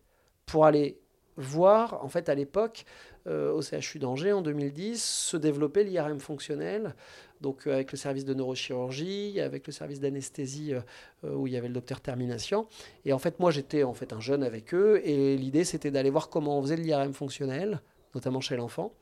pour 0.47 0.67
aller 0.67 0.99
voir, 1.37 2.05
en 2.05 2.09
fait 2.09 2.29
à 2.29 2.35
l'époque, 2.35 2.85
euh, 3.27 3.53
au 3.53 3.63
CHU 3.63 3.99
d'Angers 3.99 4.33
en 4.33 4.43
2010, 4.43 5.03
se 5.03 5.37
développer 5.37 5.85
l'IRM 5.85 6.19
fonctionnel, 6.19 6.95
donc 7.41 7.67
euh, 7.67 7.73
avec 7.73 7.93
le 7.93 7.97
service 7.97 8.27
de 8.27 8.35
neurochirurgie, 8.35 9.41
avec 9.41 9.67
le 9.67 9.73
service 9.73 10.01
d'anesthésie 10.01 10.75
où 11.23 11.47
il 11.47 11.53
y 11.53 11.57
avait 11.57 11.69
le 11.69 11.75
docteur 11.75 12.01
Termination. 12.01 12.67
Et 13.07 13.15
en 13.15 13.19
fait, 13.19 13.41
moi 13.41 13.51
j'étais 13.51 13.85
en 13.85 13.95
fait 13.95 14.13
un 14.13 14.21
jeune 14.21 14.43
avec 14.43 14.75
eux, 14.75 15.01
et 15.05 15.37
l'idée 15.37 15.65
c'était 15.65 15.91
d'aller 15.91 16.11
voir 16.11 16.29
comment 16.29 16.59
on 16.59 16.63
faisait 16.63 16.77
l'IRM 16.77 17.15
fonctionnel, 17.15 17.81
notamment 18.15 18.41
chez 18.41 18.57
l'enfant. 18.57 18.93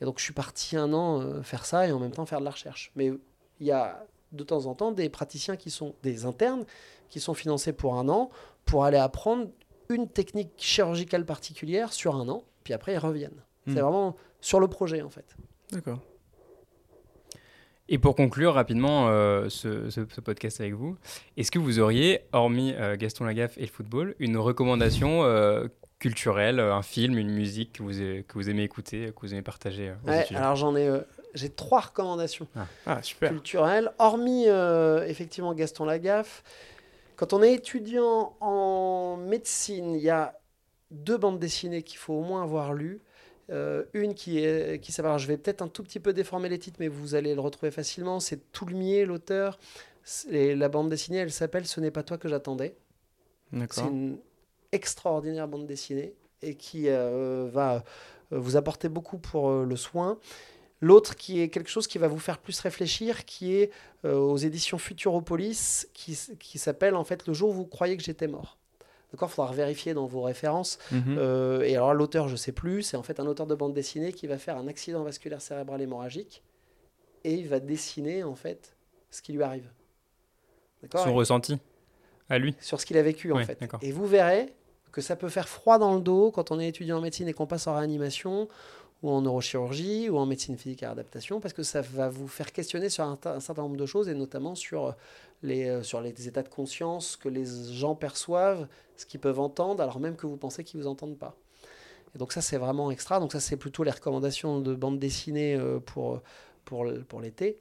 Et 0.00 0.04
donc 0.04 0.18
je 0.18 0.24
suis 0.24 0.32
parti 0.32 0.76
un 0.76 0.92
an 0.92 1.20
euh, 1.20 1.42
faire 1.42 1.64
ça 1.66 1.86
et 1.86 1.92
en 1.92 1.98
même 1.98 2.12
temps 2.12 2.26
faire 2.26 2.40
de 2.40 2.44
la 2.44 2.50
recherche. 2.52 2.90
Mais 2.96 3.12
il 3.60 3.66
y 3.66 3.72
a 3.72 4.04
de 4.32 4.44
temps 4.44 4.66
en 4.66 4.74
temps 4.74 4.92
des 4.92 5.08
praticiens 5.08 5.56
qui 5.56 5.70
sont 5.70 5.94
des 6.02 6.24
internes 6.24 6.64
qui 7.08 7.20
sont 7.20 7.34
financés 7.34 7.72
pour 7.72 7.96
un 7.96 8.08
an 8.08 8.30
pour 8.64 8.84
aller 8.84 8.96
apprendre 8.98 9.48
une 9.88 10.08
technique 10.08 10.50
chirurgicale 10.56 11.24
particulière 11.26 11.92
sur 11.92 12.14
un 12.14 12.28
an, 12.28 12.44
puis 12.62 12.72
après 12.72 12.92
ils 12.94 12.98
reviennent. 12.98 13.42
Hmm. 13.66 13.74
C'est 13.74 13.80
vraiment 13.80 14.16
sur 14.40 14.60
le 14.60 14.68
projet 14.68 15.02
en 15.02 15.10
fait. 15.10 15.36
D'accord. 15.72 15.98
Et 17.88 17.98
pour 17.98 18.14
conclure 18.14 18.54
rapidement 18.54 19.08
euh, 19.08 19.48
ce, 19.48 19.90
ce- 19.90 20.06
ce 20.08 20.20
podcast 20.20 20.60
avec 20.60 20.74
vous, 20.74 20.96
est-ce 21.36 21.50
que 21.50 21.58
vous 21.58 21.80
auriez, 21.80 22.20
hormis 22.32 22.72
euh, 22.76 22.96
Gaston 22.96 23.24
Lagaffe 23.24 23.58
et 23.58 23.62
le 23.62 23.66
football, 23.66 24.14
une 24.20 24.36
recommandation 24.36 25.24
euh, 25.24 25.66
culturelle, 26.00 26.58
un 26.58 26.82
film, 26.82 27.16
une 27.18 27.30
musique 27.30 27.74
que 27.74 27.82
vous, 27.84 28.00
a- 28.00 28.22
que 28.22 28.32
vous 28.34 28.50
aimez 28.50 28.64
écouter, 28.64 29.12
que 29.14 29.20
vous 29.20 29.32
aimez 29.32 29.42
partager 29.42 29.90
euh, 29.90 29.94
aux 30.04 30.08
Ouais, 30.08 30.26
alors 30.34 30.56
j'en 30.56 30.74
ai, 30.74 30.88
euh, 30.88 31.00
j'ai 31.34 31.50
trois 31.50 31.80
recommandations. 31.80 32.48
Ah, 32.86 33.00
super. 33.02 33.30
culturel, 33.30 33.92
hormis 33.98 34.46
euh, 34.48 35.06
effectivement 35.06 35.54
Gaston 35.54 35.84
Lagaffe. 35.84 36.42
Quand 37.16 37.32
on 37.34 37.42
est 37.42 37.52
étudiant 37.52 38.34
en 38.40 39.16
médecine, 39.18 39.94
il 39.94 40.00
y 40.02 40.10
a 40.10 40.36
deux 40.90 41.18
bandes 41.18 41.38
dessinées 41.38 41.82
qu'il 41.82 41.98
faut 41.98 42.14
au 42.14 42.22
moins 42.22 42.42
avoir 42.42 42.72
lues. 42.74 43.00
Euh, 43.50 43.84
une 43.94 44.14
qui 44.14 44.38
est 44.38 44.80
qui 44.80 44.92
s'appelle, 44.92 45.18
je 45.18 45.26
vais 45.26 45.36
peut-être 45.36 45.60
un 45.60 45.68
tout 45.68 45.82
petit 45.82 46.00
peu 46.00 46.12
déformer 46.12 46.48
les 46.48 46.58
titres, 46.58 46.78
mais 46.80 46.88
vous 46.88 47.14
allez 47.14 47.34
le 47.34 47.40
retrouver 47.40 47.70
facilement. 47.70 48.20
C'est 48.20 48.50
Toulmier, 48.52 49.04
l'auteur. 49.04 49.58
C'est- 50.02 50.54
La 50.54 50.68
bande 50.68 50.88
dessinée, 50.88 51.18
elle 51.18 51.30
s'appelle 51.32 51.66
Ce 51.66 51.78
n'est 51.80 51.90
pas 51.90 52.02
toi 52.02 52.16
que 52.16 52.28
j'attendais. 52.28 52.74
C'est 53.52 53.58
D'accord. 53.58 53.88
une 53.88 54.18
extraordinaire 54.72 55.48
bande 55.48 55.66
dessinée 55.66 56.14
et 56.42 56.54
qui 56.54 56.88
euh, 56.88 57.48
va 57.52 57.84
euh, 58.32 58.38
vous 58.38 58.56
apporter 58.56 58.88
beaucoup 58.88 59.18
pour 59.18 59.50
euh, 59.50 59.64
le 59.64 59.76
soin. 59.76 60.18
L'autre 60.80 61.14
qui 61.14 61.40
est 61.40 61.48
quelque 61.48 61.68
chose 61.68 61.86
qui 61.86 61.98
va 61.98 62.08
vous 62.08 62.18
faire 62.18 62.38
plus 62.38 62.58
réfléchir, 62.60 63.26
qui 63.26 63.54
est 63.54 63.70
euh, 64.04 64.16
aux 64.16 64.38
éditions 64.38 64.78
Futuropolis, 64.78 65.88
qui, 65.92 66.18
qui 66.38 66.58
s'appelle 66.58 66.94
en 66.94 67.04
fait 67.04 67.26
Le 67.26 67.34
jour 67.34 67.50
où 67.50 67.52
vous 67.52 67.66
croyez 67.66 67.96
que 67.96 68.02
j'étais 68.02 68.28
mort. 68.28 68.56
D'accord 69.12 69.28
Il 69.28 69.34
faudra 69.34 69.52
vérifier 69.52 69.92
dans 69.92 70.06
vos 70.06 70.22
références. 70.22 70.78
Mhm. 70.92 71.18
Et 71.64 71.74
alors 71.74 71.92
l'auteur, 71.92 72.28
je 72.28 72.36
sais 72.36 72.52
plus, 72.52 72.82
c'est 72.82 72.96
en 72.96 73.02
fait 73.02 73.20
un 73.20 73.26
auteur 73.26 73.46
de 73.46 73.54
bande 73.54 73.74
dessinée 73.74 74.12
qui 74.12 74.26
va 74.26 74.38
faire 74.38 74.56
un 74.56 74.68
accident 74.68 75.02
vasculaire 75.02 75.42
cérébral 75.42 75.82
hémorragique 75.82 76.42
et 77.24 77.34
il 77.34 77.48
va 77.48 77.60
dessiner 77.60 78.22
en 78.22 78.34
fait 78.34 78.76
ce 79.10 79.20
qui 79.20 79.32
lui 79.32 79.42
arrive. 79.42 79.68
Son 80.94 81.14
ressenti? 81.14 81.58
À 82.28 82.38
lui? 82.38 82.54
Sur 82.60 82.80
ce 82.80 82.86
qu'il 82.86 82.96
a 82.96 83.02
vécu 83.02 83.32
en 83.32 83.44
fait. 83.44 83.58
Et 83.82 83.92
vous 83.92 84.06
verrez 84.06 84.54
que 84.92 85.00
ça 85.00 85.16
peut 85.16 85.28
faire 85.28 85.48
froid 85.48 85.78
dans 85.78 85.94
le 85.94 86.00
dos 86.00 86.30
quand 86.30 86.50
on 86.50 86.60
est 86.60 86.68
étudiant 86.68 86.98
en 86.98 87.00
médecine 87.00 87.28
et 87.28 87.32
qu'on 87.32 87.46
passe 87.46 87.66
en 87.66 87.74
réanimation 87.74 88.48
ou 89.02 89.10
en 89.10 89.22
neurochirurgie 89.22 90.10
ou 90.10 90.18
en 90.18 90.26
médecine 90.26 90.58
physique 90.58 90.82
et 90.82 90.86
adaptation 90.86 91.40
parce 91.40 91.54
que 91.54 91.62
ça 91.62 91.80
va 91.80 92.08
vous 92.08 92.28
faire 92.28 92.52
questionner 92.52 92.90
sur 92.90 93.04
un, 93.04 93.16
ta- 93.16 93.34
un 93.34 93.40
certain 93.40 93.62
nombre 93.62 93.76
de 93.76 93.86
choses 93.86 94.08
et 94.08 94.14
notamment 94.14 94.54
sur 94.54 94.94
les, 95.42 95.68
euh, 95.68 95.82
sur 95.82 96.00
les 96.02 96.28
états 96.28 96.42
de 96.42 96.48
conscience 96.48 97.16
que 97.16 97.28
les 97.28 97.46
gens 97.72 97.94
perçoivent, 97.94 98.68
ce 98.96 99.06
qu'ils 99.06 99.20
peuvent 99.20 99.40
entendre 99.40 99.82
alors 99.82 100.00
même 100.00 100.16
que 100.16 100.26
vous 100.26 100.36
pensez 100.36 100.64
qu'ils 100.64 100.80
vous 100.80 100.86
entendent 100.86 101.18
pas. 101.18 101.34
Et 102.14 102.18
donc 102.18 102.32
ça 102.32 102.42
c'est 102.42 102.58
vraiment 102.58 102.90
extra. 102.90 103.20
Donc 103.20 103.32
ça 103.32 103.40
c'est 103.40 103.56
plutôt 103.56 103.84
les 103.84 103.90
recommandations 103.90 104.60
de 104.60 104.74
bande 104.74 104.98
dessinée 104.98 105.54
euh, 105.54 105.78
pour, 105.78 106.20
pour, 106.64 106.84
pour 107.08 107.20
l'été. 107.20 107.58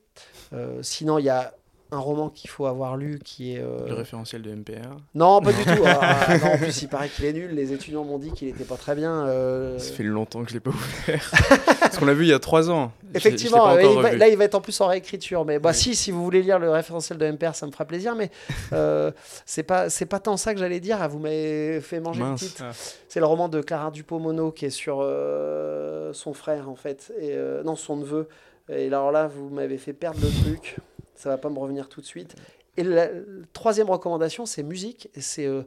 Euh, 0.51 0.83
sinon 0.83 1.19
il 1.19 1.25
y 1.25 1.29
a 1.29 1.55
un 1.91 1.97
roman 1.97 2.29
qu'il 2.29 2.49
faut 2.49 2.67
avoir 2.67 2.97
lu 2.97 3.19
qui 3.23 3.55
est... 3.55 3.59
euh, 3.59 3.87
Le 3.87 3.93
référentiel 3.95 4.41
de 4.43 4.51
MPR. 4.53 4.95
non, 5.15 5.41
pas 5.41 5.51
du 5.51 5.63
tout. 5.63 5.83
Ah, 5.85 6.37
non, 6.37 6.51
en 6.53 6.57
plus, 6.57 6.81
il 6.83 6.87
paraît 6.87 7.09
qu'il 7.09 7.25
est 7.25 7.33
nul. 7.33 7.51
Les 7.55 7.73
étudiants 7.73 8.03
m'ont 8.03 8.19
dit 8.19 8.31
qu'il 8.31 8.47
était 8.47 8.63
pas 8.63 8.75
très 8.77 8.93
bien. 8.93 9.25
euh, 9.27 9.79
Ça 9.79 9.93
fait 9.93 10.03
longtemps 10.03 10.43
que 10.43 10.49
je 10.49 10.53
l'ai 10.53 10.59
pas 10.59 10.69
ouvert. 10.69 11.31
Parce 11.79 11.97
qu'on 11.97 12.05
l'a 12.05 12.13
vu 12.13 12.25
il 12.25 12.29
y 12.29 12.33
a 12.33 12.37
trois 12.39 12.69
ans. 12.69 12.91
Je 13.01 13.13
je 13.13 13.17
Effectivement, 13.17 13.75
il 13.79 13.99
va- 14.01 14.13
là, 14.13 14.27
il 14.27 14.37
va 14.37 14.43
être 14.43 14.53
en 14.55 14.61
plus 14.61 14.79
en 14.81 14.87
réécriture. 14.87 15.45
Mais 15.45 15.57
bah, 15.57 15.73
si, 15.73 15.95
si 15.95 16.11
vous 16.11 16.23
voulez 16.23 16.43
lire 16.43 16.59
le 16.59 16.69
référentiel 16.69 17.17
de 17.17 17.25
MPR, 17.31 17.55
ça 17.55 17.65
me 17.65 17.71
fera 17.71 17.85
plaisir. 17.85 18.13
Mais 18.15 18.29
euh, 18.73 19.11
c'est 19.47 19.63
pas, 19.63 19.89
c'est 19.89 20.05
pas 20.05 20.19
tant 20.19 20.37
ça 20.37 20.53
que 20.53 20.59
j'allais 20.59 20.79
dire. 20.79 20.99
Ah, 21.01 21.07
Vous 21.07 21.17
m'avez 21.19 21.81
fait 21.81 21.99
manger 21.99 22.21
Mince. 22.21 22.41
le 22.43 22.47
titre. 22.49 22.63
Ah. 22.67 22.71
C'est 23.07 23.19
le 23.19 23.25
roman 23.25 23.49
de 23.49 23.61
Clara 23.61 23.89
Dupont-Mono 23.89 24.51
qui 24.51 24.65
est 24.65 24.69
sur 24.69 24.99
euh, 25.01 26.13
son 26.13 26.33
frère, 26.33 26.69
en 26.69 26.75
fait. 26.75 27.11
Et, 27.19 27.31
euh, 27.33 27.63
non, 27.63 27.75
son 27.75 27.97
neveu. 27.97 28.27
Et 28.71 28.85
alors 28.85 29.11
là, 29.11 29.25
vous 29.27 29.49
m'avez 29.49 29.79
fait 29.79 29.93
perdre 29.93 30.19
le 30.21 30.29
truc. 30.43 30.77
Ça 31.19 31.27
va 31.27 31.37
pas 31.37 31.49
me 31.49 31.59
revenir 31.59 31.89
tout 31.89 31.99
de 31.99 32.05
suite. 32.05 32.35
Et 32.77 32.83
la, 32.83 33.07
la 33.07 33.11
troisième 33.51 33.89
recommandation, 33.89 34.45
c'est 34.45 34.63
musique. 34.63 35.09
Et 35.15 35.21
c'est 35.21 35.45
euh, 35.45 35.63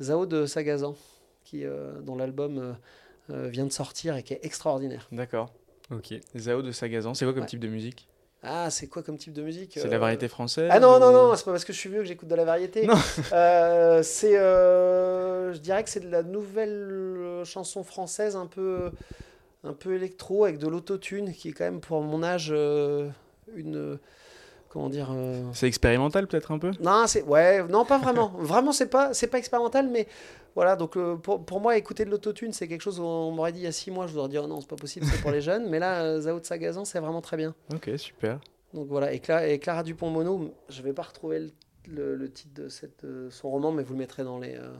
Zao 0.00 0.26
de 0.26 0.46
Sagazan, 0.46 0.94
qui, 1.44 1.64
euh, 1.64 2.00
dont 2.02 2.14
l'album 2.14 2.58
euh, 2.58 2.72
euh, 3.34 3.48
vient 3.48 3.66
de 3.66 3.72
sortir 3.72 4.16
et 4.16 4.22
qui 4.22 4.32
est 4.34 4.44
extraordinaire. 4.44 5.08
D'accord. 5.10 5.52
Ok. 5.90 6.14
Zao 6.38 6.62
de 6.62 6.70
Sagazan, 6.70 7.14
c'est 7.14 7.24
quoi 7.24 7.34
comme 7.34 7.42
Ouais. 7.42 7.48
type 7.48 7.58
de 7.58 7.66
musique? 7.66 8.06
Ah, 8.44 8.70
c'est 8.70 8.86
quoi 8.86 9.02
comme 9.02 9.18
type 9.18 9.32
de 9.32 9.42
musique 9.42 9.72
C'est 9.74 9.86
euh, 9.86 9.90
la 9.90 9.98
variété 9.98 10.28
française 10.28 10.68
Ah 10.72 10.78
non, 10.78 11.00
non, 11.00 11.08
ou- 11.08 11.12
non, 11.12 11.34
c'est 11.36 11.44
pas 11.44 11.50
parce 11.50 11.64
que 11.64 11.72
je 11.72 11.78
suis 11.78 11.88
vieux 11.90 11.98
que 12.00 12.04
j'écoute 12.06 12.28
de 12.28 12.34
la 12.36 12.44
variété. 12.44 12.86
Non. 12.86 12.94
Euh, 13.32 14.02
c'est, 14.04 14.38
euh, 14.38 15.52
je 15.52 15.58
dirais 15.58 15.82
que 15.82 15.90
c'est 15.90 16.00
de 16.00 16.10
la 16.10 16.22
nouvelle 16.22 16.70
euh, 16.70 17.44
chanson 17.44 17.82
française 17.82 18.36
un 18.36 18.46
peu, 18.46 18.90
un 19.64 19.72
peu 19.72 19.94
électro 19.94 20.44
avec 20.44 20.58
de 20.58 20.68
l'autotune 20.68 21.32
qui 21.32 21.48
est 21.48 21.52
quand 21.52 21.64
même 21.64 21.80
pour 21.80 22.00
mon 22.02 22.22
âge 22.22 22.50
euh, 22.52 23.08
une, 23.56 23.98
comment 24.72 24.88
dire. 24.88 25.10
euh, 25.12 25.42
C'est 25.52 25.66
expérimental 25.66 26.26
peut-être 26.26 26.50
un 26.52 26.58
peu? 26.58 26.70
Non, 26.80 27.04
c'est 27.06 27.22
ouais, 27.24 27.62
non 27.68 27.84
pas 27.84 27.98
vraiment. 27.98 28.28
vraiment, 28.38 28.72
c'est 28.72 28.88
pas, 28.88 29.12
c'est 29.14 29.26
pas 29.26 29.38
expérimental, 29.38 29.88
mais 29.88 30.06
voilà. 30.54 30.76
Donc 30.76 30.96
euh, 30.96 31.16
pour, 31.16 31.44
pour 31.44 31.60
moi, 31.60 31.76
écouter 31.76 32.04
de 32.04 32.10
l'autotune, 32.10 32.52
c'est 32.52 32.66
quelque 32.68 32.80
chose 32.82 32.98
où 32.98 33.04
on 33.04 33.30
m'aurait 33.32 33.52
dit 33.52 33.60
il 33.60 33.64
y 33.64 33.66
a 33.68 33.72
six 33.72 33.90
mois, 33.90 34.06
je 34.06 34.12
vous 34.12 34.18
aurais 34.18 34.28
dit 34.28 34.38
oh 34.38 34.46
non, 34.46 34.60
c'est 34.60 34.68
pas 34.70 34.76
possible, 34.76 35.06
c'est 35.06 35.20
pour 35.20 35.30
les 35.30 35.40
jeunes. 35.42 35.68
Mais 35.68 35.78
là, 35.78 36.02
euh, 36.02 36.20
Zao 36.20 36.40
de 36.40 36.44
Sagazan, 36.46 36.84
c'est 36.84 37.00
vraiment 37.00 37.20
très 37.20 37.36
bien. 37.36 37.54
Ok, 37.74 37.90
super. 37.96 38.38
Donc 38.74 38.86
voilà, 38.88 39.12
et, 39.12 39.18
Cla- 39.18 39.46
et 39.46 39.58
Clara 39.58 39.82
Dupont-Mono, 39.82 40.54
je 40.70 40.80
vais 40.82 40.94
pas 40.94 41.02
retrouver 41.02 41.38
le, 41.40 41.50
le- 41.88 42.14
le 42.16 42.30
titre 42.32 42.54
de 42.62 42.68
cette, 42.70 43.04
son 43.30 43.50
roman, 43.50 43.70
mais 43.72 43.82
vous 43.82 43.92
le 43.92 43.98
mettrez 43.98 44.24
dans 44.24 44.38
les, 44.38 44.54
euh, 44.56 44.72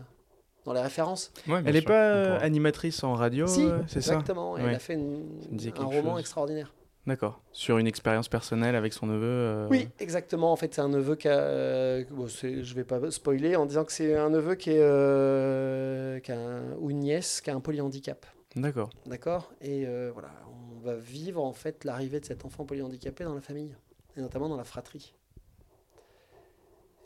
dans 0.64 0.72
les 0.72 0.80
références. 0.80 1.30
Ouais, 1.46 1.60
Elle 1.66 1.76
est 1.76 1.80
sûr, 1.80 1.88
pas 1.88 2.22
pourra. 2.22 2.36
animatrice 2.38 3.04
en 3.04 3.12
radio, 3.14 3.46
si, 3.46 3.68
c'est 3.88 4.00
ça? 4.00 4.12
exactement. 4.14 4.56
Elle 4.56 4.74
a 4.74 4.78
fait 4.78 4.94
une- 4.94 5.40
Ça 5.58 5.68
un 5.78 5.84
roman 5.84 6.12
chose. 6.12 6.20
extraordinaire. 6.20 6.72
D'accord. 7.06 7.40
Sur 7.50 7.78
une 7.78 7.88
expérience 7.88 8.28
personnelle 8.28 8.76
avec 8.76 8.92
son 8.92 9.06
neveu 9.06 9.26
euh, 9.26 9.68
Oui, 9.68 9.88
exactement. 9.98 10.52
En 10.52 10.56
fait, 10.56 10.72
c'est 10.74 10.80
un 10.80 10.88
neveu 10.88 11.16
qui 11.16 11.26
a. 11.28 11.36
euh, 11.38 12.04
bon, 12.10 12.26
je 12.28 12.74
vais 12.74 12.84
pas 12.84 13.10
spoiler 13.10 13.56
en 13.56 13.66
disant 13.66 13.84
que 13.84 13.92
c'est 13.92 14.16
un 14.16 14.30
neveu 14.30 14.54
qui, 14.54 14.70
est, 14.70 14.78
euh, 14.80 16.20
qui 16.20 16.30
a 16.30 16.38
un- 16.38 16.74
ou 16.78 16.90
une 16.90 17.00
nièce 17.00 17.40
qui 17.40 17.50
a 17.50 17.56
un 17.56 17.60
polyhandicap. 17.60 18.24
D'accord. 18.54 18.90
D'accord? 19.06 19.50
Et 19.60 19.84
euh, 19.86 20.10
voilà, 20.12 20.30
on 20.76 20.78
va 20.80 20.94
vivre 20.94 21.42
en 21.42 21.52
fait 21.52 21.84
l'arrivée 21.84 22.20
de 22.20 22.24
cet 22.24 22.44
enfant 22.44 22.64
polyhandicapé 22.64 23.24
dans 23.24 23.34
la 23.34 23.40
famille, 23.40 23.74
et 24.16 24.20
notamment 24.20 24.48
dans 24.48 24.56
la 24.56 24.64
fratrie. 24.64 25.12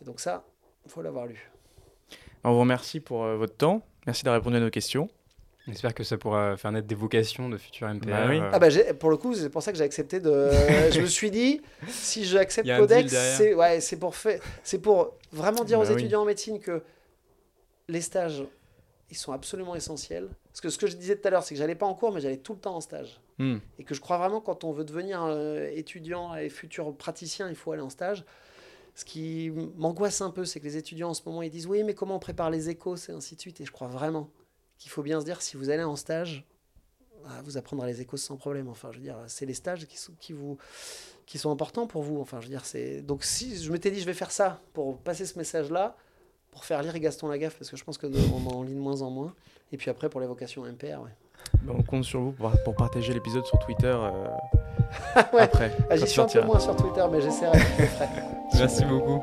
Et 0.03 0.05
donc, 0.05 0.21
ça, 0.21 0.45
il 0.85 0.91
faut 0.91 1.01
l'avoir 1.01 1.27
lu. 1.27 1.51
On 2.45 2.53
vous 2.53 2.61
remercie 2.61 3.01
pour 3.01 3.25
votre 3.27 3.57
temps. 3.57 3.83
Merci 4.07 4.25
d'avoir 4.25 4.41
répondu 4.43 4.57
à 4.57 4.61
nos 4.61 4.71
questions. 4.71 5.09
J'espère 5.69 5.95
que 5.95 6.05
ça 6.05 6.17
pourra 6.17 6.57
faire 6.57 6.71
naître 6.71 6.87
des 6.87 6.95
vocations 6.95 7.49
de 7.49 7.57
futurs 7.57 7.89
MPR. 7.89 8.07
Bah 8.07 8.27
oui. 8.29 8.39
euh, 8.39 8.51
Ah 8.53 8.59
bah 8.59 8.69
pour 8.99 9.11
le 9.11 9.17
coup, 9.17 9.35
c'est 9.35 9.51
pour 9.51 9.63
ça 9.63 9.73
que 9.73 9.79
j'ai 9.79 9.85
accepté 9.85 10.21
de. 10.21 10.49
je 10.93 11.01
me 11.01 11.07
suis 11.07 11.31
dit, 11.31 11.61
si 11.89 12.25
j'accepte 12.25 12.69
Codex, 12.69 13.13
c'est 13.37 13.55
ouais, 13.55 13.81
pour 13.99 14.15
faire, 14.15 14.41
c'est 14.63 14.79
pour 14.81 15.15
vraiment 15.33 15.65
dire 15.65 15.79
Bah 15.79 15.85
aux 15.85 15.89
oui. 15.89 15.95
étudiants 16.01 16.23
en 16.23 16.27
médecine 16.27 16.61
que 16.61 16.83
les 17.89 18.01
stages, 18.01 18.45
ils 19.11 19.17
sont 19.17 19.33
absolument 19.33 19.75
essentiels. 19.75 20.29
Parce 20.49 20.61
que 20.61 20.69
ce 20.69 20.79
que 20.79 20.87
je 20.87 20.97
disais 20.97 21.17
tout 21.17 21.27
à 21.27 21.31
l'heure, 21.31 21.43
c'est 21.43 21.55
que 21.55 21.59
j'allais 21.59 21.75
pas 21.75 21.87
en 21.87 21.95
cours, 21.95 22.13
mais 22.13 22.21
j'allais 22.21 22.39
tout 22.39 22.55
le 22.55 22.61
temps 22.61 22.77
en 22.77 22.81
stage. 22.81 23.21
Hmm. 23.39 23.59
Et 23.79 23.85
que 23.85 23.95
je 23.95 24.01
crois 24.01 24.19
vraiment 24.19 24.41
quand 24.41 24.65
on 24.65 24.73
veut 24.73 24.85
devenir 24.85 25.23
euh, 25.25 25.69
étudiant 25.75 26.35
et 26.35 26.49
futur 26.49 26.97
praticien, 26.97 27.49
il 27.49 27.57
faut 27.57 27.73
aller 27.73 27.83
en 27.83 27.91
stage. 27.91 28.25
Ce 28.95 29.05
qui 29.05 29.53
m'angoisse 29.77 30.23
un 30.23 30.31
peu, 30.31 30.45
c'est 30.47 30.59
que 30.59 30.65
les 30.65 30.79
étudiants 30.79 31.11
en 31.11 31.15
ce 31.15 31.21
moment, 31.27 31.43
ils 31.43 31.51
disent 31.51 31.67
oui, 31.67 31.83
mais 31.85 31.93
comment 31.93 32.17
on 32.17 32.19
prépare 32.19 32.51
les 32.51 32.71
échos, 32.71 32.97
et 32.97 33.13
ainsi 33.13 33.35
de 33.37 33.41
suite. 33.41 33.61
Et 33.61 33.67
je 33.67 33.71
crois 33.73 33.89
vraiment 33.89 34.31
qu'il 34.79 34.91
faut 34.91 35.03
bien 35.03 35.21
se 35.21 35.25
dire, 35.25 35.43
si 35.43 35.57
vous 35.57 35.71
allez 35.71 35.83
en 35.85 35.97
stage, 35.97 36.45
ah, 37.27 37.41
vous 37.45 37.57
apprendrez 37.57 37.89
les 37.89 38.01
échos 38.01 38.17
sans 38.17 38.37
problème. 38.37 38.69
Enfin, 38.69 38.89
je 38.93 38.99
veux 38.99 39.03
dire, 39.03 39.17
c'est 39.27 39.47
les 39.47 39.55
stages 39.55 39.87
qui 39.87 39.99
sont, 39.99 40.13
qui 40.21 40.33
vous, 40.33 40.59
qui 41.27 41.39
sont 41.39 41.51
importants 41.51 41.87
pour 41.87 42.03
vous. 42.03 42.21
Enfin, 42.21 42.39
je 42.41 42.47
veux 42.47 42.51
dire, 42.53 42.65
c'est 42.65 43.03
donc 43.03 43.25
si 43.25 43.57
je 43.63 43.73
m'étais 43.73 43.91
dit, 43.91 44.01
je 44.01 44.07
vais 44.07 44.15
faire 44.15 44.31
ça 44.31 44.61
pour 44.75 44.99
passer 44.99 45.27
ce 45.27 45.37
message-là, 45.39 45.97
pour 46.53 46.65
faire 46.65 46.83
lire 46.83 46.97
Gaston 46.99 47.29
Lagaffe, 47.29 47.57
parce 47.59 47.71
que 47.71 47.77
je 47.77 47.85
pense 47.85 47.99
que 47.99 48.07
de- 48.07 48.19
on 48.33 48.47
en 48.49 48.63
lit 48.63 48.75
de 48.75 48.79
moins 48.81 49.03
en 49.03 49.11
moins. 49.11 49.35
Et 49.73 49.77
puis 49.77 49.91
après, 49.91 50.09
pour 50.09 50.21
les 50.21 50.27
vocations 50.27 50.65
MPR, 50.65 51.01
ouais. 51.03 51.11
Bah, 51.63 51.73
on 51.77 51.83
compte 51.83 52.05
sur 52.05 52.21
vous 52.21 52.33
pour, 52.33 52.51
pour 52.65 52.75
partager 52.75 53.13
l'épisode 53.13 53.45
sur 53.47 53.59
Twitter 53.61 53.87
euh, 53.87 54.27
Ouais. 55.33 55.41
après. 55.41 55.77
Ah, 55.91 55.97
J'y 55.97 56.07
suis 56.07 56.21
un 56.21 56.27
peu 56.27 56.43
moins 56.43 56.59
sur 56.61 56.75
Twitter, 56.77 57.05
mais 57.11 57.21
j'essaierai. 57.21 57.59
Merci 58.55 58.85
beaucoup. 58.85 59.23